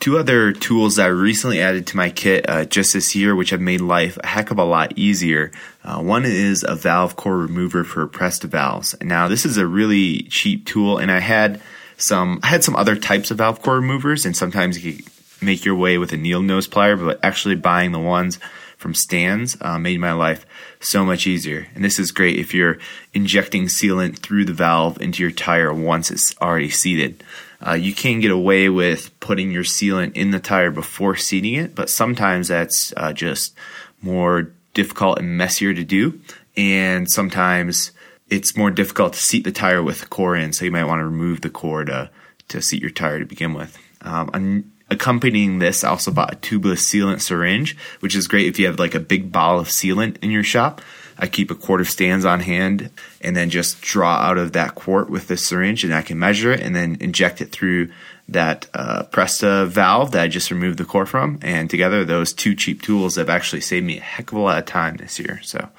Two 0.01 0.17
other 0.17 0.51
tools 0.51 0.95
that 0.95 1.05
I 1.05 1.09
recently 1.09 1.61
added 1.61 1.85
to 1.87 1.95
my 1.95 2.09
kit 2.09 2.49
uh, 2.49 2.65
just 2.65 2.93
this 2.93 3.15
year, 3.15 3.35
which 3.35 3.51
have 3.51 3.61
made 3.61 3.81
life 3.81 4.17
a 4.17 4.25
heck 4.25 4.49
of 4.49 4.57
a 4.57 4.63
lot 4.63 4.97
easier. 4.97 5.51
Uh, 5.83 6.01
one 6.01 6.25
is 6.25 6.65
a 6.67 6.73
valve 6.73 7.15
core 7.15 7.37
remover 7.37 7.83
for 7.83 8.07
Presta 8.07 8.45
valves. 8.45 8.95
Now, 8.99 9.27
this 9.27 9.45
is 9.45 9.57
a 9.57 9.67
really 9.67 10.23
cheap 10.23 10.65
tool, 10.65 10.97
and 10.97 11.11
I 11.11 11.19
had 11.19 11.61
some. 11.97 12.39
I 12.41 12.47
had 12.47 12.63
some 12.63 12.75
other 12.75 12.95
types 12.95 13.29
of 13.29 13.37
valve 13.37 13.61
core 13.61 13.75
removers, 13.75 14.25
and 14.25 14.35
sometimes 14.35 14.83
you 14.83 15.03
make 15.39 15.65
your 15.65 15.75
way 15.75 15.99
with 15.99 16.11
a 16.13 16.17
needle 16.17 16.41
nose 16.41 16.67
plier, 16.67 16.99
but 16.99 17.19
actually 17.23 17.53
buying 17.53 17.91
the 17.91 17.99
ones 17.99 18.39
from 18.77 18.95
Stan's 18.95 19.55
uh, 19.61 19.77
made 19.77 19.99
my 19.99 20.13
life 20.13 20.47
so 20.79 21.05
much 21.05 21.27
easier. 21.27 21.67
And 21.75 21.85
this 21.85 21.99
is 21.99 22.11
great 22.11 22.39
if 22.39 22.55
you're 22.55 22.79
injecting 23.13 23.65
sealant 23.65 24.17
through 24.17 24.45
the 24.45 24.53
valve 24.53 24.99
into 24.99 25.21
your 25.21 25.31
tire 25.31 25.71
once 25.71 26.09
it's 26.09 26.35
already 26.41 26.71
seated. 26.71 27.23
Uh, 27.65 27.73
you 27.73 27.93
can 27.93 28.19
get 28.19 28.31
away 28.31 28.69
with 28.69 29.17
putting 29.19 29.51
your 29.51 29.63
sealant 29.63 30.15
in 30.15 30.31
the 30.31 30.39
tire 30.39 30.71
before 30.71 31.15
seating 31.15 31.53
it, 31.53 31.75
but 31.75 31.89
sometimes 31.89 32.47
that's 32.47 32.93
uh, 32.97 33.13
just 33.13 33.55
more 34.01 34.51
difficult 34.73 35.19
and 35.19 35.37
messier 35.37 35.73
to 35.73 35.83
do. 35.83 36.19
And 36.57 37.09
sometimes 37.09 37.91
it's 38.29 38.57
more 38.57 38.71
difficult 38.71 39.13
to 39.13 39.19
seat 39.19 39.43
the 39.43 39.51
tire 39.51 39.83
with 39.83 40.01
the 40.01 40.07
core 40.07 40.35
in, 40.35 40.53
so 40.53 40.65
you 40.65 40.71
might 40.71 40.85
want 40.85 40.99
to 40.99 41.05
remove 41.05 41.41
the 41.41 41.49
core 41.49 41.85
to, 41.85 42.09
to 42.47 42.61
seat 42.61 42.81
your 42.81 42.91
tire 42.91 43.19
to 43.19 43.25
begin 43.25 43.53
with. 43.53 43.77
Um, 44.01 44.71
accompanying 44.89 45.59
this, 45.59 45.83
I 45.83 45.89
also 45.89 46.11
bought 46.11 46.33
a 46.33 46.37
tubeless 46.37 46.79
sealant 46.79 47.21
syringe, 47.21 47.77
which 47.99 48.15
is 48.15 48.27
great 48.27 48.47
if 48.47 48.59
you 48.59 48.65
have 48.65 48.79
like 48.79 48.95
a 48.95 48.99
big 48.99 49.31
bottle 49.31 49.59
of 49.59 49.67
sealant 49.67 50.17
in 50.23 50.31
your 50.31 50.43
shop. 50.43 50.81
I 51.21 51.27
keep 51.27 51.51
a 51.51 51.55
quart 51.55 51.81
of 51.81 51.87
Stan's 51.87 52.25
on 52.25 52.39
hand 52.39 52.89
and 53.21 53.37
then 53.37 53.51
just 53.51 53.79
draw 53.81 54.15
out 54.15 54.39
of 54.39 54.53
that 54.53 54.73
quart 54.73 55.07
with 55.07 55.27
the 55.27 55.37
syringe 55.37 55.83
and 55.83 55.93
I 55.93 56.01
can 56.01 56.17
measure 56.17 56.51
it 56.51 56.61
and 56.61 56.75
then 56.75 56.97
inject 56.99 57.41
it 57.41 57.51
through 57.51 57.91
that 58.27 58.67
uh, 58.73 59.03
Presta 59.11 59.67
valve 59.67 60.11
that 60.11 60.23
I 60.23 60.27
just 60.27 60.49
removed 60.49 60.79
the 60.79 60.85
core 60.85 61.05
from. 61.05 61.37
And 61.43 61.69
together, 61.69 62.03
those 62.03 62.33
two 62.33 62.55
cheap 62.55 62.81
tools 62.81 63.17
have 63.17 63.29
actually 63.29 63.61
saved 63.61 63.85
me 63.85 63.99
a 63.99 64.01
heck 64.01 64.31
of 64.31 64.37
a 64.39 64.41
lot 64.41 64.57
of 64.57 64.65
time 64.65 64.95
this 64.97 65.19
year. 65.19 65.39
So, 65.43 65.69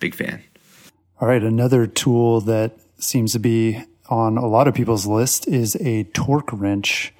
big 0.00 0.14
fan. 0.14 0.42
All 1.20 1.28
right. 1.28 1.42
Another 1.42 1.86
tool 1.86 2.40
that 2.42 2.78
seems 2.98 3.32
to 3.32 3.38
be 3.38 3.84
on 4.08 4.38
a 4.38 4.46
lot 4.46 4.68
of 4.68 4.74
people's 4.74 5.06
list 5.06 5.46
is 5.46 5.76
a 5.76 6.04
torque 6.04 6.50
wrench. 6.50 7.12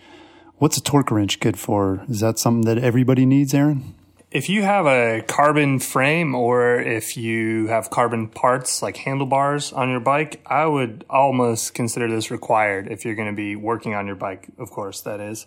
What's 0.57 0.79
a 0.79 0.83
torque 0.83 1.11
wrench 1.11 1.39
good 1.39 1.59
for? 1.59 2.03
Is 2.09 2.21
that 2.21 2.39
something 2.39 2.65
that 2.65 2.83
everybody 2.83 3.27
needs, 3.27 3.53
Aaron? 3.53 3.95
If 4.31 4.51
you 4.51 4.63
have 4.63 4.85
a 4.85 5.23
carbon 5.27 5.79
frame 5.79 6.35
or 6.35 6.79
if 6.79 7.17
you 7.17 7.69
have 7.69 7.89
carbon 7.89 8.29
parts 8.29 8.83
like 8.83 8.99
handlebars 8.99 9.73
on 9.73 9.89
your 9.89 10.01
bike, 10.01 10.43
I 10.45 10.67
would 10.67 11.07
almost 11.09 11.73
consider 11.73 12.11
this 12.11 12.31
required 12.31 12.89
if 12.93 13.07
you're 13.07 13.15
going 13.15 13.31
to 13.31 13.37
be 13.37 13.57
working 13.57 13.95
on 13.95 14.07
your 14.07 14.17
bike, 14.17 14.49
of 14.59 14.71
course, 14.71 15.01
that 15.01 15.19
is. 15.21 15.47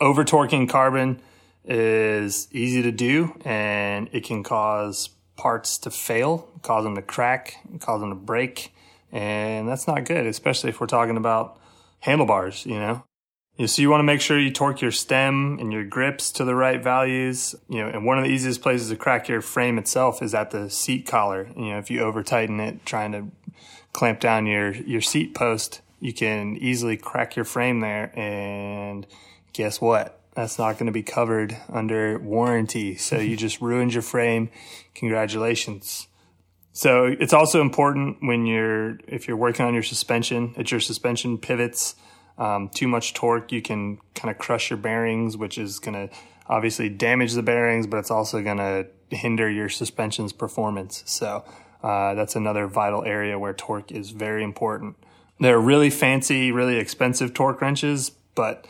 Over 0.00 0.24
torquing 0.24 0.66
carbon 0.66 1.20
is 1.66 2.48
easy 2.52 2.80
to 2.80 2.90
do 2.90 3.38
and 3.44 4.08
it 4.12 4.24
can 4.24 4.42
cause 4.42 5.10
parts 5.36 5.76
to 5.78 5.90
fail, 5.90 6.48
cause 6.62 6.84
them 6.84 6.94
to 6.94 7.02
crack, 7.02 7.56
cause 7.80 8.00
them 8.00 8.08
to 8.08 8.16
break. 8.16 8.72
And 9.12 9.68
that's 9.68 9.86
not 9.86 10.06
good, 10.06 10.24
especially 10.26 10.70
if 10.70 10.80
we're 10.80 10.86
talking 10.86 11.18
about 11.18 11.60
handlebars, 11.98 12.64
you 12.64 12.78
know? 12.78 13.04
So 13.66 13.82
you 13.82 13.90
want 13.90 14.00
to 14.00 14.04
make 14.04 14.20
sure 14.20 14.38
you 14.38 14.50
torque 14.50 14.80
your 14.80 14.92
stem 14.92 15.58
and 15.60 15.72
your 15.72 15.84
grips 15.84 16.30
to 16.32 16.44
the 16.44 16.54
right 16.54 16.82
values. 16.82 17.54
You 17.68 17.82
know, 17.82 17.88
and 17.88 18.06
one 18.06 18.18
of 18.18 18.24
the 18.24 18.30
easiest 18.30 18.62
places 18.62 18.88
to 18.88 18.96
crack 18.96 19.28
your 19.28 19.42
frame 19.42 19.76
itself 19.76 20.22
is 20.22 20.34
at 20.34 20.50
the 20.50 20.70
seat 20.70 21.06
collar. 21.06 21.48
You 21.56 21.72
know, 21.72 21.78
if 21.78 21.90
you 21.90 22.00
over 22.00 22.22
tighten 22.22 22.58
it, 22.60 22.86
trying 22.86 23.12
to 23.12 23.26
clamp 23.92 24.20
down 24.20 24.46
your 24.46 24.72
your 24.72 25.00
seat 25.00 25.34
post, 25.34 25.82
you 26.00 26.12
can 26.12 26.56
easily 26.56 26.96
crack 26.96 27.36
your 27.36 27.44
frame 27.44 27.80
there. 27.80 28.18
And 28.18 29.06
guess 29.52 29.80
what? 29.80 30.20
That's 30.34 30.58
not 30.58 30.74
going 30.74 30.86
to 30.86 30.92
be 30.92 31.02
covered 31.02 31.56
under 31.68 32.18
warranty. 32.18 32.96
So 32.96 33.18
you 33.18 33.36
just 33.36 33.60
ruined 33.60 33.92
your 33.92 34.02
frame. 34.02 34.48
Congratulations. 34.94 36.06
So 36.72 37.04
it's 37.04 37.32
also 37.32 37.60
important 37.60 38.18
when 38.20 38.46
you're 38.46 38.98
if 39.06 39.28
you're 39.28 39.36
working 39.36 39.66
on 39.66 39.74
your 39.74 39.82
suspension, 39.82 40.54
it's 40.56 40.70
your 40.70 40.80
suspension 40.80 41.36
pivots 41.36 41.96
um, 42.40 42.70
too 42.70 42.88
much 42.88 43.12
torque, 43.12 43.52
you 43.52 43.60
can 43.60 43.98
kind 44.14 44.30
of 44.30 44.38
crush 44.38 44.70
your 44.70 44.78
bearings, 44.78 45.36
which 45.36 45.58
is 45.58 45.78
going 45.78 46.08
to 46.08 46.14
obviously 46.46 46.88
damage 46.88 47.34
the 47.34 47.42
bearings, 47.42 47.86
but 47.86 47.98
it's 47.98 48.10
also 48.10 48.42
going 48.42 48.56
to 48.56 48.86
hinder 49.10 49.48
your 49.48 49.68
suspension's 49.68 50.32
performance. 50.32 51.02
So 51.04 51.44
uh, 51.82 52.14
that's 52.14 52.34
another 52.34 52.66
vital 52.66 53.04
area 53.04 53.38
where 53.38 53.52
torque 53.52 53.92
is 53.92 54.10
very 54.10 54.42
important. 54.42 54.96
There 55.38 55.56
are 55.56 55.60
really 55.60 55.90
fancy, 55.90 56.50
really 56.50 56.78
expensive 56.78 57.34
torque 57.34 57.60
wrenches, 57.60 58.10
but 58.34 58.66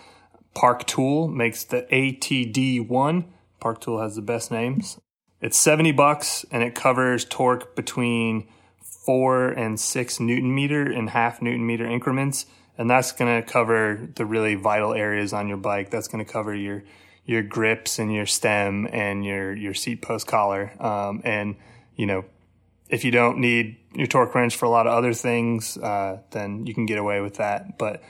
Park 0.54 0.85
Tool 0.87 1.28
makes 1.28 1.62
the 1.62 1.83
ATD1. 1.92 3.24
Park 3.61 3.80
Tool 3.80 4.00
has 4.00 4.16
the 4.16 4.22
best 4.22 4.50
names. 4.50 4.98
It's 5.40 5.59
70 5.59 5.92
bucks 5.92 6.44
and 6.50 6.64
it 6.64 6.74
covers 6.74 7.24
torque 7.24 7.76
between 7.76 8.48
four 8.83 9.48
and 9.48 9.78
six 9.80 10.20
newton 10.20 10.54
meter 10.54 10.90
in 10.90 11.06
half 11.09 11.40
newton 11.40 11.66
meter 11.66 11.87
increments 11.87 12.44
and 12.80 12.88
that's 12.88 13.12
going 13.12 13.42
to 13.42 13.46
cover 13.46 14.08
the 14.14 14.24
really 14.24 14.54
vital 14.54 14.94
areas 14.94 15.34
on 15.34 15.48
your 15.48 15.58
bike. 15.58 15.90
That's 15.90 16.08
going 16.08 16.24
to 16.24 16.32
cover 16.32 16.54
your 16.54 16.82
your 17.26 17.42
grips 17.42 17.98
and 17.98 18.12
your 18.12 18.24
stem 18.24 18.88
and 18.90 19.22
your 19.22 19.54
your 19.54 19.74
seat 19.74 20.00
post 20.00 20.26
collar. 20.26 20.72
Um, 20.82 21.20
and 21.22 21.56
you 21.94 22.06
know, 22.06 22.24
if 22.88 23.04
you 23.04 23.10
don't 23.10 23.36
need 23.36 23.76
your 23.94 24.06
torque 24.06 24.34
wrench 24.34 24.56
for 24.56 24.64
a 24.64 24.70
lot 24.70 24.86
of 24.86 24.94
other 24.94 25.12
things, 25.12 25.76
uh, 25.76 26.22
then 26.30 26.66
you 26.66 26.72
can 26.72 26.86
get 26.86 26.96
away 26.96 27.20
with 27.20 27.34
that. 27.34 27.76
But 27.76 28.02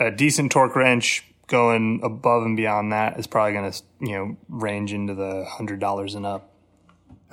a 0.00 0.10
decent 0.10 0.50
torque 0.50 0.74
wrench 0.74 1.24
going 1.46 2.00
above 2.02 2.42
and 2.42 2.56
beyond 2.56 2.90
that 2.90 3.20
is 3.20 3.28
probably 3.28 3.52
going 3.52 3.70
to 3.70 3.82
you 4.00 4.12
know 4.14 4.36
range 4.48 4.92
into 4.92 5.14
the 5.14 5.44
hundred 5.44 5.78
dollars 5.78 6.16
and 6.16 6.26
up. 6.26 6.52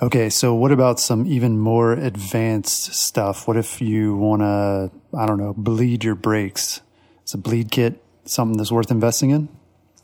Okay, 0.00 0.28
so 0.28 0.54
what 0.54 0.72
about 0.72 1.00
some 1.00 1.26
even 1.26 1.58
more 1.58 1.92
advanced 1.94 2.92
stuff? 2.92 3.48
What 3.48 3.56
if 3.56 3.80
you 3.80 4.14
want 4.14 4.42
to, 4.42 4.90
I 5.16 5.24
don't 5.24 5.38
know, 5.38 5.54
bleed 5.56 6.04
your 6.04 6.14
brakes? 6.14 6.82
Is 7.24 7.32
a 7.32 7.38
bleed 7.38 7.70
kit 7.70 8.02
something 8.26 8.58
that's 8.58 8.70
worth 8.70 8.90
investing 8.90 9.30
in? 9.30 9.48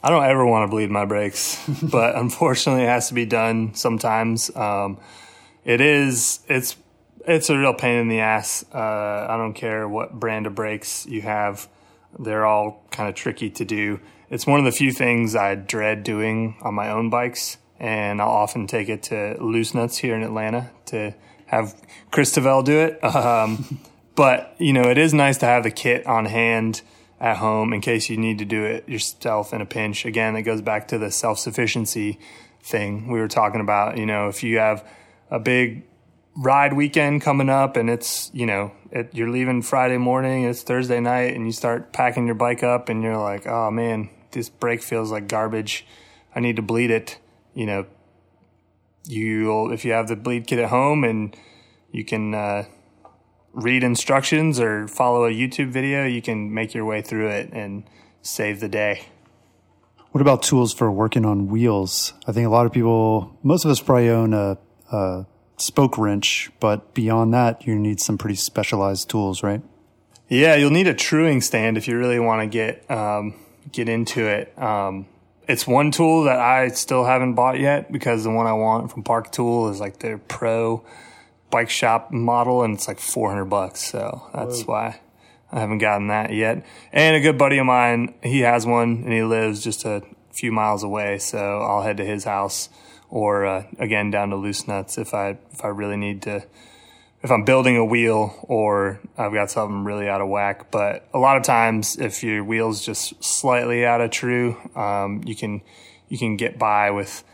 I 0.03 0.09
don't 0.09 0.25
ever 0.25 0.47
want 0.47 0.67
to 0.67 0.71
bleed 0.71 0.91
my 0.91 1.05
brakes, 1.05 1.63
but 1.83 2.17
unfortunately, 2.17 2.85
it 2.85 2.89
has 2.89 3.09
to 3.09 3.15
be 3.15 3.27
done 3.27 3.75
sometimes. 3.75 4.55
Um, 4.57 4.99
it 5.63 5.83
is, 5.83 6.41
it's, 6.49 6.75
it's 7.27 7.51
a 7.51 7.59
real 7.59 7.75
pain 7.75 7.99
in 7.99 8.09
the 8.09 8.21
ass. 8.21 8.65
Uh, 8.73 9.27
I 9.29 9.37
don't 9.37 9.53
care 9.53 9.87
what 9.87 10.19
brand 10.19 10.47
of 10.47 10.55
brakes 10.55 11.05
you 11.05 11.21
have. 11.21 11.69
They're 12.19 12.47
all 12.47 12.83
kind 12.91 13.11
of 13.11 13.15
tricky 13.15 13.51
to 13.51 13.65
do. 13.67 14.01
It's 14.31 14.47
one 14.47 14.59
of 14.59 14.65
the 14.65 14.73
few 14.73 14.91
things 14.91 15.37
I 15.37 15.55
dread 15.55 16.03
doing 16.03 16.57
on 16.63 16.73
my 16.73 16.89
own 16.89 17.11
bikes 17.11 17.59
and 17.83 18.23
I'll 18.23 18.29
often 18.29 18.69
take 18.69 18.89
it 18.89 19.03
to 19.05 19.37
Loose 19.43 19.75
Nuts 19.75 19.99
here 19.99 20.15
in 20.15 20.23
Atlanta 20.23 20.71
to 20.87 21.13
have 21.47 21.75
Chris 22.13 22.33
Tavel 22.33 22.63
do 22.63 22.79
it. 22.79 23.01
Um, 23.13 23.81
but 24.15 24.55
you 24.59 24.73
know, 24.73 24.83
it 24.91 24.99
is 24.99 25.13
nice 25.15 25.39
to 25.39 25.47
have 25.47 25.63
the 25.63 25.71
kit 25.71 26.07
on 26.07 26.27
hand 26.27 26.83
at 27.19 27.39
home 27.39 27.73
in 27.73 27.81
case 27.81 28.11
you 28.11 28.17
need 28.17 28.39
to 28.39 28.45
do 28.45 28.65
it 28.65 28.89
yourself 28.89 29.55
in 29.55 29.61
a 29.61 29.67
pinch. 29.67 30.05
Again, 30.05 30.37
it 30.37 30.43
goes 30.43 30.61
back 30.61 30.89
to 30.89 30.99
the 30.99 31.11
self 31.11 31.39
sufficiency 31.39 32.19
thing 32.63 33.09
we 33.09 33.19
were 33.19 33.29
talking 33.29 33.61
about. 33.61 33.97
You 33.97 34.07
know, 34.07 34.29
if 34.29 34.43
you 34.43 34.59
have 34.59 34.87
a 35.31 35.41
big 35.41 35.83
ride 36.37 36.75
weekend 36.75 37.23
coming 37.23 37.49
up 37.49 37.77
and 37.77 37.91
it's 37.91 38.31
you 38.35 38.47
know 38.47 38.73
it, 38.91 39.15
you're 39.15 39.31
leaving 39.31 39.63
Friday 39.63 39.99
morning, 39.99 40.45
it's 40.45 40.63
Thursday 40.63 41.01
night, 41.01 41.35
and 41.35 41.47
you 41.47 41.53
start 41.53 41.93
packing 41.93 42.27
your 42.27 42.37
bike 42.37 42.63
up, 42.63 42.91
and 42.91 43.03
you're 43.03 43.17
like, 43.17 43.47
oh 43.47 43.71
man, 43.71 44.11
this 44.33 44.51
brake 44.51 44.83
feels 44.83 45.11
like 45.11 45.27
garbage. 45.27 45.87
I 46.35 46.41
need 46.41 46.57
to 46.57 46.63
bleed 46.63 46.91
it 46.91 47.19
you 47.55 47.67
know, 47.67 47.87
you 49.07 49.71
if 49.73 49.85
you 49.85 49.93
have 49.93 50.09
the 50.09 50.17
bleed 50.17 50.47
kit 50.47 50.59
at 50.59 50.71
home 50.71 51.05
and 51.05 51.37
you 51.91 52.05
can 52.05 52.35
uh, 52.35 52.65
read 53.53 53.83
instructions 53.83 54.59
or 54.61 54.89
follow 54.89 55.25
a 55.25 55.31
YouTube 55.31 55.71
video, 55.71 56.05
you 56.05 56.23
can 56.23 56.53
make 56.53 56.75
your 56.75 56.85
way 56.85 57.03
through 57.03 57.29
it 57.29 57.51
and 57.53 57.85
save 58.23 58.61
the 58.61 58.69
day. 58.69 59.07
What 60.13 60.21
about 60.21 60.43
tools 60.43 60.75
for 60.75 60.91
working 60.91 61.25
on 61.25 61.49
wheels? 61.49 62.13
I 62.27 62.33
think 62.33 62.47
a 62.47 62.51
lot 62.51 62.67
of 62.67 62.73
people, 62.73 63.39
most 63.43 63.65
of 63.65 63.71
us 63.71 63.81
probably 63.81 64.11
own 64.11 64.35
a, 64.35 64.59
a 64.91 65.27
spoke 65.57 65.97
wrench, 65.97 66.51
but 66.61 66.93
beyond 66.93 67.33
that, 67.33 67.67
you 67.67 67.79
need 67.79 67.99
some 67.99 68.19
pretty 68.19 68.37
specialized 68.37 69.09
tools, 69.09 69.43
right? 69.43 69.63
Yeah, 70.29 70.55
you'll 70.57 70.71
need 70.71 70.87
a 70.87 70.95
truing 70.95 71.41
stand 71.41 71.77
if 71.77 71.89
you 71.89 71.99
really 71.99 72.19
want 72.19 72.43
to 72.43 72.47
get 72.47 72.91
um, 72.91 73.35
get 73.71 73.89
into 73.89 74.27
it. 74.27 74.57
Um, 74.59 75.07
it's 75.49 75.67
one 75.67 75.91
tool 75.91 76.25
that 76.25 76.39
I 76.39 76.69
still 76.69 77.05
haven't 77.05 77.35
bought 77.35 77.59
yet 77.59 77.91
because 77.91 78.25
the 78.25 78.31
one 78.31 78.47
I 78.47 78.53
want 78.53 78.91
from 78.91 79.03
Park 79.03 79.33
Tool 79.33 79.69
is 79.69 79.81
like 79.81 79.99
their 79.99 80.19
pro 80.19 80.85
bike 81.51 81.71
shop 81.71 82.11
model 82.11 82.63
and 82.63 82.75
it's 82.75 82.89
like 82.89 82.99
400 82.99 83.45
bucks. 83.47 83.81
So 83.81 84.29
that's 84.35 84.63
Whoa. 84.63 84.73
why 84.73 85.01
I 85.51 85.61
haven't 85.61 85.79
gotten 85.79 86.09
that 86.09 86.33
yet. 86.33 86.65
And 86.93 87.17
a 87.17 87.21
good 87.21 87.39
buddy 87.39 87.59
of 87.59 87.67
mine, 87.67 88.15
he 88.23 88.41
has 88.41 88.67
one 88.67 89.03
and 89.05 89.13
he 89.13 89.23
lives 89.23 89.63
just 89.63 89.85
a 89.85 90.03
few 90.33 90.53
miles 90.53 90.83
away. 90.83 91.19
So 91.19 91.61
I'll 91.61 91.83
head 91.83 91.99
to 91.99 92.05
his 92.05 92.25
house 92.25 92.69
or 93.11 93.45
uh, 93.45 93.65
again 93.79 94.11
down 94.11 94.31
to 94.31 94.37
Loose 94.37 94.67
Nuts 94.67 94.97
if 94.97 95.13
I 95.13 95.37
if 95.53 95.65
I 95.65 95.69
really 95.69 95.97
need 95.99 96.23
to 96.23 96.45
if 97.23 97.31
I'm 97.31 97.45
building 97.45 97.77
a 97.77 97.85
wheel 97.85 98.35
or 98.49 99.01
I've 99.17 99.33
got 99.33 99.51
something 99.51 99.85
really 99.85 100.09
out 100.09 100.21
of 100.21 100.29
whack. 100.29 100.71
But 100.71 101.09
a 101.15 101.19
lot 101.19 101.37
of 101.37 101.45
times, 101.45 101.97
if 101.97 102.23
your 102.23 102.43
wheel's 102.43 102.85
just 102.85 103.23
slightly 103.23 103.87
out 103.87 104.01
of 104.01 104.11
true, 104.11 104.57
um, 104.75 105.23
you 105.25 105.37
can 105.37 105.63
you 106.09 106.19
can 106.19 106.37
get 106.37 106.59
by 106.59 106.91
with 106.91 107.25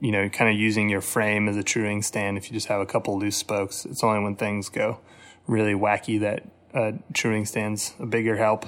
you 0.00 0.12
know 0.12 0.28
kind 0.28 0.50
of 0.50 0.56
using 0.56 0.88
your 0.88 1.00
frame 1.00 1.48
as 1.48 1.56
a 1.56 1.62
truing 1.62 2.02
stand. 2.02 2.36
If 2.36 2.50
you 2.50 2.52
just 2.52 2.68
have 2.68 2.80
a 2.80 2.86
couple 2.86 3.18
loose 3.18 3.36
spokes, 3.36 3.84
it's 3.86 4.04
only 4.04 4.22
when 4.22 4.36
things 4.36 4.68
go 4.68 5.00
really 5.46 5.74
wacky 5.74 6.20
that 6.20 6.44
a 6.74 6.94
truing 7.12 7.46
stand's 7.46 7.94
a 7.98 8.06
bigger 8.06 8.36
help. 8.36 8.66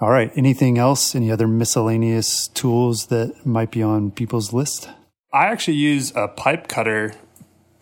All 0.00 0.10
right. 0.10 0.32
Anything 0.34 0.78
else? 0.78 1.14
Any 1.14 1.30
other 1.30 1.46
miscellaneous 1.46 2.48
tools 2.48 3.06
that 3.06 3.46
might 3.46 3.70
be 3.70 3.84
on 3.84 4.10
people's 4.10 4.52
list? 4.52 4.88
I 5.32 5.46
actually 5.46 5.76
use 5.76 6.12
a 6.16 6.26
pipe 6.26 6.66
cutter 6.66 7.14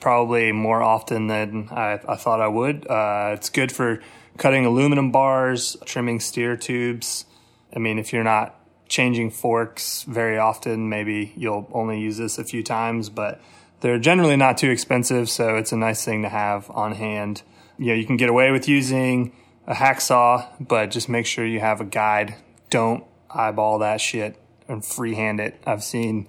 probably 0.00 0.50
more 0.52 0.82
often 0.82 1.26
than 1.28 1.68
I, 1.70 2.00
I 2.08 2.16
thought 2.16 2.40
I 2.40 2.48
would. 2.48 2.86
Uh, 2.86 3.32
it's 3.34 3.50
good 3.50 3.70
for 3.70 4.00
cutting 4.38 4.64
aluminum 4.64 5.12
bars, 5.12 5.76
trimming 5.84 6.20
steer 6.20 6.56
tubes. 6.56 7.26
I 7.74 7.78
mean, 7.78 7.98
if 7.98 8.12
you're 8.12 8.24
not 8.24 8.56
changing 8.88 9.30
forks 9.30 10.02
very 10.02 10.38
often, 10.38 10.88
maybe 10.88 11.32
you'll 11.36 11.68
only 11.72 12.00
use 12.00 12.16
this 12.16 12.38
a 12.38 12.44
few 12.44 12.62
times, 12.62 13.08
but 13.08 13.40
they're 13.80 13.98
generally 13.98 14.36
not 14.36 14.58
too 14.58 14.70
expensive, 14.70 15.30
so 15.30 15.56
it's 15.56 15.72
a 15.72 15.76
nice 15.76 16.04
thing 16.04 16.22
to 16.22 16.28
have 16.28 16.70
on 16.70 16.92
hand. 16.92 17.42
You 17.78 17.88
know, 17.88 17.94
you 17.94 18.04
can 18.04 18.16
get 18.16 18.28
away 18.28 18.50
with 18.50 18.68
using 18.68 19.32
a 19.66 19.74
hacksaw, 19.74 20.46
but 20.60 20.90
just 20.90 21.08
make 21.08 21.26
sure 21.26 21.46
you 21.46 21.60
have 21.60 21.80
a 21.80 21.84
guide. 21.84 22.34
Don't 22.68 23.04
eyeball 23.30 23.78
that 23.78 24.00
shit 24.00 24.36
and 24.68 24.84
freehand 24.84 25.40
it. 25.40 25.60
I've 25.66 25.84
seen 25.84 26.28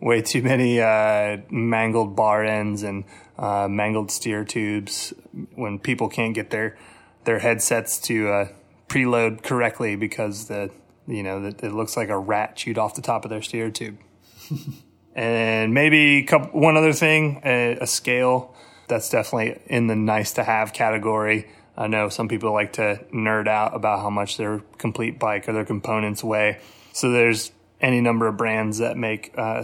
way 0.00 0.22
too 0.22 0.42
many 0.42 0.80
uh, 0.80 1.38
mangled 1.50 2.14
bar 2.14 2.44
ends 2.44 2.82
and 2.82 3.04
uh, 3.38 3.68
mangled 3.68 4.10
steer 4.10 4.44
tubes 4.44 5.12
when 5.54 5.78
people 5.78 6.08
can't 6.08 6.34
get 6.34 6.50
their 6.50 6.76
their 7.24 7.38
headsets 7.38 7.98
to 7.98 8.28
uh, 8.28 8.48
preload 8.88 9.42
correctly 9.42 9.96
because 9.96 10.46
the 10.46 10.70
you 11.06 11.22
know 11.22 11.44
it 11.44 11.72
looks 11.72 11.96
like 11.96 12.08
a 12.08 12.18
rat 12.18 12.56
chewed 12.56 12.78
off 12.78 12.94
the 12.94 13.02
top 13.02 13.24
of 13.24 13.30
their 13.30 13.42
steer 13.42 13.70
tube. 13.70 13.98
and 15.14 15.74
maybe 15.74 16.22
couple, 16.22 16.60
one 16.60 16.76
other 16.76 16.92
thing, 16.92 17.40
a, 17.44 17.78
a 17.80 17.86
scale 17.86 18.54
that's 18.88 19.10
definitely 19.10 19.60
in 19.66 19.86
the 19.86 19.96
nice 19.96 20.32
to 20.34 20.44
have 20.44 20.72
category. 20.72 21.48
I 21.76 21.86
know 21.86 22.08
some 22.08 22.28
people 22.28 22.52
like 22.52 22.72
to 22.74 23.04
nerd 23.12 23.46
out 23.46 23.74
about 23.74 24.00
how 24.00 24.10
much 24.10 24.36
their 24.36 24.60
complete 24.78 25.18
bike 25.18 25.48
or 25.48 25.52
their 25.52 25.64
components 25.64 26.24
weigh. 26.24 26.60
So 26.92 27.10
there's 27.10 27.52
any 27.80 28.00
number 28.00 28.26
of 28.26 28.36
brands 28.36 28.78
that 28.78 28.96
make 28.96 29.32
uh, 29.36 29.62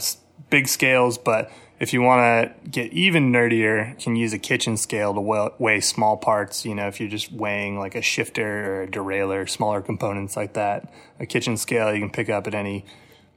big 0.54 0.68
scales, 0.68 1.18
but 1.18 1.50
if 1.80 1.92
you 1.92 2.00
want 2.00 2.20
to 2.22 2.70
get 2.70 2.92
even 2.92 3.32
nerdier, 3.32 3.90
you 3.90 3.96
can 3.96 4.14
use 4.14 4.32
a 4.32 4.38
kitchen 4.38 4.76
scale 4.76 5.12
to 5.12 5.20
weigh 5.58 5.80
small 5.80 6.16
parts. 6.16 6.64
You 6.64 6.76
know, 6.76 6.86
if 6.86 7.00
you're 7.00 7.08
just 7.08 7.32
weighing 7.32 7.76
like 7.76 7.96
a 7.96 8.02
shifter 8.02 8.48
or 8.72 8.82
a 8.82 8.86
derailleur, 8.86 9.50
smaller 9.50 9.82
components 9.82 10.36
like 10.36 10.52
that, 10.52 10.94
a 11.18 11.26
kitchen 11.26 11.56
scale 11.56 11.92
you 11.92 11.98
can 11.98 12.10
pick 12.10 12.30
up 12.30 12.46
at 12.46 12.54
any 12.54 12.84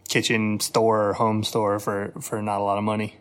kitchen 0.08 0.60
store 0.60 1.10
or 1.10 1.14
home 1.14 1.44
store 1.44 1.80
for, 1.80 2.14
for 2.22 2.40
not 2.40 2.62
a 2.62 2.64
lot 2.64 2.78
of 2.78 2.84
money. 2.84 3.16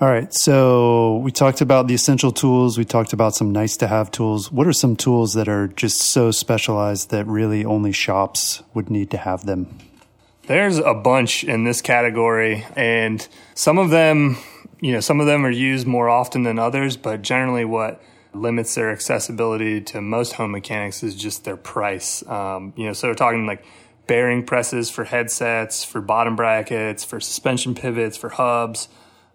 All 0.00 0.08
right. 0.08 0.32
So 0.32 1.18
we 1.18 1.30
talked 1.30 1.60
about 1.60 1.88
the 1.88 1.94
essential 1.94 2.32
tools. 2.32 2.78
We 2.78 2.86
talked 2.86 3.12
about 3.12 3.34
some 3.34 3.52
nice 3.52 3.76
to 3.76 3.88
have 3.88 4.10
tools. 4.10 4.50
What 4.50 4.66
are 4.66 4.72
some 4.72 4.96
tools 4.96 5.34
that 5.34 5.48
are 5.48 5.68
just 5.68 6.00
so 6.00 6.30
specialized 6.30 7.10
that 7.10 7.26
really 7.26 7.62
only 7.62 7.92
shops 7.92 8.62
would 8.72 8.88
need 8.88 9.10
to 9.10 9.18
have 9.18 9.44
them? 9.44 9.78
There's 10.46 10.78
a 10.78 10.94
bunch 10.94 11.42
in 11.42 11.64
this 11.64 11.82
category, 11.82 12.64
and 12.76 13.26
some 13.54 13.78
of 13.78 13.90
them, 13.90 14.36
you 14.80 14.92
know, 14.92 15.00
some 15.00 15.18
of 15.18 15.26
them 15.26 15.44
are 15.44 15.50
used 15.50 15.88
more 15.88 16.08
often 16.08 16.44
than 16.44 16.56
others, 16.56 16.96
but 16.96 17.22
generally 17.22 17.64
what 17.64 18.00
limits 18.32 18.76
their 18.76 18.92
accessibility 18.92 19.80
to 19.80 20.00
most 20.00 20.34
home 20.34 20.52
mechanics 20.52 21.02
is 21.02 21.16
just 21.16 21.42
their 21.42 21.56
price. 21.56 22.24
Um, 22.28 22.72
you 22.76 22.86
know, 22.86 22.92
so 22.92 23.08
we're 23.08 23.14
talking 23.14 23.44
like 23.44 23.64
bearing 24.06 24.46
presses 24.46 24.88
for 24.88 25.02
headsets, 25.02 25.82
for 25.84 26.00
bottom 26.00 26.36
brackets, 26.36 27.02
for 27.02 27.18
suspension 27.18 27.74
pivots, 27.74 28.16
for 28.16 28.28
hubs, 28.28 28.88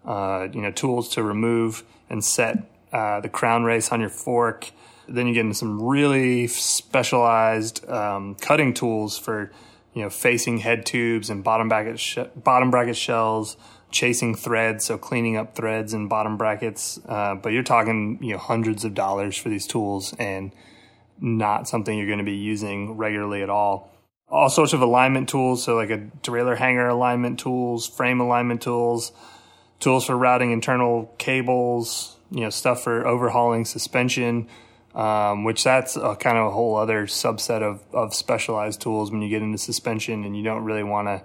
uh, 0.06 0.48
you 0.50 0.62
know, 0.62 0.70
tools 0.70 1.10
to 1.10 1.22
remove 1.22 1.84
and 2.08 2.24
set 2.24 2.70
uh, 2.90 3.20
the 3.20 3.28
crown 3.28 3.64
race 3.64 3.92
on 3.92 4.00
your 4.00 4.08
fork. 4.08 4.70
Then 5.08 5.26
you 5.26 5.34
get 5.34 5.40
into 5.40 5.56
some 5.56 5.82
really 5.82 6.46
specialized 6.46 7.86
um, 7.86 8.34
cutting 8.36 8.72
tools 8.72 9.18
for 9.18 9.52
you 9.94 10.02
know, 10.02 10.10
facing 10.10 10.58
head 10.58 10.86
tubes 10.86 11.30
and 11.30 11.44
bottom 11.44 11.68
bracket 11.68 11.98
sh- 11.98 12.18
bottom 12.36 12.70
bracket 12.70 12.96
shells, 12.96 13.56
chasing 13.90 14.34
threads, 14.34 14.84
so 14.84 14.96
cleaning 14.96 15.36
up 15.36 15.54
threads 15.54 15.92
and 15.92 16.08
bottom 16.08 16.36
brackets. 16.36 16.98
Uh, 17.06 17.34
but 17.34 17.52
you're 17.52 17.62
talking 17.62 18.18
you 18.22 18.32
know 18.32 18.38
hundreds 18.38 18.84
of 18.84 18.94
dollars 18.94 19.36
for 19.36 19.48
these 19.48 19.66
tools 19.66 20.14
and 20.18 20.52
not 21.20 21.68
something 21.68 21.96
you're 21.96 22.06
going 22.06 22.18
to 22.18 22.24
be 22.24 22.32
using 22.32 22.96
regularly 22.96 23.42
at 23.42 23.50
all. 23.50 23.90
All 24.28 24.48
sorts 24.48 24.72
of 24.72 24.80
alignment 24.80 25.28
tools, 25.28 25.62
so 25.62 25.76
like 25.76 25.90
a 25.90 25.98
derailleur 26.22 26.56
hanger 26.56 26.88
alignment 26.88 27.38
tools, 27.38 27.86
frame 27.86 28.18
alignment 28.18 28.62
tools, 28.62 29.12
tools 29.78 30.06
for 30.06 30.16
routing 30.16 30.52
internal 30.52 31.14
cables, 31.18 32.16
you 32.30 32.40
know, 32.40 32.50
stuff 32.50 32.82
for 32.82 33.06
overhauling 33.06 33.66
suspension 33.66 34.48
um, 34.94 35.44
which 35.44 35.64
that's 35.64 35.96
a 35.96 36.16
kind 36.16 36.38
of 36.38 36.46
a 36.46 36.50
whole 36.50 36.76
other 36.76 37.06
subset 37.06 37.62
of, 37.62 37.82
of 37.92 38.14
specialized 38.14 38.80
tools 38.80 39.10
when 39.10 39.22
you 39.22 39.28
get 39.28 39.42
into 39.42 39.58
suspension 39.58 40.24
and 40.24 40.36
you 40.36 40.42
don't 40.42 40.64
really 40.64 40.82
want 40.82 41.08
to 41.08 41.22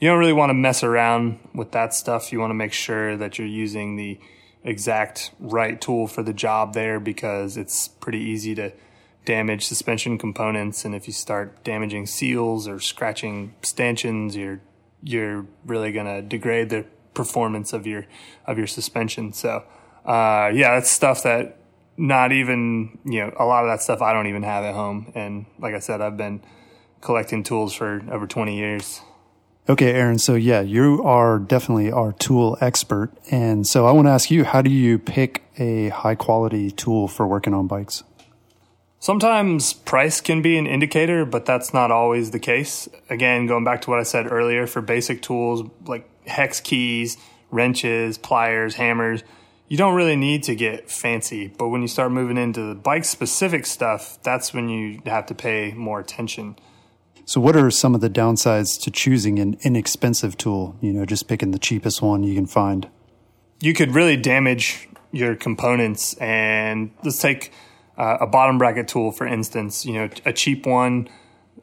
you 0.00 0.08
don't 0.08 0.18
really 0.18 0.32
want 0.32 0.50
to 0.50 0.54
mess 0.54 0.84
around 0.84 1.40
with 1.54 1.72
that 1.72 1.92
stuff. 1.92 2.32
You 2.32 2.38
want 2.38 2.50
to 2.50 2.54
make 2.54 2.72
sure 2.72 3.16
that 3.16 3.36
you're 3.36 3.48
using 3.48 3.96
the 3.96 4.20
exact 4.62 5.32
right 5.40 5.80
tool 5.80 6.06
for 6.06 6.22
the 6.22 6.32
job 6.32 6.74
there 6.74 7.00
because 7.00 7.56
it's 7.56 7.88
pretty 7.88 8.18
easy 8.18 8.54
to 8.54 8.72
damage 9.24 9.66
suspension 9.66 10.18
components 10.18 10.84
and 10.84 10.94
if 10.94 11.06
you 11.06 11.12
start 11.12 11.62
damaging 11.62 12.06
seals 12.06 12.66
or 12.66 12.80
scratching 12.80 13.54
stanchions 13.62 14.34
you're 14.34 14.60
you're 15.02 15.46
really 15.66 15.92
going 15.92 16.06
to 16.06 16.22
degrade 16.22 16.70
the 16.70 16.84
performance 17.14 17.72
of 17.72 17.86
your 17.86 18.06
of 18.46 18.56
your 18.56 18.66
suspension 18.66 19.32
so 19.32 19.62
uh, 20.06 20.50
yeah 20.54 20.74
that's 20.74 20.90
stuff 20.90 21.22
that 21.22 21.57
not 21.98 22.32
even 22.32 22.98
you 23.04 23.20
know 23.20 23.34
a 23.36 23.44
lot 23.44 23.64
of 23.64 23.70
that 23.70 23.82
stuff 23.82 24.00
I 24.00 24.12
don't 24.12 24.28
even 24.28 24.44
have 24.44 24.64
at 24.64 24.74
home. 24.74 25.12
And 25.14 25.46
like 25.58 25.74
I 25.74 25.80
said, 25.80 26.00
I've 26.00 26.16
been 26.16 26.40
collecting 27.00 27.42
tools 27.42 27.74
for 27.74 28.02
over 28.10 28.26
20 28.26 28.56
years. 28.56 29.02
Okay, 29.68 29.92
Aaron. 29.92 30.18
So 30.18 30.34
yeah, 30.34 30.62
you 30.62 31.02
are 31.04 31.38
definitely 31.38 31.92
our 31.92 32.12
tool 32.12 32.56
expert. 32.60 33.12
And 33.30 33.66
so 33.66 33.86
I 33.86 33.92
want 33.92 34.06
to 34.06 34.12
ask 34.12 34.30
you, 34.30 34.44
how 34.44 34.62
do 34.62 34.70
you 34.70 34.98
pick 34.98 35.42
a 35.58 35.90
high 35.90 36.14
quality 36.14 36.70
tool 36.70 37.06
for 37.06 37.26
working 37.26 37.52
on 37.52 37.66
bikes? 37.66 38.02
Sometimes 39.00 39.74
price 39.74 40.20
can 40.20 40.42
be 40.42 40.56
an 40.56 40.66
indicator, 40.66 41.24
but 41.24 41.44
that's 41.44 41.72
not 41.72 41.90
always 41.90 42.30
the 42.30 42.38
case. 42.38 42.88
Again, 43.10 43.46
going 43.46 43.62
back 43.62 43.82
to 43.82 43.90
what 43.90 44.00
I 44.00 44.02
said 44.02 44.32
earlier, 44.32 44.66
for 44.66 44.80
basic 44.80 45.22
tools 45.22 45.68
like 45.86 46.08
hex 46.26 46.60
keys, 46.60 47.16
wrenches, 47.50 48.18
pliers, 48.18 48.74
hammers, 48.74 49.22
you 49.68 49.76
don't 49.76 49.94
really 49.94 50.16
need 50.16 50.42
to 50.44 50.54
get 50.54 50.90
fancy, 50.90 51.48
but 51.48 51.68
when 51.68 51.82
you 51.82 51.88
start 51.88 52.10
moving 52.10 52.36
into 52.36 52.62
the 52.62 52.74
bike 52.74 53.04
specific 53.04 53.66
stuff, 53.66 54.18
that's 54.22 54.52
when 54.54 54.68
you 54.68 55.00
have 55.06 55.26
to 55.26 55.34
pay 55.34 55.72
more 55.72 56.00
attention. 56.00 56.56
So, 57.26 57.40
what 57.40 57.56
are 57.56 57.70
some 57.70 57.94
of 57.94 58.00
the 58.00 58.08
downsides 58.08 58.80
to 58.82 58.90
choosing 58.90 59.38
an 59.38 59.58
inexpensive 59.60 60.38
tool? 60.38 60.76
You 60.80 60.94
know, 60.94 61.04
just 61.04 61.28
picking 61.28 61.50
the 61.50 61.58
cheapest 61.58 62.00
one 62.00 62.22
you 62.22 62.34
can 62.34 62.46
find. 62.46 62.88
You 63.60 63.74
could 63.74 63.94
really 63.94 64.16
damage 64.16 64.88
your 65.12 65.34
components. 65.34 66.14
And 66.14 66.90
let's 67.04 67.20
take 67.20 67.52
uh, 67.96 68.18
a 68.20 68.26
bottom 68.26 68.58
bracket 68.58 68.88
tool, 68.88 69.12
for 69.12 69.26
instance. 69.26 69.84
You 69.84 69.94
know, 69.94 70.08
a 70.24 70.32
cheap 70.32 70.66
one 70.66 71.08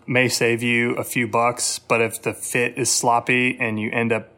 may 0.08 0.28
save 0.28 0.62
you 0.62 0.94
a 0.96 1.04
few 1.04 1.28
bucks, 1.28 1.80
but 1.80 2.02
if 2.02 2.22
the 2.22 2.34
fit 2.34 2.78
is 2.78 2.92
sloppy 2.92 3.58
and 3.60 3.80
you 3.80 3.90
end 3.92 4.12
up 4.12 4.30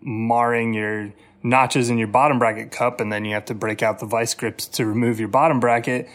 marring 0.00 0.74
your 0.74 1.12
notches 1.42 1.90
in 1.90 1.98
your 1.98 2.08
bottom 2.08 2.38
bracket 2.38 2.70
cup 2.70 3.00
and 3.00 3.12
then 3.12 3.24
you 3.24 3.34
have 3.34 3.44
to 3.46 3.54
break 3.54 3.82
out 3.82 3.98
the 3.98 4.06
vice 4.06 4.34
grips 4.34 4.66
to 4.66 4.86
remove 4.86 5.18
your 5.18 5.28
bottom 5.28 5.60
bracket, 5.60 6.08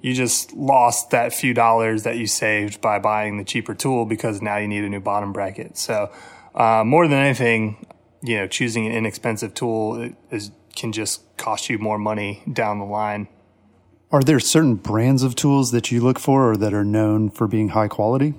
you 0.00 0.14
just 0.14 0.52
lost 0.54 1.10
that 1.10 1.34
few 1.34 1.52
dollars 1.52 2.04
that 2.04 2.16
you 2.16 2.26
saved 2.26 2.80
by 2.80 2.98
buying 2.98 3.36
the 3.36 3.44
cheaper 3.44 3.74
tool 3.74 4.06
because 4.06 4.40
now 4.40 4.56
you 4.56 4.66
need 4.66 4.84
a 4.84 4.88
new 4.88 5.00
bottom 5.00 5.32
bracket. 5.32 5.76
So, 5.76 6.10
uh, 6.54 6.82
more 6.84 7.06
than 7.06 7.18
anything, 7.18 7.86
you 8.22 8.36
know, 8.36 8.46
choosing 8.46 8.86
an 8.86 8.92
inexpensive 8.92 9.54
tool 9.54 10.10
is, 10.30 10.50
can 10.74 10.92
just 10.92 11.36
cost 11.36 11.68
you 11.68 11.78
more 11.78 11.98
money 11.98 12.42
down 12.50 12.78
the 12.78 12.84
line. 12.84 13.28
Are 14.10 14.22
there 14.22 14.40
certain 14.40 14.74
brands 14.74 15.22
of 15.22 15.36
tools 15.36 15.70
that 15.70 15.92
you 15.92 16.00
look 16.00 16.18
for 16.18 16.50
or 16.50 16.56
that 16.56 16.74
are 16.74 16.84
known 16.84 17.30
for 17.30 17.46
being 17.46 17.68
high 17.70 17.88
quality? 17.88 18.34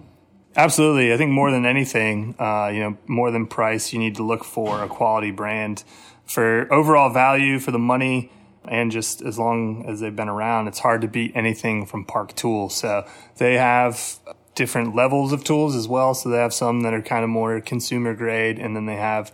Absolutely. 0.56 1.14
I 1.14 1.18
think 1.18 1.32
more 1.32 1.50
than 1.50 1.66
anything, 1.66 2.36
uh, 2.38 2.68
you 2.74 2.82
know, 2.82 2.98
more 3.08 3.32
than 3.32 3.48
price, 3.48 3.94
you 3.94 4.00
need 4.00 4.16
to 4.16 4.24
look 4.24 4.44
for 4.44 4.84
a 4.84 4.88
quality 4.88 5.32
brand 5.32 5.84
for 6.32 6.72
overall 6.74 7.10
value 7.10 7.60
for 7.60 7.72
the 7.72 7.80
money 7.80 8.32
and 8.66 8.92
just 8.92 9.22
as 9.22 9.40
long 9.40 9.86
as 9.88 10.00
they've 10.00 10.16
been 10.16 10.30
around, 10.30 10.68
it's 10.68 10.80
hard 10.80 11.02
to 11.02 11.08
beat 11.08 11.32
anything 11.36 11.86
from 11.86 12.06
Park 12.06 12.36
Tools. 12.36 12.76
So 12.76 13.08
they 13.38 13.56
have 13.58 14.20
different 14.54 14.96
levels 14.96 15.32
of 15.32 15.44
tools 15.44 15.76
as 15.76 15.88
well. 15.88 16.14
So 16.14 16.30
they 16.30 16.38
have 16.38 16.54
some 16.54 16.82
that 16.82 16.94
are 16.94 17.02
kind 17.02 17.24
of 17.24 17.30
more 17.30 17.60
consumer 17.62 18.14
grade, 18.14 18.60
and 18.60 18.76
then 18.76 18.86
they 18.86 18.98
have 18.98 19.34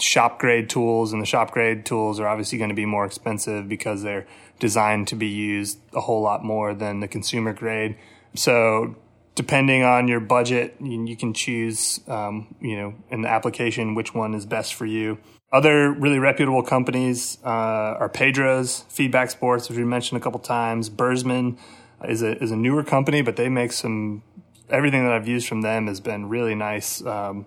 shop 0.00 0.38
grade 0.38 0.68
tools, 0.68 1.12
and 1.12 1.22
the 1.22 1.26
shop 1.26 1.50
grade 1.50 1.86
tools 1.86 2.20
are 2.20 2.28
obviously 2.28 2.58
going 2.58 2.70
to 2.70 2.76
be 2.76 2.86
more 2.86 3.06
expensive 3.06 3.68
because 3.68 4.02
they're 4.02 4.26
designed 4.58 5.08
to 5.08 5.14
be 5.14 5.28
used 5.28 5.78
a 5.94 6.00
whole 6.00 6.20
lot 6.20 6.44
more 6.44 6.74
than 6.74 7.00
the 7.00 7.08
consumer 7.08 7.52
grade. 7.52 7.96
So 8.34 8.96
depending 9.34 9.82
on 9.82 10.08
your 10.08 10.20
budget, 10.20 10.76
you, 10.80 11.16
can 11.16 11.32
choose, 11.32 12.00
um, 12.08 12.54
you 12.60 12.76
know, 12.76 12.94
in 13.08 13.22
the 13.22 13.28
application 13.28 13.94
which 13.94 14.12
one 14.12 14.34
is 14.34 14.44
best 14.44 14.74
for 14.74 14.84
you. 14.84 15.18
Other 15.50 15.90
really 15.92 16.18
reputable 16.18 16.62
companies 16.62 17.38
uh, 17.42 17.48
are 17.48 18.08
Pedro's, 18.10 18.84
Feedback 18.90 19.30
Sports, 19.30 19.68
which 19.68 19.78
we 19.78 19.84
mentioned 19.84 20.20
a 20.20 20.22
couple 20.22 20.40
times. 20.40 20.90
Birzman 20.90 21.58
is 22.04 22.22
a 22.22 22.40
is 22.42 22.50
a 22.50 22.56
newer 22.56 22.84
company, 22.84 23.22
but 23.22 23.36
they 23.36 23.48
make 23.48 23.72
some 23.72 24.22
everything 24.68 25.04
that 25.04 25.12
I've 25.12 25.26
used 25.26 25.48
from 25.48 25.62
them 25.62 25.86
has 25.86 26.00
been 26.00 26.28
really 26.28 26.54
nice, 26.54 27.04
um, 27.06 27.46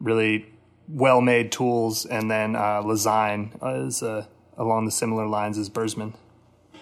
really 0.00 0.46
well 0.88 1.20
made 1.20 1.52
tools. 1.52 2.06
And 2.06 2.30
then 2.30 2.56
uh, 2.56 2.82
Lezyne 2.82 3.50
is 3.86 4.02
uh, 4.02 4.26
along 4.56 4.86
the 4.86 4.90
similar 4.90 5.26
lines 5.26 5.58
as 5.58 5.68
Birzman. 5.68 6.14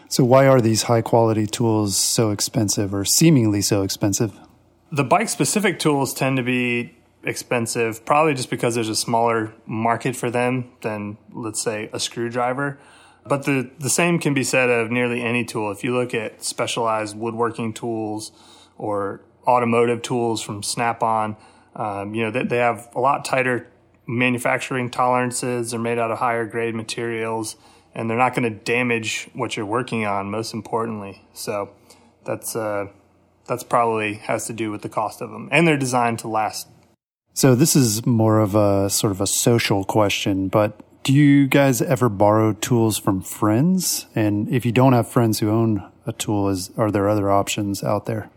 So, 0.08 0.24
why 0.24 0.46
are 0.46 0.60
these 0.60 0.84
high 0.84 1.02
quality 1.02 1.46
tools 1.46 1.96
so 1.96 2.30
expensive 2.30 2.94
or 2.94 3.04
seemingly 3.04 3.62
so 3.62 3.82
expensive? 3.82 4.38
The 4.92 5.04
bike 5.04 5.30
specific 5.30 5.78
tools 5.78 6.12
tend 6.12 6.36
to 6.36 6.42
be 6.42 6.94
expensive, 7.24 8.04
probably 8.04 8.34
just 8.34 8.50
because 8.50 8.74
there's 8.74 8.88
a 8.88 8.96
smaller 8.96 9.52
market 9.66 10.16
for 10.16 10.30
them 10.30 10.72
than, 10.80 11.18
let's 11.32 11.62
say, 11.62 11.88
a 11.92 12.00
screwdriver. 12.00 12.78
But 13.24 13.44
the, 13.44 13.70
the 13.78 13.90
same 13.90 14.18
can 14.18 14.34
be 14.34 14.42
said 14.42 14.68
of 14.68 14.90
nearly 14.90 15.22
any 15.22 15.44
tool. 15.44 15.70
If 15.70 15.84
you 15.84 15.94
look 15.94 16.14
at 16.14 16.42
specialized 16.42 17.16
woodworking 17.16 17.72
tools 17.72 18.32
or 18.76 19.20
automotive 19.46 20.02
tools 20.02 20.42
from 20.42 20.62
Snap 20.62 21.02
on, 21.02 21.36
um, 21.76 22.14
you 22.14 22.24
know, 22.24 22.30
they, 22.30 22.42
they 22.42 22.56
have 22.58 22.88
a 22.94 23.00
lot 23.00 23.24
tighter 23.24 23.68
manufacturing 24.06 24.90
tolerances. 24.90 25.70
They're 25.70 25.80
made 25.80 25.98
out 25.98 26.10
of 26.10 26.18
higher 26.18 26.44
grade 26.44 26.74
materials 26.74 27.56
and 27.94 28.08
they're 28.08 28.18
not 28.18 28.34
going 28.34 28.50
to 28.50 28.58
damage 28.58 29.28
what 29.34 29.56
you're 29.56 29.66
working 29.66 30.06
on, 30.06 30.30
most 30.30 30.54
importantly. 30.54 31.22
So 31.34 31.70
that's, 32.24 32.56
uh, 32.56 32.86
that's 33.46 33.62
probably 33.62 34.14
has 34.14 34.46
to 34.46 34.52
do 34.52 34.70
with 34.70 34.82
the 34.82 34.88
cost 34.88 35.20
of 35.20 35.30
them. 35.30 35.48
And 35.52 35.66
they're 35.66 35.76
designed 35.76 36.18
to 36.20 36.28
last. 36.28 36.68
So 37.34 37.54
this 37.54 37.74
is 37.74 38.04
more 38.04 38.40
of 38.40 38.54
a 38.54 38.90
sort 38.90 39.10
of 39.10 39.20
a 39.20 39.26
social 39.26 39.84
question, 39.84 40.48
but 40.48 40.78
do 41.02 41.12
you 41.12 41.46
guys 41.46 41.80
ever 41.80 42.08
borrow 42.08 42.52
tools 42.52 42.98
from 42.98 43.22
friends? 43.22 44.06
And 44.14 44.48
if 44.50 44.66
you 44.66 44.72
don't 44.72 44.92
have 44.92 45.08
friends 45.08 45.40
who 45.40 45.50
own 45.50 45.90
a 46.06 46.12
tool, 46.12 46.48
is 46.48 46.70
are 46.76 46.90
there 46.90 47.08
other 47.08 47.30
options 47.30 47.82
out 47.82 48.06
there? 48.06 48.30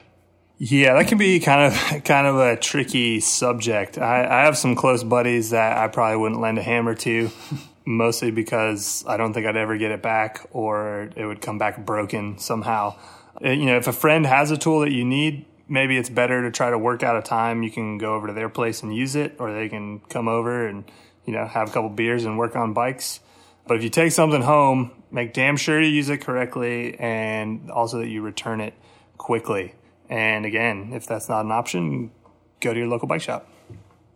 Yeah, 0.57 0.93
that 0.93 1.07
can 1.07 1.17
be 1.17 1.39
kind 1.39 1.73
of 1.73 2.03
kind 2.05 2.25
of 2.25 2.37
a 2.37 2.55
tricky 2.55 3.19
subject. 3.19 3.97
I, 3.97 4.23
I 4.23 4.45
have 4.45 4.57
some 4.57 4.75
close 4.75 5.03
buddies 5.03 5.49
that 5.49 5.77
I 5.77 5.87
probably 5.89 6.17
wouldn't 6.17 6.39
lend 6.39 6.57
a 6.57 6.63
hammer 6.63 6.95
to, 6.95 7.29
mostly 7.85 8.31
because 8.31 9.03
I 9.07 9.17
don't 9.17 9.33
think 9.33 9.45
I'd 9.45 9.57
ever 9.57 9.77
get 9.77 9.91
it 9.91 10.01
back, 10.01 10.47
or 10.51 11.09
it 11.15 11.25
would 11.25 11.41
come 11.41 11.57
back 11.57 11.85
broken 11.85 12.37
somehow. 12.37 12.95
Uh, 13.43 13.49
you 13.49 13.65
know, 13.65 13.75
if 13.75 13.87
a 13.87 13.93
friend 13.93 14.25
has 14.25 14.51
a 14.51 14.57
tool 14.57 14.79
that 14.79 14.91
you 14.91 15.03
need, 15.03 15.45
maybe 15.68 15.97
it's 15.97 16.09
better 16.09 16.41
to 16.43 16.51
try 16.51 16.70
to 16.70 16.78
work 16.78 17.03
out 17.03 17.18
a 17.18 17.22
time 17.22 17.63
you 17.63 17.72
can 17.72 17.97
go 17.97 18.13
over 18.16 18.28
to 18.28 18.34
their 18.34 18.49
place 18.49 18.84
and 18.84 18.95
use 18.95 19.16
it, 19.16 19.36
or 19.39 19.53
they 19.53 19.70
can 19.70 19.99
come 20.01 20.28
over 20.28 20.68
and 20.68 20.86
you 21.26 21.34
know, 21.34 21.45
have 21.45 21.70
a 21.70 21.72
couple 21.72 21.89
beers 21.89 22.26
and 22.26 22.38
work 22.38 22.55
on 22.55 22.74
bikes. 22.74 23.20
But 23.68 23.78
if 23.78 23.84
you 23.84 23.89
take 23.89 24.11
something 24.11 24.41
home, 24.41 24.91
make 25.11 25.34
damn 25.34 25.57
sure 25.57 25.82
you 25.82 25.89
use 25.89 26.09
it 26.09 26.20
correctly 26.20 26.97
and 26.99 27.72
also 27.72 27.99
that 27.99 28.07
you 28.07 28.22
return 28.22 28.61
it 28.61 28.74
quickly. 29.18 29.74
And 30.07 30.45
again, 30.45 30.91
if 30.93 31.07
that's 31.07 31.28
not 31.28 31.45
an 31.45 31.51
option, 31.51 32.11
go 32.59 32.74
to 32.74 32.80
your 32.80 32.88
local 32.88 33.07
bike 33.07 33.22
shop. 33.22 33.49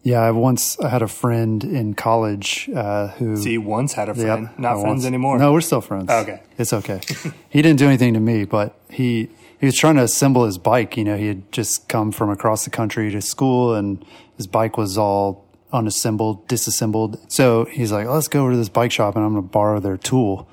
Yeah, 0.03 0.21
I 0.21 0.31
once 0.31 0.79
I 0.79 0.87
had 0.87 1.01
a 1.01 1.09
friend 1.09 1.61
in 1.61 1.93
college 1.93 2.69
uh, 2.73 3.07
who. 3.09 3.35
See, 3.35 3.57
once 3.57 3.93
had 3.93 4.07
a 4.07 4.13
friend, 4.13 4.43
yep, 4.43 4.59
not 4.59 4.77
I 4.77 4.81
friends 4.81 4.85
once, 4.85 5.05
anymore. 5.05 5.37
No, 5.37 5.51
we're 5.51 5.59
still 5.59 5.81
friends. 5.81 6.09
okay, 6.09 6.41
it's 6.57 6.71
okay. 6.71 7.01
he 7.49 7.61
didn't 7.61 7.79
do 7.79 7.87
anything 7.87 8.13
to 8.13 8.19
me, 8.21 8.45
but 8.45 8.79
he 8.89 9.29
he 9.59 9.65
was 9.65 9.75
trying 9.75 9.95
to 9.95 10.03
assemble 10.03 10.45
his 10.45 10.57
bike. 10.57 10.97
You 10.97 11.03
know, 11.03 11.17
he 11.17 11.27
had 11.27 11.51
just 11.51 11.89
come 11.89 12.11
from 12.11 12.29
across 12.29 12.63
the 12.63 12.69
country 12.69 13.11
to 13.11 13.21
school, 13.21 13.75
and 13.75 14.03
his 14.37 14.47
bike 14.47 14.77
was 14.77 14.97
all 14.97 15.49
unassembled, 15.71 16.47
disassembled. 16.47 17.19
So 17.31 17.65
he's 17.65 17.91
like, 17.91 18.07
let's 18.07 18.27
go 18.27 18.41
over 18.41 18.51
to 18.51 18.57
this 18.57 18.69
bike 18.69 18.91
shop 18.91 19.15
and 19.15 19.23
I'm 19.23 19.33
going 19.33 19.43
to 19.43 19.49
borrow 19.49 19.79
their 19.79 19.97
tool. 19.97 20.47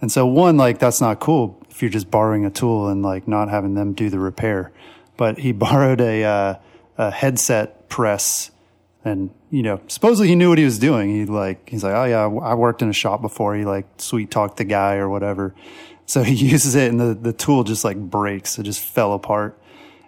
And 0.00 0.10
so 0.10 0.26
one, 0.26 0.56
like, 0.56 0.78
that's 0.78 1.00
not 1.00 1.20
cool 1.20 1.62
if 1.70 1.82
you're 1.82 1.90
just 1.90 2.10
borrowing 2.10 2.44
a 2.44 2.50
tool 2.50 2.88
and 2.88 3.02
like 3.02 3.28
not 3.28 3.48
having 3.48 3.74
them 3.74 3.92
do 3.92 4.10
the 4.10 4.18
repair. 4.18 4.72
But 5.16 5.38
he 5.38 5.52
borrowed 5.52 6.00
a, 6.00 6.24
uh, 6.24 6.54
a 6.98 7.10
headset 7.10 7.88
press 7.88 8.50
and, 9.04 9.30
you 9.50 9.62
know, 9.62 9.80
supposedly 9.86 10.28
he 10.28 10.34
knew 10.34 10.48
what 10.48 10.58
he 10.58 10.64
was 10.64 10.80
doing. 10.80 11.10
He 11.10 11.26
like, 11.26 11.68
he's 11.68 11.84
like, 11.84 11.94
oh 11.94 12.04
yeah, 12.04 12.24
I 12.24 12.54
worked 12.54 12.82
in 12.82 12.88
a 12.88 12.92
shop 12.92 13.22
before. 13.22 13.54
He 13.54 13.64
like 13.64 13.86
sweet 13.98 14.32
talked 14.32 14.56
the 14.56 14.64
guy 14.64 14.96
or 14.96 15.08
whatever. 15.08 15.54
So 16.06 16.22
he 16.22 16.34
uses 16.52 16.74
it 16.74 16.90
and 16.90 17.00
the, 17.00 17.14
the 17.14 17.32
tool 17.32 17.64
just 17.64 17.84
like 17.84 17.96
breaks. 17.96 18.58
It 18.58 18.62
just 18.62 18.80
fell 18.80 19.12
apart. 19.12 19.60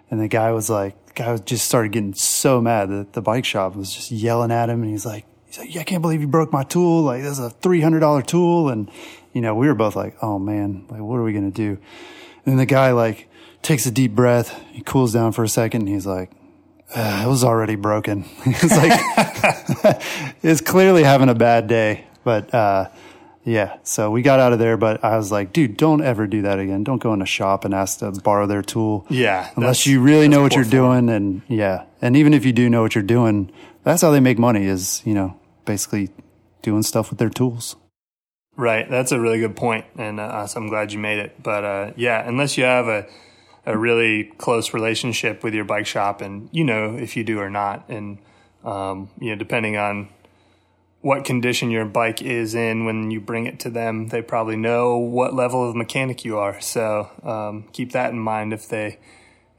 And 0.09 0.19
the 0.19 0.27
guy 0.27 0.51
was 0.51 0.69
like, 0.69 0.95
guy 1.13 1.37
just 1.37 1.65
started 1.65 1.91
getting 1.91 2.13
so 2.13 2.61
mad 2.61 2.89
that 2.89 3.13
the 3.13 3.21
bike 3.21 3.45
shop 3.45 3.75
was 3.75 3.93
just 3.93 4.09
yelling 4.09 4.51
at 4.51 4.69
him. 4.69 4.81
And 4.81 4.89
he's 4.89 5.05
like, 5.05 5.25
he's 5.45 5.59
like, 5.59 5.73
yeah, 5.73 5.81
I 5.81 5.83
can't 5.83 6.01
believe 6.01 6.21
you 6.21 6.27
broke 6.27 6.51
my 6.51 6.63
tool. 6.63 7.03
Like, 7.03 7.21
this 7.21 7.33
is 7.33 7.45
a 7.45 7.51
$300 7.51 8.25
tool. 8.25 8.69
And, 8.69 8.89
you 9.33 9.41
know, 9.41 9.53
we 9.53 9.67
were 9.67 9.75
both 9.75 9.95
like, 9.95 10.15
oh 10.23 10.39
man, 10.39 10.85
like, 10.89 11.01
what 11.01 11.17
are 11.17 11.23
we 11.23 11.33
going 11.33 11.51
to 11.51 11.55
do? 11.55 11.79
And 12.45 12.57
the 12.57 12.65
guy 12.65 12.91
like 12.91 13.29
takes 13.61 13.85
a 13.85 13.91
deep 13.91 14.15
breath. 14.15 14.59
He 14.71 14.81
cools 14.81 15.13
down 15.13 15.33
for 15.33 15.43
a 15.43 15.49
second 15.49 15.81
and 15.81 15.89
he's 15.89 16.07
like, 16.07 16.31
uh, 16.95 17.23
it 17.23 17.27
was 17.27 17.43
already 17.43 17.75
broken. 17.75 18.25
it's 18.45 18.75
like, 18.75 20.01
it's 20.41 20.61
clearly 20.61 21.03
having 21.03 21.29
a 21.29 21.35
bad 21.35 21.67
day, 21.67 22.05
but, 22.23 22.51
uh, 22.53 22.89
yeah, 23.43 23.77
so 23.83 24.11
we 24.11 24.21
got 24.21 24.39
out 24.39 24.53
of 24.53 24.59
there, 24.59 24.75
but 24.77 25.03
I 25.03 25.15
was 25.15 25.31
like, 25.31 25.53
dude, 25.53 25.77
don't 25.77 26.01
ever 26.01 26.27
do 26.27 26.41
that 26.41 26.59
again. 26.59 26.83
Don't 26.83 27.01
go 27.01 27.13
in 27.13 27.21
a 27.21 27.25
shop 27.25 27.63
and 27.65 27.73
ask 27.73 27.99
to 27.99 28.11
borrow 28.11 28.45
their 28.45 28.61
tool. 28.61 29.05
Yeah. 29.09 29.49
Unless 29.55 29.87
you 29.87 30.01
really 30.01 30.27
know 30.27 30.41
what 30.41 30.55
you're 30.55 30.65
form. 30.65 31.07
doing. 31.07 31.09
And 31.09 31.41
yeah. 31.47 31.85
And 32.01 32.17
even 32.17 32.33
if 32.33 32.45
you 32.45 32.51
do 32.51 32.69
know 32.69 32.81
what 32.81 32.95
you're 32.95 33.03
doing, 33.03 33.51
that's 33.83 34.01
how 34.01 34.11
they 34.11 34.19
make 34.19 34.37
money 34.37 34.65
is, 34.65 35.01
you 35.05 35.13
know, 35.13 35.39
basically 35.65 36.09
doing 36.61 36.83
stuff 36.83 37.09
with 37.09 37.19
their 37.19 37.29
tools. 37.29 37.75
Right. 38.57 38.89
That's 38.89 39.13
a 39.13 39.19
really 39.19 39.39
good 39.39 39.55
point, 39.55 39.85
And 39.97 40.19
uh, 40.19 40.47
I'm 40.53 40.67
glad 40.67 40.91
you 40.91 40.99
made 40.99 41.19
it. 41.19 41.41
But 41.41 41.63
uh, 41.63 41.91
yeah, 41.95 42.27
unless 42.27 42.57
you 42.57 42.65
have 42.65 42.87
a, 42.89 43.07
a 43.65 43.77
really 43.77 44.25
close 44.37 44.73
relationship 44.73 45.43
with 45.43 45.53
your 45.53 45.63
bike 45.63 45.85
shop 45.85 46.19
and 46.19 46.49
you 46.51 46.65
know 46.65 46.97
if 46.97 47.15
you 47.15 47.23
do 47.23 47.39
or 47.39 47.49
not. 47.49 47.87
And, 47.87 48.17
um, 48.65 49.09
you 49.17 49.29
know, 49.29 49.37
depending 49.37 49.77
on 49.77 50.09
what 51.01 51.23
condition 51.23 51.71
your 51.71 51.85
bike 51.85 52.21
is 52.21 52.53
in 52.53 52.85
when 52.85 53.09
you 53.09 53.21
bring 53.21 53.45
it 53.45 53.59
to 53.61 53.69
them. 53.69 54.07
They 54.07 54.21
probably 54.21 54.57
know 54.57 54.97
what 54.97 55.33
level 55.33 55.67
of 55.67 55.75
mechanic 55.75 56.25
you 56.25 56.37
are. 56.37 56.59
So 56.59 57.09
um, 57.23 57.69
keep 57.71 57.93
that 57.93 58.11
in 58.11 58.19
mind 58.19 58.53
if 58.53 58.67
they 58.67 58.99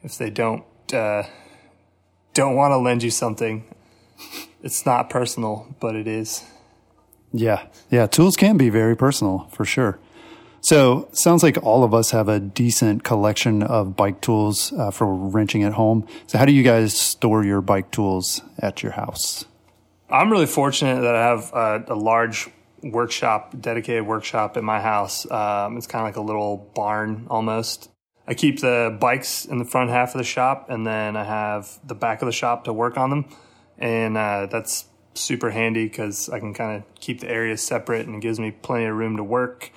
if 0.03 0.19
they 0.19 0.31
don't 0.31 0.65
uh, 0.93 1.25
don't 2.35 2.57
want 2.57 2.73
to 2.73 2.79
lend 2.79 3.03
you 3.03 3.11
something. 3.11 3.65
It's 4.63 4.85
not 4.85 5.09
personal, 5.09 5.75
but 5.81 5.97
it 5.97 6.07
is. 6.07 6.45
Yeah, 7.33 7.67
yeah. 7.91 8.07
Tools 8.07 8.37
can 8.37 8.57
be 8.57 8.69
very 8.69 8.97
personal 8.97 9.49
for 9.51 9.65
sure. 9.65 9.99
So 10.63 11.09
sounds 11.13 11.43
like 11.43 11.63
all 11.63 11.85
of 11.85 11.95
us 11.95 12.11
have 12.11 12.29
a 12.29 12.39
decent 12.39 13.03
collection 13.03 13.63
of 13.63 13.97
bike 13.97 14.21
tools 14.21 14.75
uh, 14.75 14.91
for 14.91 15.15
wrenching 15.15 15.63
at 15.63 15.73
home. 15.73 16.07
So 16.27 16.37
how 16.37 16.45
do 16.45 16.53
you 16.53 16.63
guys 16.63 16.99
store 16.99 17.45
your 17.45 17.63
bike 17.63 17.91
tools 17.91 18.43
at 18.59 18.83
your 18.83 18.93
house? 18.93 19.47
I'm 20.11 20.31
really 20.31 20.47
fortunate 20.47 21.03
that 21.03 21.15
I 21.15 21.23
have 21.23 21.53
a, 21.53 21.93
a 21.93 21.95
large 21.95 22.49
workshop, 22.83 23.55
dedicated 23.61 24.07
workshop 24.07 24.57
in 24.57 24.65
my 24.65 24.81
house. 24.81 25.31
Um, 25.31 25.77
it's 25.77 25.87
kind 25.87 26.03
of 26.03 26.09
like 26.09 26.17
a 26.17 26.27
little 26.27 26.71
barn 26.75 27.27
almost. 27.31 27.91
I 28.27 28.35
keep 28.35 28.61
the 28.61 28.97
bikes 29.01 29.45
in 29.45 29.59
the 29.59 29.65
front 29.65 29.91
half 29.91 30.15
of 30.15 30.19
the 30.19 30.25
shop, 30.25 30.67
and 30.69 30.87
then 30.87 31.17
I 31.17 31.25
have 31.25 31.79
the 31.87 31.95
back 31.95 32.23
of 32.23 32.27
the 32.27 32.33
shop 32.33 32.65
to 32.65 32.73
work 32.73 32.97
on 32.97 33.11
them, 33.11 33.25
and 33.79 34.17
uh, 34.17 34.47
that's 34.47 34.87
super 35.15 35.51
handy 35.51 35.85
because 35.85 36.29
I 36.29 36.39
can 36.39 36.55
kind 36.55 36.77
of 36.77 37.01
keep 37.01 37.21
the 37.21 37.29
areas 37.29 37.63
separate 37.63 38.07
and 38.07 38.17
it 38.17 38.21
gives 38.21 38.39
me 38.39 38.51
plenty 38.51 38.87
of 38.87 38.97
room 38.97 39.17
to 39.17 39.25
work. 39.25 39.71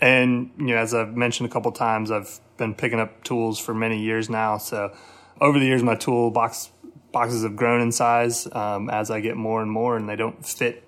And 0.00 0.50
you 0.58 0.66
know, 0.66 0.76
as 0.76 0.94
I've 0.94 1.16
mentioned 1.16 1.48
a 1.48 1.52
couple 1.52 1.72
times, 1.72 2.10
I've 2.10 2.40
been 2.56 2.74
picking 2.74 3.00
up 3.00 3.24
tools 3.24 3.58
for 3.58 3.74
many 3.74 4.00
years 4.00 4.30
now. 4.30 4.58
So 4.58 4.94
over 5.40 5.58
the 5.58 5.66
years, 5.66 5.82
my 5.82 5.94
toolbox 5.94 6.70
boxes 7.12 7.42
have 7.42 7.56
grown 7.56 7.80
in 7.80 7.92
size 7.92 8.46
um, 8.52 8.90
as 8.90 9.10
I 9.10 9.20
get 9.20 9.36
more 9.36 9.62
and 9.62 9.70
more, 9.70 9.96
and 9.96 10.08
they 10.08 10.16
don't 10.16 10.44
fit. 10.44 10.84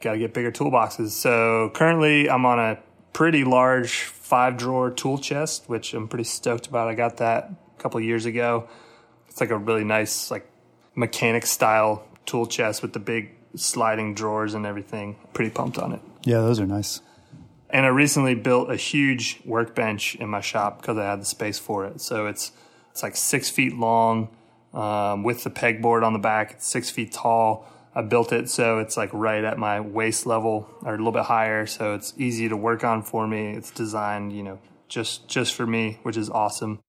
Got 0.00 0.12
to 0.12 0.18
get 0.18 0.34
bigger 0.34 0.52
toolboxes. 0.52 1.10
So 1.10 1.70
currently, 1.74 2.28
I'm 2.28 2.44
on 2.44 2.58
a 2.58 2.78
pretty 3.12 3.44
large 3.44 4.02
five 4.02 4.56
drawer 4.56 4.90
tool 4.90 5.18
chest, 5.18 5.64
which 5.68 5.94
I'm 5.94 6.08
pretty 6.08 6.24
stoked 6.24 6.66
about. 6.66 6.88
I 6.88 6.94
got 6.94 7.18
that 7.18 7.50
a 7.78 7.82
couple 7.82 8.00
years 8.00 8.26
ago. 8.26 8.68
It's 9.28 9.40
like 9.40 9.50
a 9.50 9.56
really 9.56 9.84
nice, 9.84 10.30
like 10.30 10.48
mechanic 10.94 11.46
style 11.46 12.06
tool 12.26 12.46
chest 12.46 12.82
with 12.82 12.92
the 12.92 12.98
big 12.98 13.30
sliding 13.54 14.14
drawers 14.14 14.54
and 14.54 14.66
everything. 14.66 15.16
Pretty 15.32 15.50
pumped 15.50 15.78
on 15.78 15.92
it. 15.92 16.00
Yeah, 16.24 16.38
those 16.38 16.60
are 16.60 16.66
nice. 16.66 17.00
And 17.70 17.84
I 17.84 17.88
recently 17.88 18.34
built 18.34 18.70
a 18.70 18.76
huge 18.76 19.40
workbench 19.44 20.14
in 20.16 20.28
my 20.28 20.40
shop 20.40 20.80
because 20.80 20.98
I 20.98 21.04
had 21.04 21.20
the 21.20 21.26
space 21.26 21.58
for 21.58 21.84
it. 21.86 22.00
So 22.00 22.26
it's 22.26 22.52
it's 22.90 23.02
like 23.02 23.16
six 23.16 23.50
feet 23.50 23.76
long 23.76 24.28
um, 24.74 25.22
with 25.22 25.44
the 25.44 25.50
pegboard 25.50 26.04
on 26.04 26.12
the 26.12 26.18
back. 26.18 26.52
It's 26.52 26.66
six 26.66 26.90
feet 26.90 27.12
tall. 27.12 27.66
I 27.96 28.02
built 28.02 28.30
it 28.30 28.50
so 28.50 28.78
it's 28.78 28.98
like 28.98 29.08
right 29.14 29.42
at 29.42 29.56
my 29.56 29.80
waist 29.80 30.26
level 30.26 30.68
or 30.82 30.94
a 30.94 30.98
little 30.98 31.12
bit 31.12 31.24
higher, 31.24 31.64
so 31.64 31.94
it's 31.94 32.12
easy 32.18 32.46
to 32.46 32.56
work 32.56 32.84
on 32.84 33.02
for 33.02 33.26
me. 33.26 33.52
It's 33.52 33.70
designed, 33.70 34.34
you 34.34 34.42
know, 34.42 34.58
just 34.86 35.28
just 35.28 35.54
for 35.54 35.66
me, 35.66 35.98
which 36.02 36.18
is 36.18 36.28
awesome. 36.28 36.80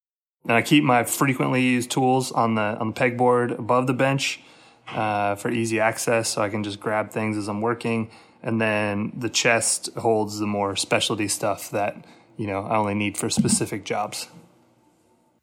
And 0.44 0.52
I 0.52 0.62
keep 0.62 0.84
my 0.84 1.06
frequently 1.06 1.64
used 1.64 1.92
tools 1.92 2.34
on 2.34 2.56
the 2.56 2.62
on 2.62 2.88
the 2.88 2.94
pegboard 2.94 3.58
above 3.58 3.88
the 3.88 3.94
bench 3.94 4.42
uh, 4.90 5.36
for 5.36 5.50
easy 5.50 5.80
access, 5.80 6.28
so 6.28 6.42
I 6.42 6.50
can 6.50 6.66
just 6.66 6.82
grab 6.82 7.12
things 7.12 7.38
as 7.38 7.48
I'm 7.48 7.62
working. 7.62 8.10
And 8.44 8.60
then 8.60 9.14
the 9.16 9.30
chest 9.30 9.90
holds 9.96 10.40
the 10.40 10.46
more 10.46 10.76
specialty 10.76 11.30
stuff 11.30 11.70
that 11.72 12.04
you 12.36 12.48
know 12.48 12.64
I 12.64 12.76
only 12.76 12.96
need 12.96 13.18
for 13.18 13.30
specific 13.30 13.86
jobs. 13.86 14.28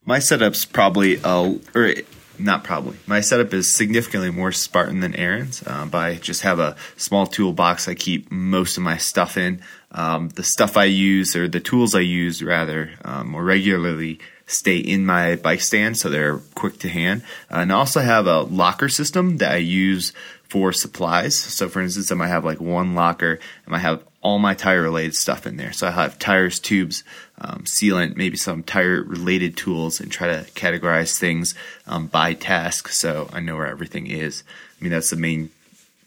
My 0.05 0.19
setup's 0.19 0.67
probably 0.67 1.21
a 1.25 1.59
or 1.75 1.95
not 2.39 2.65
probably. 2.65 2.97
My 3.07 3.21
setup 3.21 3.53
is 3.55 3.75
significantly 3.75 4.31
more 4.31 4.53
Spartan 4.53 5.01
than 5.01 5.15
Aaron's, 5.15 5.63
uh, 5.67 5.87
but 5.87 5.99
I 5.99 6.15
just 6.17 6.43
have 6.43 6.59
a 6.59 6.77
small 6.97 7.27
toolbox 7.27 7.89
I 7.89 7.95
keep 7.95 8.31
most 8.31 8.77
of 8.77 8.83
my 8.83 8.97
stuff 8.97 9.37
in. 9.37 9.63
Um, 9.93 10.29
the 10.31 10.43
stuff 10.43 10.77
I 10.77 10.85
use, 10.85 11.37
or 11.37 11.49
the 11.49 11.61
tools 11.61 11.95
I 11.95 12.01
use 12.01 12.43
rather, 12.43 12.91
um, 13.05 13.29
more 13.29 13.45
regularly 13.45 14.19
stay 14.47 14.77
in 14.77 15.07
my 15.07 15.37
bike 15.37 15.61
stand 15.61 15.97
so 15.97 16.11
they're 16.11 16.39
quick 16.55 16.79
to 16.81 16.89
hand. 16.89 17.23
Uh, 17.51 17.59
and 17.59 17.73
I 17.73 17.77
also 17.77 18.01
have 18.01 18.27
a 18.27 18.43
locker 18.43 18.89
system 18.89 19.39
that 19.39 19.53
I 19.53 19.57
use 19.57 20.13
for 20.49 20.73
supplies. 20.73 21.39
So, 21.39 21.69
for 21.69 21.81
instance, 21.81 22.13
I 22.13 22.15
might 22.15 22.29
have 22.29 22.45
like 22.45 22.61
one 22.61 22.95
locker 22.95 23.39
I 23.67 23.79
have 23.79 24.05
all 24.25 24.39
my 24.39 24.55
tire 24.55 24.83
related 24.83 25.15
stuff 25.15 25.47
in 25.47 25.59
there. 25.59 25.73
So 25.73 25.87
I 25.87 25.91
have 25.91 26.19
tires, 26.19 26.59
tubes, 26.59 27.05
um, 27.39 27.65
sealant, 27.65 28.17
maybe 28.17 28.39
some 28.39 28.63
tire 28.63 29.03
related 29.03 29.57
tools, 29.57 30.01
and 30.01 30.11
try 30.11 30.29
to 30.29 30.51
categorize 30.53 31.19
things 31.19 31.55
um, 31.87 32.07
by 32.07 32.33
task 32.33 32.89
so 32.89 33.29
I 33.33 33.41
know 33.41 33.55
where 33.55 33.67
everything 33.67 34.07
is. 34.07 34.43
I 34.81 34.83
mean, 34.83 34.93
that's 34.93 35.11
the 35.11 35.17
main 35.17 35.51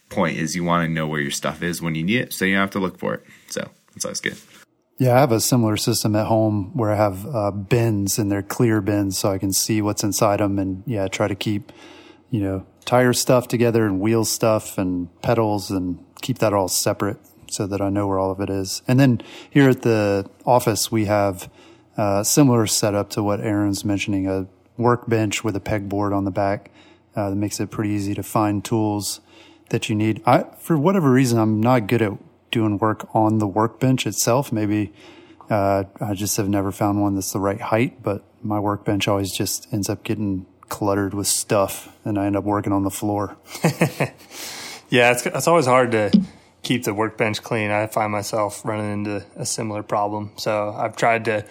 point 0.10 0.38
is 0.38 0.56
you 0.56 0.64
want 0.64 0.88
to 0.88 0.92
know 0.92 1.08
where 1.08 1.22
your 1.22 1.32
stuff 1.32 1.62
is 1.62 1.82
when 1.82 1.94
you 1.94 2.04
need 2.04 2.22
it 2.22 2.34
so 2.34 2.44
you 2.46 2.56
don't 2.56 2.62
have 2.62 2.72
to 2.72 2.80
look 2.80 2.98
for 2.98 3.14
it. 3.14 3.24
So 3.50 3.70
that's 3.94 4.04
always 4.04 4.20
good. 4.20 4.38
Yeah, 4.98 5.14
I 5.16 5.20
have 5.20 5.32
a 5.32 5.40
similar 5.40 5.78
system 5.78 6.16
at 6.16 6.26
home 6.26 6.76
where 6.76 6.92
I 6.92 6.96
have 6.96 7.24
uh, 7.28 7.52
bins 7.52 8.18
and 8.18 8.32
they're 8.32 8.42
clear 8.42 8.82
bins 8.82 9.16
so 9.20 9.32
I 9.32 9.38
can 9.38 9.54
see 9.54 9.80
what's 9.80 10.04
inside 10.04 10.40
them 10.40 10.58
and 10.58 10.82
yeah, 10.88 11.08
try 11.08 11.28
to 11.28 11.36
keep, 11.36 11.72
you 12.32 12.40
know, 12.42 12.66
tire 12.86 13.14
stuff 13.14 13.48
together 13.48 13.86
and 13.86 14.00
wheel 14.00 14.26
stuff 14.26 14.80
and 14.80 15.10
pedals 15.22 15.70
and 15.70 16.04
keep 16.22 16.40
that 16.40 16.52
all 16.52 16.68
separate 16.68 17.20
so 17.52 17.68
that 17.68 17.82
I 17.82 17.90
know 17.90 18.08
where 18.08 18.20
all 18.20 18.32
of 18.32 18.40
it 18.40 18.50
is. 18.50 18.82
And 18.88 19.00
then 19.00 19.22
here 19.50 19.70
at 19.70 19.82
the 19.82 20.30
office, 20.46 20.92
we 20.92 21.06
have 21.06 21.50
a 21.98 22.24
similar 22.24 22.68
setup 22.68 23.10
to 23.12 23.24
what 23.24 23.42
Aaron's 23.42 23.84
mentioning 23.84 24.28
a 24.28 24.48
workbench 24.78 25.44
with 25.44 25.56
a 25.56 25.60
pegboard 25.60 26.16
on 26.16 26.26
the 26.26 26.32
back 26.32 26.72
uh, 27.16 27.32
that 27.32 27.36
makes 27.36 27.60
it 27.60 27.72
pretty 27.72 27.90
easy 27.90 28.14
to 28.14 28.24
find 28.24 28.64
tools 28.64 29.20
that 29.70 29.90
you 29.90 29.96
need. 29.96 30.22
I, 30.26 30.44
for 30.60 30.78
whatever 30.78 31.12
reason, 31.12 31.40
I'm 31.40 31.60
not 31.60 31.88
good 31.88 32.02
at 32.02 32.14
doing 32.52 32.78
work 32.78 33.10
on 33.14 33.40
the 33.40 33.48
workbench 33.48 34.06
itself. 34.06 34.52
Maybe 34.52 34.94
uh, 35.50 35.86
I 36.00 36.14
just 36.14 36.38
have 36.38 36.48
never 36.48 36.72
found 36.72 37.02
one 37.02 37.16
that's 37.16 37.34
the 37.34 37.40
right 37.40 37.60
height, 37.60 38.04
but 38.04 38.24
my 38.42 38.60
workbench 38.60 39.08
always 39.08 39.32
just 39.32 39.72
ends 39.74 39.90
up 39.90 40.04
getting 40.04 40.46
cluttered 40.70 41.14
with 41.14 41.28
stuff, 41.28 41.90
and 42.06 42.18
I 42.18 42.26
end 42.26 42.36
up 42.36 42.44
working 42.44 42.74
on 42.74 42.84
the 42.84 42.92
floor. 42.92 43.38
yeah, 44.90 45.12
it's, 45.12 45.26
it's 45.26 45.48
always 45.48 45.66
hard 45.66 45.92
to 45.92 46.12
keep 46.64 46.84
the 46.84 46.94
workbench 46.94 47.42
clean. 47.44 47.72
I 47.72 47.88
find 47.88 48.12
myself 48.12 48.64
running 48.66 48.92
into 48.92 49.26
a 49.36 49.46
similar 49.46 49.84
problem. 49.84 50.32
So 50.38 50.74
I've 50.76 50.96
tried 50.96 51.26
to 51.26 51.46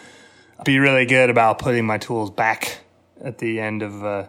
be 0.65 0.79
really 0.79 1.07
good 1.07 1.31
about 1.31 1.59
putting 1.59 1.87
my 1.87 1.99
tools 1.99 2.31
back 2.31 2.79
at 3.21 3.39
the 3.39 3.61
end 3.61 3.83
of 3.83 4.05
uh, 4.05 4.27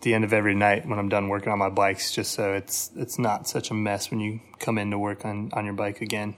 the 0.00 0.14
end 0.14 0.24
of 0.24 0.32
every 0.32 0.54
night 0.54 0.86
when 0.86 0.98
I'm 0.98 1.08
done 1.08 1.28
working 1.28 1.52
on 1.52 1.58
my 1.58 1.70
bikes, 1.70 2.12
just 2.12 2.32
so 2.32 2.52
it's 2.52 2.90
it's 2.96 3.18
not 3.18 3.48
such 3.48 3.70
a 3.70 3.74
mess 3.74 4.10
when 4.10 4.20
you 4.20 4.40
come 4.58 4.78
in 4.78 4.90
to 4.90 4.98
work 4.98 5.24
on 5.24 5.50
on 5.52 5.64
your 5.64 5.74
bike 5.74 6.00
again. 6.00 6.36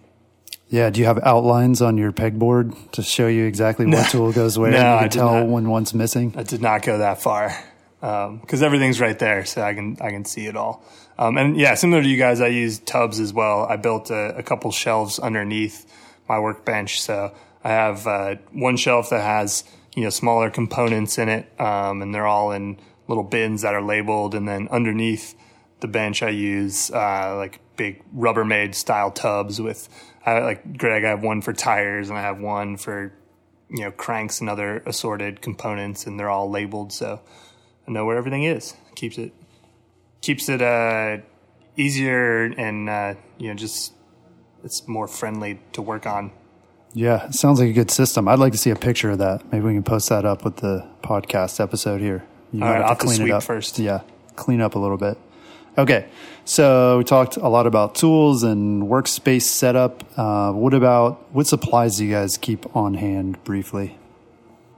Yeah, 0.69 0.91
do 0.91 1.01
you 1.01 1.07
have 1.07 1.19
outlines 1.25 1.83
on 1.83 1.99
your 1.99 2.13
pegboard 2.13 2.93
to 2.93 3.03
show 3.03 3.27
you 3.27 3.45
exactly 3.45 3.87
what 3.87 4.09
tool 4.11 4.33
goes 4.33 4.57
where? 4.57 4.71
no, 4.71 4.79
you 4.79 4.85
I 4.85 5.01
can 5.03 5.11
tell 5.11 5.35
not. 5.41 5.49
when 5.49 5.69
one's 5.69 5.93
missing. 5.95 6.33
I 6.37 6.45
did 6.45 6.63
not 6.63 6.83
go 6.83 6.99
that 6.99 7.21
far 7.21 7.53
because 8.01 8.63
um, 8.63 8.65
everything's 8.65 9.01
right 9.01 9.19
there, 9.19 9.45
so 9.45 9.63
I 9.63 9.75
can 9.75 9.99
I 10.01 10.11
can 10.11 10.25
see 10.25 10.47
it 10.47 10.57
all. 10.57 10.83
Um, 11.19 11.37
and 11.37 11.57
yeah, 11.57 11.75
similar 11.75 12.03
to 12.03 12.09
you 12.09 12.17
guys, 12.17 12.41
I 12.41 12.47
use 12.47 12.79
tubs 12.79 13.21
as 13.21 13.33
well. 13.33 13.67
I 13.67 13.77
built 13.77 14.11
a, 14.11 14.37
a 14.37 14.43
couple 14.43 14.73
shelves 14.73 15.19
underneath 15.19 15.87
my 16.29 16.41
workbench, 16.41 17.03
so 17.03 17.35
I 17.63 17.69
have 17.71 18.07
uh, 18.07 18.37
one 18.53 18.77
shelf 18.77 19.11
that 19.11 19.23
has 19.23 19.65
you 19.95 20.03
know 20.03 20.11
smaller 20.11 20.51
components 20.51 21.19
in 21.19 21.29
it, 21.29 21.61
um, 21.61 22.01
and 22.01 22.15
they're 22.15 22.27
all 22.27 22.53
in 22.53 22.79
little 23.07 23.25
bins 23.25 23.63
that 23.63 23.75
are 23.75 23.83
labeled, 23.83 24.35
and 24.35 24.49
then 24.49 24.69
underneath 24.71 25.35
the 25.81 25.89
bench, 25.89 26.23
I 26.23 26.31
use 26.31 26.91
uh, 26.91 27.35
like 27.37 27.61
big 27.77 28.03
Rubbermaid 28.15 28.75
style 28.75 29.11
tubs 29.11 29.61
with 29.61 29.89
I, 30.25 30.41
like 30.41 30.79
Greg. 30.79 31.05
I 31.05 31.11
have 31.11 31.23
one 31.23 31.43
for 31.43 31.53
tires, 31.53 32.09
and 32.09 32.19
I 32.19 32.23
have 32.23 32.41
one 32.41 32.77
for 32.77 33.13
you 33.69 33.85
know 33.85 33.91
cranks 33.91 34.41
and 34.41 34.49
other 34.49 34.83
assorted 34.87 35.41
components, 35.41 36.07
and 36.07 36.19
they're 36.19 36.31
all 36.31 36.51
labeled, 36.51 36.93
so 36.93 37.21
I 37.91 37.93
know 37.93 38.05
where 38.05 38.17
everything 38.17 38.45
is. 38.45 38.75
Keeps 38.95 39.19
it 39.19 39.33
keeps 40.21 40.49
it 40.49 40.63
uh, 40.63 41.19
easier 41.77 42.45
and 42.45 42.89
uh, 42.89 43.15
you 43.37 43.49
know 43.49 43.55
just 43.55 43.93
it's 44.63 44.87
more 44.87 45.09
friendly 45.09 45.59
to 45.73 45.83
work 45.83 46.07
on. 46.07 46.31
Yeah, 46.95 47.27
it 47.27 47.35
sounds 47.35 47.59
like 47.59 47.69
a 47.69 47.73
good 47.73 47.91
system. 47.91 48.29
I'd 48.29 48.39
like 48.39 48.53
to 48.53 48.59
see 48.59 48.71
a 48.71 48.77
picture 48.77 49.11
of 49.11 49.19
that. 49.19 49.51
Maybe 49.51 49.65
we 49.65 49.75
can 49.75 49.83
post 49.83 50.09
that 50.09 50.25
up 50.25 50.45
with 50.45 50.57
the 50.57 50.87
podcast 51.03 51.61
episode 51.61 52.01
here. 52.01 52.25
You 52.53 52.63
All 52.63 52.71
right, 52.71 52.81
I'll 52.81 52.89
have 52.91 52.99
to 52.99 53.07
clean 53.07 53.23
it 53.23 53.31
up 53.33 53.43
first. 53.43 53.81
Yeah, 53.81 54.03
clean 54.37 54.61
up 54.61 54.77
a 54.77 54.79
little 54.79 54.97
bit. 54.97 55.19
Okay, 55.77 56.09
so 56.45 56.99
we 56.99 57.05
talked 57.05 57.39
a 57.39 57.49
lot 57.49 57.67
about 57.67 57.97
tools 57.97 58.45
and 58.45 58.85
workspace 58.85 59.43
setup. 59.43 60.05
Uh, 60.17 60.53
what 60.53 60.75
about 60.75 61.33
what 61.33 61.49
supplies 61.49 61.97
do 61.97 62.05
you 62.05 62.13
guys 62.13 62.39
keep 62.39 62.77
on 62.77 62.95
hand 62.95 63.43
briefly? 63.43 63.97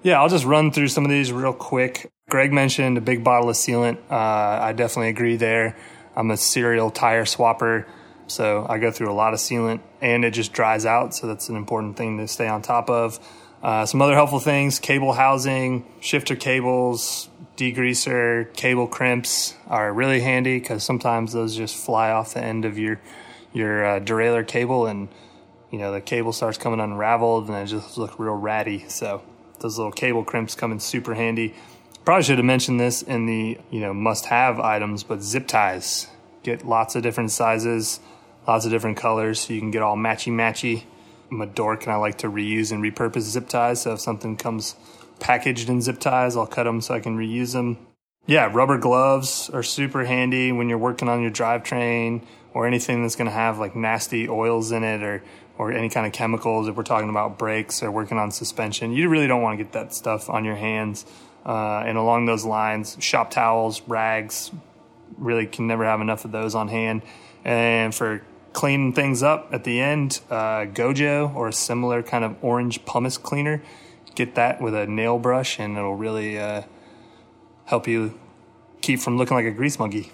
Yeah, 0.03 0.21
I'll 0.21 0.29
just 0.29 0.45
run 0.45 0.73
through 0.73 0.89
some 0.89 1.05
of 1.05 1.11
these 1.11 1.33
real 1.33 1.53
quick. 1.53 2.11
Greg 2.29 2.53
mentioned 2.53 2.99
a 2.99 3.01
big 3.01 3.23
bottle 3.23 3.49
of 3.49 3.55
sealant. 3.55 3.99
Uh, 4.11 4.17
I 4.63 4.73
definitely 4.73 5.11
agree 5.11 5.37
there. 5.37 5.77
I'm 6.17 6.31
a 6.33 6.37
serial 6.37 6.91
tire 6.91 7.25
swapper, 7.25 7.87
so 8.27 8.67
I 8.69 8.79
go 8.79 8.91
through 8.91 9.13
a 9.13 9.15
lot 9.15 9.33
of 9.33 9.39
sealant 9.39 9.81
and 10.01 10.25
it 10.25 10.33
just 10.33 10.53
dries 10.53 10.85
out. 10.87 11.15
So 11.15 11.29
that's 11.29 11.49
an 11.49 11.55
important 11.57 11.97
thing 11.97 12.19
to 12.19 12.27
stay 12.27 12.49
on 12.49 12.63
top 12.63 12.91
of. 12.91 13.21
Uh, 13.63 13.87
some 13.87 14.03
other 14.03 14.15
helpful 14.15 14.41
things 14.41 14.81
cable 14.81 15.13
housing, 15.13 15.87
shifter 16.01 16.35
cables, 16.35 17.29
degreaser, 17.57 18.53
cable 18.55 18.89
crimps 18.89 19.55
are 19.69 19.93
really 19.93 20.21
handy 20.21 20.59
because 20.59 20.83
sometimes 20.83 21.33
those 21.33 21.57
just 21.57 21.77
fly 21.77 22.11
off 22.11 22.35
the 22.35 22.43
end 22.43 22.65
of 22.65 22.77
your 22.77 23.01
your 23.53 23.85
uh, 23.85 24.01
derailleur 24.01 24.45
cable 24.49 24.87
and 24.87 25.09
you 25.71 25.79
know 25.79 25.93
the 25.93 26.01
cable 26.01 26.33
starts 26.33 26.59
coming 26.59 26.81
unraveled 26.81 27.49
and 27.49 27.57
it 27.57 27.67
just 27.67 27.97
looks 27.97 28.19
real 28.19 28.35
ratty. 28.35 28.89
So 28.89 29.23
those 29.63 29.79
little 29.79 29.93
cable 29.93 30.25
crimps 30.25 30.55
come 30.55 30.73
in 30.73 30.81
super 30.81 31.15
handy. 31.15 31.55
Probably 32.05 32.25
should 32.25 32.39
have 32.39 32.45
mentioned 32.45 32.81
this 32.81 33.03
in 33.03 33.27
the 33.27 33.59
you 33.71 33.81
know 33.81 33.95
must 33.95 34.27
have 34.27 34.61
items, 34.61 35.03
but 35.03 35.23
zip 35.23 35.47
ties 35.47 36.09
get 36.43 36.67
lots 36.67 36.97
of 36.97 37.03
different 37.03 37.31
sizes, 37.31 38.01
lots 38.47 38.65
of 38.65 38.71
different 38.71 38.97
colors, 38.97 39.41
so 39.41 39.53
you 39.53 39.61
can 39.61 39.71
get 39.71 39.83
all 39.83 39.97
matchy 39.97 40.33
matchy. 40.33 40.85
I'm 41.31 41.41
a 41.41 41.47
dork 41.47 41.85
and 41.85 41.93
I 41.93 41.97
like 41.97 42.19
to 42.19 42.29
reuse 42.29 42.73
and 42.73 42.83
repurpose 42.83 43.23
zip 43.23 43.49
ties. 43.49 43.83
So 43.83 43.95
if 43.95 44.01
something 44.01 44.37
comes 44.37 44.75
packaged 45.21 45.69
in 45.69 45.81
zip 45.81 45.99
ties, 45.99 46.37
I'll 46.37 46.47
cut 46.47 46.65
them 46.65 46.81
so 46.81 46.95
I 46.95 47.01
can 47.01 47.17
reuse 47.17 47.53
them. 47.53 47.79
Yeah, 48.27 48.49
rubber 48.53 48.79
gloves 48.79 49.51
are 49.51 49.65
super 49.65 50.05
handy 50.05 50.53
when 50.53 50.69
you're 50.69 50.79
working 50.79 51.09
on 51.09 51.23
your 51.23 51.33
drivetrain 51.33 52.25
or 52.55 52.69
anything 52.69 53.03
that's 53.03 53.17
going 53.17 53.27
to 53.27 53.33
have 53.33 53.59
like 53.59 53.75
nasty 53.75 54.29
oils 54.29 54.71
in 54.71 54.85
it 54.85 55.03
or 55.03 55.23
or 55.59 55.73
any 55.73 55.89
kind 55.89 56.07
of 56.07 56.13
chemicals. 56.13 56.69
If 56.69 56.77
we're 56.77 56.85
talking 56.85 57.11
about 57.11 57.37
brakes 57.37 57.83
or 57.83 57.91
working 57.91 58.19
on 58.19 58.31
suspension, 58.31 58.93
you 58.93 59.09
really 59.09 59.27
don't 59.27 59.43
want 59.43 59.59
to 59.59 59.65
get 59.65 59.73
that 59.73 59.93
stuff 59.93 60.31
on 60.31 60.45
your 60.45 60.55
hands. 60.55 61.05
Uh, 61.45 61.83
and 61.85 61.99
along 61.99 62.27
those 62.27 62.45
lines, 62.45 62.97
shop 63.01 63.31
towels, 63.31 63.83
rags, 63.89 64.53
really 65.19 65.47
can 65.47 65.67
never 65.67 65.85
have 65.85 66.01
enough 66.01 66.25
of 66.25 66.31
those 66.33 66.55
on 66.55 66.69
hand. 66.69 67.03
And 67.45 67.95
for 67.95 68.25
cleaning 68.53 68.93
things 68.93 69.23
up 69.23 69.49
at 69.53 69.65
the 69.65 69.81
end, 69.81 70.21
uh, 70.31 70.67
Gojo 70.67 71.35
or 71.35 71.49
a 71.49 71.53
similar 71.53 72.03
kind 72.03 72.25
of 72.25 72.37
orange 72.43 72.85
pumice 72.85 73.19
cleaner. 73.19 73.63
Get 74.15 74.37
that 74.37 74.61
with 74.61 74.75
a 74.75 74.87
nail 74.87 75.19
brush, 75.19 75.59
and 75.59 75.77
it'll 75.77 75.97
really 75.97 76.39
uh, 76.39 76.63
help 77.65 77.87
you 77.89 78.19
keep 78.81 79.01
from 79.01 79.17
looking 79.17 79.37
like 79.37 79.47
a 79.47 79.51
grease 79.51 79.79
monkey. 79.79 80.13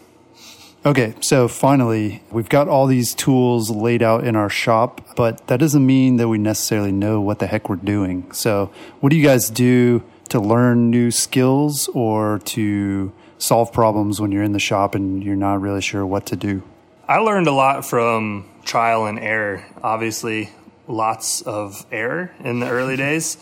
Okay, 0.86 1.14
so 1.20 1.49
finally, 1.49 2.22
we've 2.30 2.49
got 2.49 2.68
all 2.68 2.86
these 2.86 3.12
tools 3.12 3.68
laid 3.68 4.01
out 4.01 4.24
in 4.24 4.36
our 4.36 4.49
shop, 4.49 5.16
but 5.16 5.44
that 5.49 5.59
doesn't 5.59 5.84
mean 5.84 6.16
that 6.18 6.28
we 6.28 6.38
necessarily 6.38 6.92
know 6.92 7.20
what 7.20 7.40
the 7.40 7.49
heck 7.49 7.68
we're 7.68 7.76
doing. 7.76 8.30
So, 8.30 8.70
what 9.01 9.11
do 9.11 9.16
you 9.16 9.24
guys 9.24 9.51
do 9.51 10.05
to 10.28 10.38
learn 10.38 10.90
new 10.90 11.11
skills 11.11 11.88
or 11.94 12.38
to 12.46 13.12
solve 13.38 13.72
problems 13.72 14.20
when 14.20 14.30
you're 14.30 14.44
in 14.44 14.53
the 14.53 14.61
shop 14.61 14.94
and 14.94 15.22
you're 15.22 15.36
not 15.36 15.61
really 15.61 15.80
sure 15.80 16.07
what 16.07 16.26
to 16.26 16.36
do? 16.36 16.62
I 17.09 17.18
learned 17.18 17.49
a 17.49 17.53
lot 17.53 17.84
from 17.84 18.49
trial 18.64 19.07
and 19.07 19.18
error. 19.18 19.64
Obviously, 19.82 20.51
lots 20.86 21.42
of 21.42 21.86
error 21.90 22.30
in 22.44 22.61
the 22.61 22.68
early 22.68 22.96
days, 22.96 23.36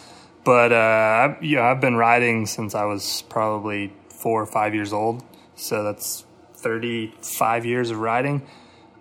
but 0.47 0.73
uh, 0.73 1.35
know, 1.41 1.63
I've 1.63 1.81
been 1.81 1.97
riding 1.97 2.47
since 2.47 2.77
I 2.77 2.85
was 2.85 3.23
probably 3.29 3.93
four 4.09 4.41
or 4.41 4.47
five 4.47 4.77
years 4.77 4.93
old. 4.93 5.25
So 5.57 5.83
that's 5.83 6.25
35 6.55 7.67
years 7.67 7.91
of 7.91 7.99
riding, 7.99 8.47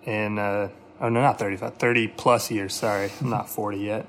and 0.04 0.40
uh, 0.40 0.68
oh 1.00 1.08
no, 1.08 1.20
not 1.20 1.38
35, 1.38 1.76
30 1.76 2.08
plus 2.08 2.50
years. 2.50 2.74
Sorry, 2.74 3.12
I'm 3.20 3.30
not 3.30 3.48
40 3.48 3.78
yet. 3.78 4.06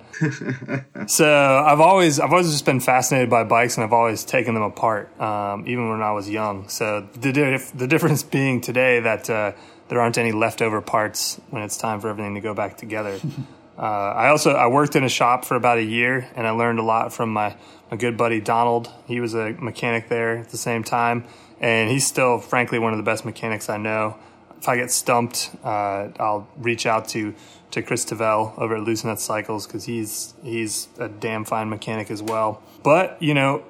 so 1.07 1.63
I've 1.63 1.79
always, 1.79 2.19
I've 2.19 2.31
always 2.31 2.49
just 2.49 2.65
been 2.65 2.79
fascinated 2.79 3.29
by 3.29 3.43
bikes, 3.43 3.77
and 3.77 3.83
I've 3.83 3.93
always 3.93 4.23
taken 4.23 4.55
them 4.55 4.63
apart, 4.63 5.19
um, 5.21 5.67
even 5.67 5.91
when 5.91 6.01
I 6.01 6.13
was 6.13 6.27
young. 6.27 6.69
So 6.69 7.07
the 7.13 7.69
the 7.75 7.87
difference 7.87 8.23
being 8.37 8.61
today 8.61 8.99
that 9.01 9.29
uh, 9.29 9.51
there 9.89 10.01
aren't 10.01 10.17
any 10.17 10.31
leftover 10.31 10.81
parts 10.81 11.39
when 11.51 11.61
it's 11.61 11.77
time 11.77 11.99
for 11.99 12.09
everything 12.09 12.33
to 12.33 12.41
go 12.41 12.55
back 12.55 12.77
together. 12.77 13.19
Uh, 13.77 13.81
I 13.81 14.29
also 14.29 14.53
I 14.53 14.67
worked 14.67 14.95
in 14.95 15.03
a 15.03 15.09
shop 15.09 15.45
for 15.45 15.55
about 15.55 15.77
a 15.77 15.83
year, 15.83 16.27
and 16.35 16.47
I 16.47 16.51
learned 16.51 16.79
a 16.79 16.83
lot 16.83 17.13
from 17.13 17.31
my 17.31 17.55
my 17.91 17.97
good 17.97 18.17
buddy 18.17 18.41
Donald. 18.41 18.91
He 19.05 19.19
was 19.19 19.35
a 19.35 19.51
mechanic 19.51 20.09
there 20.09 20.37
at 20.37 20.49
the 20.49 20.57
same 20.57 20.83
time, 20.83 21.25
and 21.59 21.89
he's 21.89 22.05
still, 22.05 22.39
frankly, 22.39 22.79
one 22.79 22.93
of 22.93 22.97
the 22.97 23.03
best 23.03 23.23
mechanics 23.23 23.69
I 23.69 23.77
know. 23.77 24.17
If 24.57 24.67
I 24.67 24.77
get 24.77 24.89
stumped, 24.89 25.51
uh, 25.63 26.09
I'll 26.19 26.47
reach 26.57 26.87
out 26.87 27.07
to 27.09 27.35
to 27.71 27.81
Chris 27.83 28.05
Tavel 28.05 28.53
over 28.57 28.77
at 28.77 28.83
Loose 28.83 29.03
Nut 29.03 29.19
Cycles 29.19 29.67
because 29.67 29.85
he's 29.85 30.33
he's 30.43 30.87
a 30.97 31.07
damn 31.07 31.45
fine 31.45 31.69
mechanic 31.69 32.09
as 32.09 32.23
well. 32.23 32.63
But 32.83 33.21
you 33.21 33.35
know, 33.35 33.63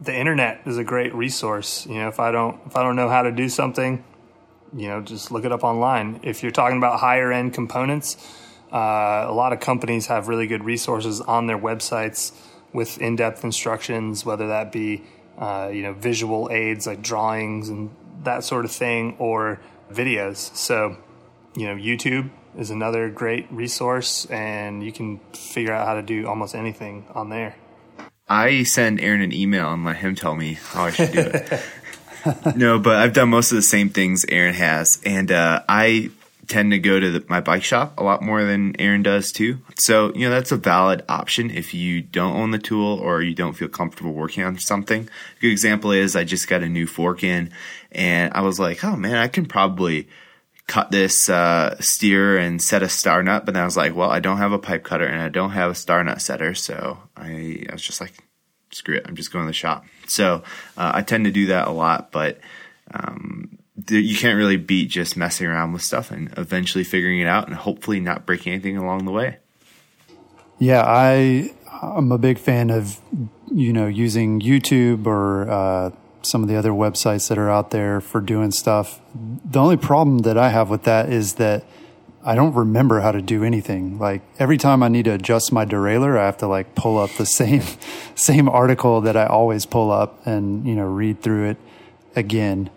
the 0.00 0.14
internet 0.14 0.62
is 0.66 0.78
a 0.78 0.84
great 0.84 1.14
resource. 1.14 1.86
You 1.86 1.96
know, 1.96 2.08
if 2.08 2.20
I 2.20 2.30
don't 2.30 2.58
if 2.66 2.76
I 2.76 2.82
don't 2.82 2.96
know 2.96 3.10
how 3.10 3.22
to 3.22 3.30
do 3.30 3.50
something, 3.50 4.02
you 4.74 4.88
know, 4.88 5.02
just 5.02 5.30
look 5.30 5.44
it 5.44 5.52
up 5.52 5.62
online. 5.62 6.20
If 6.22 6.42
you're 6.42 6.52
talking 6.52 6.78
about 6.78 7.00
higher 7.00 7.30
end 7.30 7.52
components, 7.52 8.16
uh, 8.72 9.26
a 9.28 9.32
lot 9.32 9.52
of 9.52 9.60
companies 9.60 10.06
have 10.06 10.28
really 10.28 10.46
good 10.46 10.64
resources 10.64 11.20
on 11.20 11.46
their 11.46 11.58
websites 11.58 12.32
with 12.72 12.98
in 12.98 13.16
depth 13.16 13.44
instructions, 13.44 14.24
whether 14.24 14.48
that 14.48 14.72
be 14.72 15.04
uh, 15.38 15.70
you 15.72 15.82
know 15.82 15.92
visual 15.92 16.48
aids 16.50 16.86
like 16.86 17.02
drawings 17.02 17.68
and 17.68 17.94
that 18.24 18.44
sort 18.44 18.64
of 18.64 18.70
thing, 18.70 19.16
or 19.18 19.60
videos. 19.90 20.54
So, 20.56 20.96
you 21.54 21.66
know, 21.66 21.74
YouTube 21.74 22.30
is 22.56 22.70
another 22.70 23.10
great 23.10 23.50
resource, 23.50 24.26
and 24.26 24.82
you 24.82 24.92
can 24.92 25.18
figure 25.34 25.72
out 25.72 25.86
how 25.86 25.94
to 25.94 26.02
do 26.02 26.26
almost 26.26 26.54
anything 26.54 27.06
on 27.14 27.28
there. 27.28 27.56
I 28.28 28.62
send 28.62 29.00
Aaron 29.00 29.20
an 29.20 29.32
email 29.32 29.72
and 29.72 29.84
let 29.84 29.96
him 29.96 30.14
tell 30.14 30.34
me 30.34 30.54
how 30.54 30.84
I 30.84 30.90
should 30.92 31.12
do 31.12 31.20
it. 31.20 31.60
no, 32.56 32.78
but 32.78 32.96
I've 32.96 33.12
done 33.12 33.28
most 33.28 33.52
of 33.52 33.56
the 33.56 33.62
same 33.62 33.90
things 33.90 34.24
Aaron 34.28 34.54
has, 34.54 35.00
and 35.04 35.30
uh, 35.30 35.62
I 35.68 36.10
tend 36.52 36.70
to 36.70 36.78
go 36.78 37.00
to 37.00 37.10
the, 37.10 37.24
my 37.28 37.40
bike 37.40 37.64
shop 37.64 37.94
a 37.98 38.02
lot 38.02 38.22
more 38.22 38.44
than 38.44 38.78
Aaron 38.78 39.02
does 39.02 39.32
too. 39.32 39.58
So 39.78 40.12
you 40.14 40.28
know 40.28 40.30
that's 40.30 40.52
a 40.52 40.56
valid 40.56 41.02
option 41.08 41.50
if 41.50 41.72
you 41.72 42.02
don't 42.02 42.36
own 42.36 42.50
the 42.50 42.58
tool 42.58 42.98
or 42.98 43.22
you 43.22 43.34
don't 43.34 43.54
feel 43.54 43.68
comfortable 43.68 44.12
working 44.12 44.44
on 44.44 44.58
something. 44.58 45.08
A 45.38 45.40
good 45.40 45.50
example 45.50 45.92
is 45.92 46.14
I 46.14 46.24
just 46.24 46.48
got 46.48 46.62
a 46.62 46.68
new 46.68 46.86
fork 46.86 47.24
in, 47.24 47.50
and 47.90 48.32
I 48.34 48.42
was 48.42 48.60
like, 48.60 48.84
oh 48.84 48.96
man, 48.96 49.16
I 49.16 49.28
can 49.28 49.46
probably 49.46 50.08
cut 50.66 50.90
this 50.90 51.28
uh, 51.30 51.76
steer 51.80 52.36
and 52.36 52.60
set 52.62 52.82
a 52.82 52.88
star 52.88 53.22
nut. 53.22 53.44
But 53.46 53.54
then 53.54 53.62
I 53.62 53.66
was 53.66 53.76
like, 53.76 53.96
well, 53.96 54.10
I 54.10 54.20
don't 54.20 54.38
have 54.38 54.52
a 54.52 54.58
pipe 54.58 54.84
cutter 54.84 55.06
and 55.06 55.20
I 55.20 55.28
don't 55.28 55.50
have 55.50 55.70
a 55.70 55.74
star 55.74 56.04
nut 56.04 56.20
setter, 56.20 56.54
so 56.54 56.98
I, 57.16 57.64
I 57.68 57.72
was 57.72 57.82
just 57.82 58.00
like, 58.00 58.12
screw 58.70 58.96
it, 58.96 59.06
I'm 59.06 59.16
just 59.16 59.32
going 59.32 59.44
to 59.44 59.48
the 59.48 59.54
shop. 59.54 59.86
So 60.06 60.42
uh, 60.76 60.92
I 60.94 61.02
tend 61.02 61.24
to 61.24 61.30
do 61.30 61.46
that 61.46 61.66
a 61.66 61.72
lot, 61.72 62.12
but 62.12 62.40
um, 62.92 63.58
you 63.88 64.16
can't 64.16 64.36
really 64.36 64.56
beat 64.56 64.90
just 64.90 65.16
messing 65.16 65.46
around 65.46 65.72
with 65.72 65.82
stuff 65.82 66.10
and 66.10 66.32
eventually 66.36 66.84
figuring 66.84 67.20
it 67.20 67.26
out 67.26 67.46
and 67.46 67.56
hopefully 67.56 68.00
not 68.00 68.26
breaking 68.26 68.52
anything 68.52 68.76
along 68.76 69.04
the 69.04 69.12
way. 69.12 69.38
Yeah, 70.58 70.82
I 70.86 71.52
I'm 71.82 72.12
a 72.12 72.18
big 72.18 72.38
fan 72.38 72.70
of 72.70 73.00
you 73.50 73.72
know 73.72 73.86
using 73.86 74.40
YouTube 74.40 75.06
or 75.06 75.50
uh, 75.50 75.90
some 76.22 76.42
of 76.42 76.48
the 76.48 76.56
other 76.56 76.70
websites 76.70 77.28
that 77.28 77.38
are 77.38 77.50
out 77.50 77.70
there 77.70 78.00
for 78.00 78.20
doing 78.20 78.50
stuff. 78.50 79.00
The 79.14 79.60
only 79.60 79.76
problem 79.76 80.18
that 80.18 80.38
I 80.38 80.50
have 80.50 80.70
with 80.70 80.84
that 80.84 81.08
is 81.10 81.34
that 81.34 81.64
I 82.24 82.36
don't 82.36 82.54
remember 82.54 83.00
how 83.00 83.10
to 83.10 83.20
do 83.20 83.42
anything. 83.42 83.98
Like 83.98 84.22
every 84.38 84.56
time 84.56 84.82
I 84.82 84.88
need 84.88 85.06
to 85.06 85.12
adjust 85.12 85.52
my 85.52 85.64
derailleur, 85.64 86.16
I 86.16 86.26
have 86.26 86.36
to 86.38 86.46
like 86.46 86.74
pull 86.74 86.98
up 86.98 87.10
the 87.18 87.26
same 87.40 87.62
same 88.14 88.48
article 88.48 89.00
that 89.02 89.16
I 89.16 89.26
always 89.26 89.66
pull 89.66 89.90
up 89.90 90.24
and 90.26 90.66
you 90.66 90.74
know 90.74 90.86
read 90.86 91.22
through 91.22 91.50
it 91.50 91.56
again. 92.14 92.70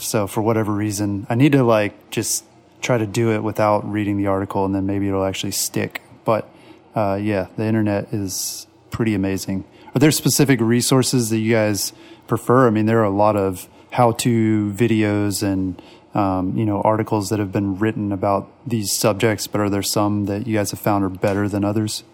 So 0.00 0.26
for 0.26 0.42
whatever 0.42 0.72
reason, 0.72 1.26
I 1.28 1.34
need 1.34 1.52
to 1.52 1.64
like 1.64 2.10
just 2.10 2.44
try 2.80 2.98
to 2.98 3.06
do 3.06 3.32
it 3.32 3.42
without 3.42 3.90
reading 3.90 4.16
the 4.16 4.26
article, 4.26 4.64
and 4.64 4.74
then 4.74 4.86
maybe 4.86 5.08
it'll 5.08 5.24
actually 5.24 5.52
stick. 5.52 6.02
But 6.24 6.48
uh, 6.94 7.18
yeah, 7.20 7.48
the 7.56 7.64
internet 7.64 8.12
is 8.12 8.66
pretty 8.90 9.14
amazing. 9.14 9.64
Are 9.94 9.98
there 9.98 10.10
specific 10.10 10.60
resources 10.60 11.30
that 11.30 11.38
you 11.38 11.52
guys 11.52 11.92
prefer? 12.26 12.66
I 12.66 12.70
mean, 12.70 12.86
there 12.86 13.00
are 13.00 13.04
a 13.04 13.10
lot 13.10 13.36
of 13.36 13.68
how-to 13.90 14.72
videos 14.72 15.42
and 15.42 15.80
um, 16.14 16.56
you 16.56 16.64
know 16.64 16.80
articles 16.82 17.30
that 17.30 17.38
have 17.38 17.52
been 17.52 17.78
written 17.78 18.12
about 18.12 18.50
these 18.66 18.92
subjects, 18.92 19.46
but 19.46 19.60
are 19.60 19.70
there 19.70 19.82
some 19.82 20.26
that 20.26 20.46
you 20.46 20.56
guys 20.56 20.70
have 20.70 20.80
found 20.80 21.04
are 21.04 21.08
better 21.08 21.48
than 21.48 21.64
others? 21.64 22.04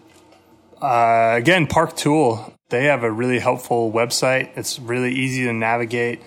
Uh, 0.81 1.33
again, 1.35 1.67
Park 1.67 1.95
Tool. 1.95 2.53
They 2.69 2.85
have 2.85 3.03
a 3.03 3.11
really 3.11 3.39
helpful 3.39 3.91
website. 3.91 4.49
It's 4.55 4.79
really 4.79 5.13
easy 5.13 5.43
to 5.45 5.53
navigate 5.53 6.21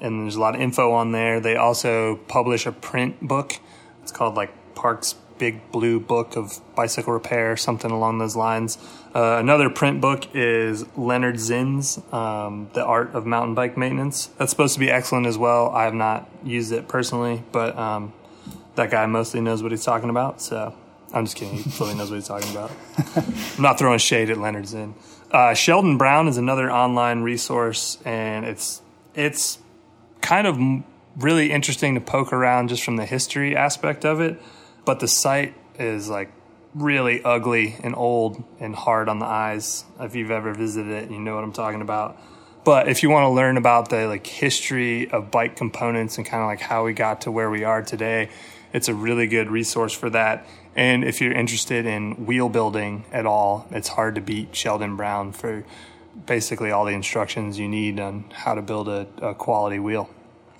and 0.00 0.22
there's 0.22 0.36
a 0.36 0.40
lot 0.40 0.54
of 0.54 0.60
info 0.60 0.92
on 0.92 1.12
there. 1.12 1.40
They 1.40 1.56
also 1.56 2.16
publish 2.28 2.66
a 2.66 2.72
print 2.72 3.20
book. 3.20 3.58
It's 4.02 4.12
called 4.12 4.34
like 4.34 4.52
Park's 4.74 5.14
Big 5.38 5.70
Blue 5.70 6.00
Book 6.00 6.36
of 6.36 6.60
Bicycle 6.74 7.12
Repair, 7.12 7.56
something 7.56 7.90
along 7.90 8.18
those 8.18 8.36
lines. 8.36 8.76
Uh, 9.14 9.36
another 9.38 9.70
print 9.70 10.00
book 10.00 10.34
is 10.34 10.84
Leonard 10.96 11.38
Zinn's 11.38 12.00
um, 12.12 12.68
The 12.72 12.84
Art 12.84 13.14
of 13.14 13.24
Mountain 13.24 13.54
Bike 13.54 13.76
Maintenance. 13.76 14.26
That's 14.38 14.50
supposed 14.50 14.74
to 14.74 14.80
be 14.80 14.90
excellent 14.90 15.26
as 15.26 15.38
well. 15.38 15.70
I 15.70 15.84
have 15.84 15.94
not 15.94 16.28
used 16.44 16.72
it 16.72 16.88
personally, 16.88 17.42
but 17.52 17.78
um, 17.78 18.12
that 18.74 18.90
guy 18.90 19.06
mostly 19.06 19.40
knows 19.40 19.62
what 19.62 19.72
he's 19.72 19.84
talking 19.84 20.10
about. 20.10 20.40
So 20.42 20.74
I'm 21.12 21.24
just 21.24 21.36
kidding. 21.36 21.56
He 21.56 21.70
fully 21.70 21.94
knows 21.94 22.10
what 22.10 22.16
he's 22.16 22.28
talking 22.28 22.50
about. 22.50 22.70
I'm 23.16 23.62
not 23.62 23.78
throwing 23.78 23.98
shade 23.98 24.30
at 24.30 24.38
Leonard 24.38 24.66
Zinn. 24.66 24.94
Uh, 25.30 25.54
Sheldon 25.54 25.98
Brown 25.98 26.28
is 26.28 26.36
another 26.36 26.70
online 26.70 27.22
resource, 27.22 27.98
and 28.04 28.44
it's 28.44 28.82
it's 29.14 29.58
kind 30.20 30.46
of 30.46 30.58
really 31.16 31.50
interesting 31.50 31.94
to 31.94 32.00
poke 32.00 32.32
around 32.32 32.68
just 32.68 32.84
from 32.84 32.96
the 32.96 33.06
history 33.06 33.56
aspect 33.56 34.04
of 34.04 34.20
it. 34.20 34.40
But 34.84 35.00
the 35.00 35.08
site 35.08 35.54
is 35.78 36.08
like 36.08 36.30
really 36.74 37.22
ugly 37.22 37.76
and 37.82 37.94
old 37.94 38.42
and 38.60 38.74
hard 38.74 39.08
on 39.08 39.18
the 39.18 39.26
eyes. 39.26 39.84
If 40.00 40.14
you've 40.14 40.30
ever 40.30 40.54
visited 40.54 40.92
it, 40.92 41.10
you 41.10 41.18
know 41.18 41.34
what 41.34 41.44
I'm 41.44 41.52
talking 41.52 41.80
about. 41.80 42.18
But 42.64 42.88
if 42.88 43.02
you 43.02 43.10
want 43.10 43.24
to 43.24 43.30
learn 43.30 43.56
about 43.56 43.88
the 43.88 44.06
like 44.06 44.26
history 44.26 45.10
of 45.10 45.30
bike 45.30 45.56
components 45.56 46.18
and 46.18 46.26
kind 46.26 46.42
of 46.42 46.48
like 46.48 46.60
how 46.60 46.84
we 46.84 46.92
got 46.92 47.22
to 47.22 47.30
where 47.30 47.50
we 47.50 47.64
are 47.64 47.82
today, 47.82 48.28
it's 48.72 48.88
a 48.88 48.94
really 48.94 49.26
good 49.26 49.50
resource 49.50 49.92
for 49.92 50.10
that. 50.10 50.46
And 50.76 51.02
if 51.02 51.20
you're 51.20 51.32
interested 51.32 51.86
in 51.86 52.26
wheel 52.26 52.48
building 52.48 53.04
at 53.10 53.26
all, 53.26 53.66
it's 53.70 53.88
hard 53.88 54.14
to 54.16 54.20
beat 54.20 54.54
Sheldon 54.54 54.96
Brown 54.96 55.32
for 55.32 55.64
basically 56.28 56.70
all 56.70 56.84
the 56.84 56.92
instructions 56.92 57.58
you 57.58 57.68
need 57.68 57.98
on 57.98 58.30
how 58.32 58.54
to 58.54 58.62
build 58.62 58.88
a, 58.88 59.08
a 59.20 59.34
quality 59.34 59.80
wheel. 59.80 60.08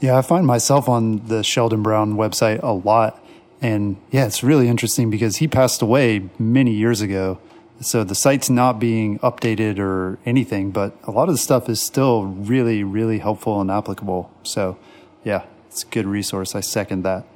Yeah, 0.00 0.16
I 0.16 0.22
find 0.22 0.46
myself 0.46 0.88
on 0.88 1.26
the 1.26 1.44
Sheldon 1.44 1.82
Brown 1.82 2.14
website 2.14 2.62
a 2.62 2.72
lot. 2.72 3.24
And 3.60 3.96
yeah, 4.10 4.26
it's 4.26 4.42
really 4.42 4.68
interesting 4.68 5.10
because 5.10 5.36
he 5.36 5.48
passed 5.48 5.82
away 5.82 6.28
many 6.38 6.72
years 6.72 7.00
ago. 7.00 7.38
So 7.80 8.02
the 8.02 8.14
site's 8.14 8.50
not 8.50 8.80
being 8.80 9.18
updated 9.20 9.78
or 9.78 10.18
anything, 10.24 10.70
but 10.70 10.96
a 11.04 11.10
lot 11.10 11.28
of 11.28 11.34
the 11.34 11.38
stuff 11.38 11.68
is 11.68 11.80
still 11.80 12.24
really, 12.24 12.82
really 12.82 13.18
helpful 13.18 13.60
and 13.60 13.70
applicable. 13.70 14.32
So 14.42 14.78
yeah, 15.24 15.44
it's 15.66 15.84
a 15.84 15.86
good 15.86 16.06
resource. 16.06 16.54
I 16.54 16.60
second 16.60 17.02
that. 17.02 17.26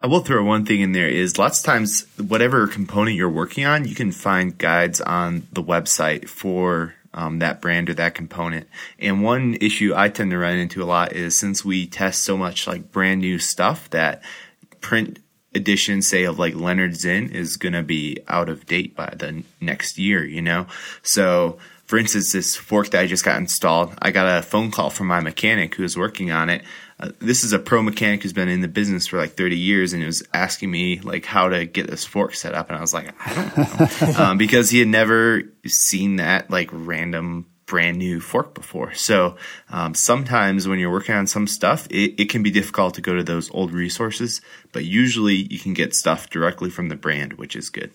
I 0.00 0.06
will 0.06 0.20
throw 0.20 0.44
one 0.44 0.64
thing 0.64 0.80
in 0.80 0.92
there 0.92 1.08
is 1.08 1.38
lots 1.38 1.58
of 1.58 1.64
times 1.64 2.06
whatever 2.16 2.68
component 2.68 3.16
you're 3.16 3.28
working 3.28 3.64
on, 3.64 3.84
you 3.84 3.96
can 3.96 4.12
find 4.12 4.56
guides 4.56 5.00
on 5.00 5.48
the 5.52 5.62
website 5.62 6.28
for 6.28 6.94
um, 7.18 7.40
that 7.40 7.60
brand 7.60 7.90
or 7.90 7.94
that 7.94 8.14
component. 8.14 8.68
And 9.00 9.24
one 9.24 9.56
issue 9.60 9.92
I 9.94 10.08
tend 10.08 10.30
to 10.30 10.38
run 10.38 10.56
into 10.56 10.82
a 10.82 10.86
lot 10.86 11.12
is 11.14 11.38
since 11.38 11.64
we 11.64 11.88
test 11.88 12.22
so 12.22 12.36
much 12.36 12.68
like 12.68 12.92
brand 12.92 13.22
new 13.22 13.40
stuff 13.40 13.90
that 13.90 14.22
print 14.80 15.18
edition, 15.52 16.00
say 16.00 16.22
of 16.22 16.38
like 16.38 16.54
Leonard 16.54 16.94
Zinn, 16.94 17.30
is 17.30 17.56
going 17.56 17.72
to 17.72 17.82
be 17.82 18.18
out 18.28 18.48
of 18.48 18.66
date 18.66 18.94
by 18.94 19.12
the 19.16 19.42
next 19.60 19.98
year, 19.98 20.24
you 20.24 20.40
know? 20.40 20.68
So, 21.02 21.58
for 21.86 21.98
instance, 21.98 22.32
this 22.32 22.54
fork 22.54 22.90
that 22.90 23.00
I 23.00 23.08
just 23.08 23.24
got 23.24 23.38
installed, 23.38 23.94
I 24.00 24.12
got 24.12 24.38
a 24.38 24.42
phone 24.42 24.70
call 24.70 24.90
from 24.90 25.08
my 25.08 25.18
mechanic 25.18 25.74
who 25.74 25.82
was 25.82 25.96
working 25.96 26.30
on 26.30 26.48
it 26.48 26.62
uh, 27.00 27.10
this 27.20 27.44
is 27.44 27.52
a 27.52 27.58
pro 27.58 27.80
mechanic 27.82 28.22
who's 28.22 28.32
been 28.32 28.48
in 28.48 28.60
the 28.60 28.68
business 28.68 29.06
for 29.06 29.18
like 29.18 29.36
30 29.36 29.56
years 29.56 29.92
and 29.92 30.02
he 30.02 30.06
was 30.06 30.22
asking 30.34 30.70
me 30.70 31.00
like 31.00 31.24
how 31.24 31.48
to 31.48 31.64
get 31.64 31.86
this 31.88 32.04
fork 32.04 32.34
set 32.34 32.54
up 32.54 32.68
and 32.68 32.78
i 32.78 32.80
was 32.80 32.92
like 32.92 33.14
i 33.24 33.34
don't 33.34 33.56
know. 33.56 34.24
Um, 34.24 34.38
because 34.38 34.70
he 34.70 34.80
had 34.80 34.88
never 34.88 35.42
seen 35.66 36.16
that 36.16 36.50
like 36.50 36.70
random 36.72 37.46
brand 37.66 37.98
new 37.98 38.18
fork 38.18 38.54
before. 38.54 38.94
So 38.94 39.36
um, 39.68 39.94
sometimes 39.94 40.66
when 40.66 40.78
you're 40.78 40.90
working 40.90 41.14
on 41.14 41.26
some 41.26 41.46
stuff 41.46 41.86
it, 41.90 42.18
it 42.18 42.30
can 42.30 42.42
be 42.42 42.50
difficult 42.50 42.94
to 42.94 43.00
go 43.00 43.14
to 43.14 43.22
those 43.22 43.50
old 43.52 43.72
resources 43.72 44.40
but 44.72 44.84
usually 44.84 45.34
you 45.34 45.58
can 45.58 45.74
get 45.74 45.94
stuff 45.94 46.30
directly 46.30 46.70
from 46.70 46.88
the 46.88 46.96
brand 46.96 47.34
which 47.34 47.54
is 47.54 47.70
good. 47.70 47.92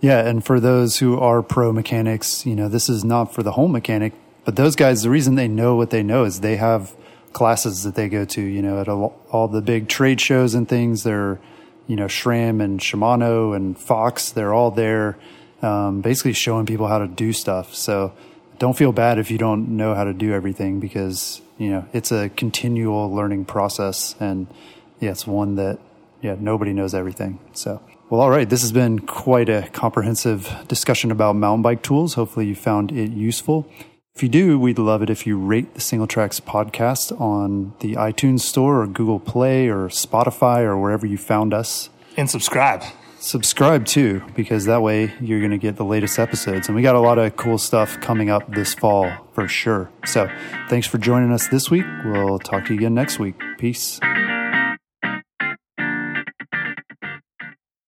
Yeah 0.00 0.20
and 0.26 0.44
for 0.44 0.60
those 0.60 0.98
who 0.98 1.18
are 1.18 1.42
pro 1.42 1.72
mechanics 1.72 2.46
you 2.46 2.54
know 2.54 2.68
this 2.68 2.88
is 2.88 3.04
not 3.04 3.34
for 3.34 3.42
the 3.42 3.52
whole 3.52 3.68
mechanic 3.68 4.12
but 4.44 4.56
those 4.56 4.76
guys 4.76 5.02
the 5.02 5.10
reason 5.10 5.34
they 5.34 5.48
know 5.48 5.74
what 5.74 5.90
they 5.90 6.02
know 6.02 6.24
is 6.24 6.40
they 6.40 6.56
have 6.56 6.94
classes 7.32 7.82
that 7.84 7.94
they 7.94 8.08
go 8.08 8.24
to, 8.24 8.40
you 8.40 8.62
know, 8.62 8.80
at 8.80 8.88
all, 8.88 9.20
all 9.30 9.48
the 9.48 9.62
big 9.62 9.88
trade 9.88 10.20
shows 10.20 10.54
and 10.54 10.68
things. 10.68 11.02
They're, 11.02 11.40
you 11.86 11.96
know, 11.96 12.06
SRAM 12.06 12.62
and 12.62 12.80
Shimano 12.80 13.54
and 13.54 13.78
Fox, 13.78 14.30
they're 14.30 14.54
all 14.54 14.70
there, 14.70 15.18
um, 15.62 16.00
basically 16.00 16.32
showing 16.32 16.66
people 16.66 16.86
how 16.86 16.98
to 16.98 17.08
do 17.08 17.32
stuff. 17.32 17.74
So 17.74 18.12
don't 18.58 18.76
feel 18.76 18.92
bad 18.92 19.18
if 19.18 19.30
you 19.30 19.38
don't 19.38 19.76
know 19.76 19.94
how 19.94 20.04
to 20.04 20.12
do 20.12 20.32
everything 20.32 20.80
because, 20.80 21.42
you 21.58 21.70
know, 21.70 21.88
it's 21.92 22.12
a 22.12 22.28
continual 22.30 23.12
learning 23.12 23.44
process. 23.44 24.14
And 24.20 24.46
yeah, 25.00 25.10
it's 25.10 25.26
one 25.26 25.56
that 25.56 25.78
yeah, 26.22 26.36
nobody 26.38 26.72
knows 26.72 26.94
everything. 26.94 27.40
So, 27.52 27.82
well, 28.08 28.20
all 28.20 28.30
right. 28.30 28.48
This 28.48 28.62
has 28.62 28.72
been 28.72 29.00
quite 29.00 29.48
a 29.48 29.68
comprehensive 29.72 30.54
discussion 30.68 31.10
about 31.10 31.34
mountain 31.34 31.62
bike 31.62 31.82
tools. 31.82 32.14
Hopefully, 32.14 32.46
you 32.46 32.54
found 32.54 32.92
it 32.92 33.10
useful. 33.10 33.68
If 34.14 34.22
you 34.22 34.28
do, 34.28 34.58
we'd 34.58 34.78
love 34.78 35.02
it 35.02 35.08
if 35.08 35.26
you 35.26 35.38
rate 35.38 35.72
the 35.72 35.80
Singletracks 35.80 36.40
podcast 36.40 37.18
on 37.18 37.72
the 37.80 37.94
iTunes 37.94 38.40
Store 38.40 38.82
or 38.82 38.86
Google 38.86 39.18
Play 39.18 39.68
or 39.68 39.88
Spotify 39.88 40.60
or 40.60 40.78
wherever 40.78 41.06
you 41.06 41.16
found 41.16 41.54
us. 41.54 41.88
And 42.16 42.28
subscribe. 42.28 42.82
Subscribe 43.18 43.86
too, 43.86 44.22
because 44.34 44.66
that 44.66 44.82
way 44.82 45.12
you're 45.20 45.38
going 45.38 45.52
to 45.52 45.58
get 45.58 45.76
the 45.76 45.84
latest 45.84 46.18
episodes. 46.18 46.68
And 46.68 46.76
we 46.76 46.82
got 46.82 46.94
a 46.94 47.00
lot 47.00 47.18
of 47.18 47.36
cool 47.36 47.56
stuff 47.56 48.00
coming 48.00 48.28
up 48.28 48.52
this 48.52 48.74
fall 48.74 49.10
for 49.32 49.48
sure. 49.48 49.90
So 50.04 50.28
thanks 50.68 50.86
for 50.86 50.98
joining 50.98 51.32
us 51.32 51.48
this 51.48 51.70
week. 51.70 51.86
We'll 52.04 52.38
talk 52.38 52.66
to 52.66 52.74
you 52.74 52.80
again 52.80 52.94
next 52.94 53.18
week. 53.18 53.40
Peace. 53.58 53.98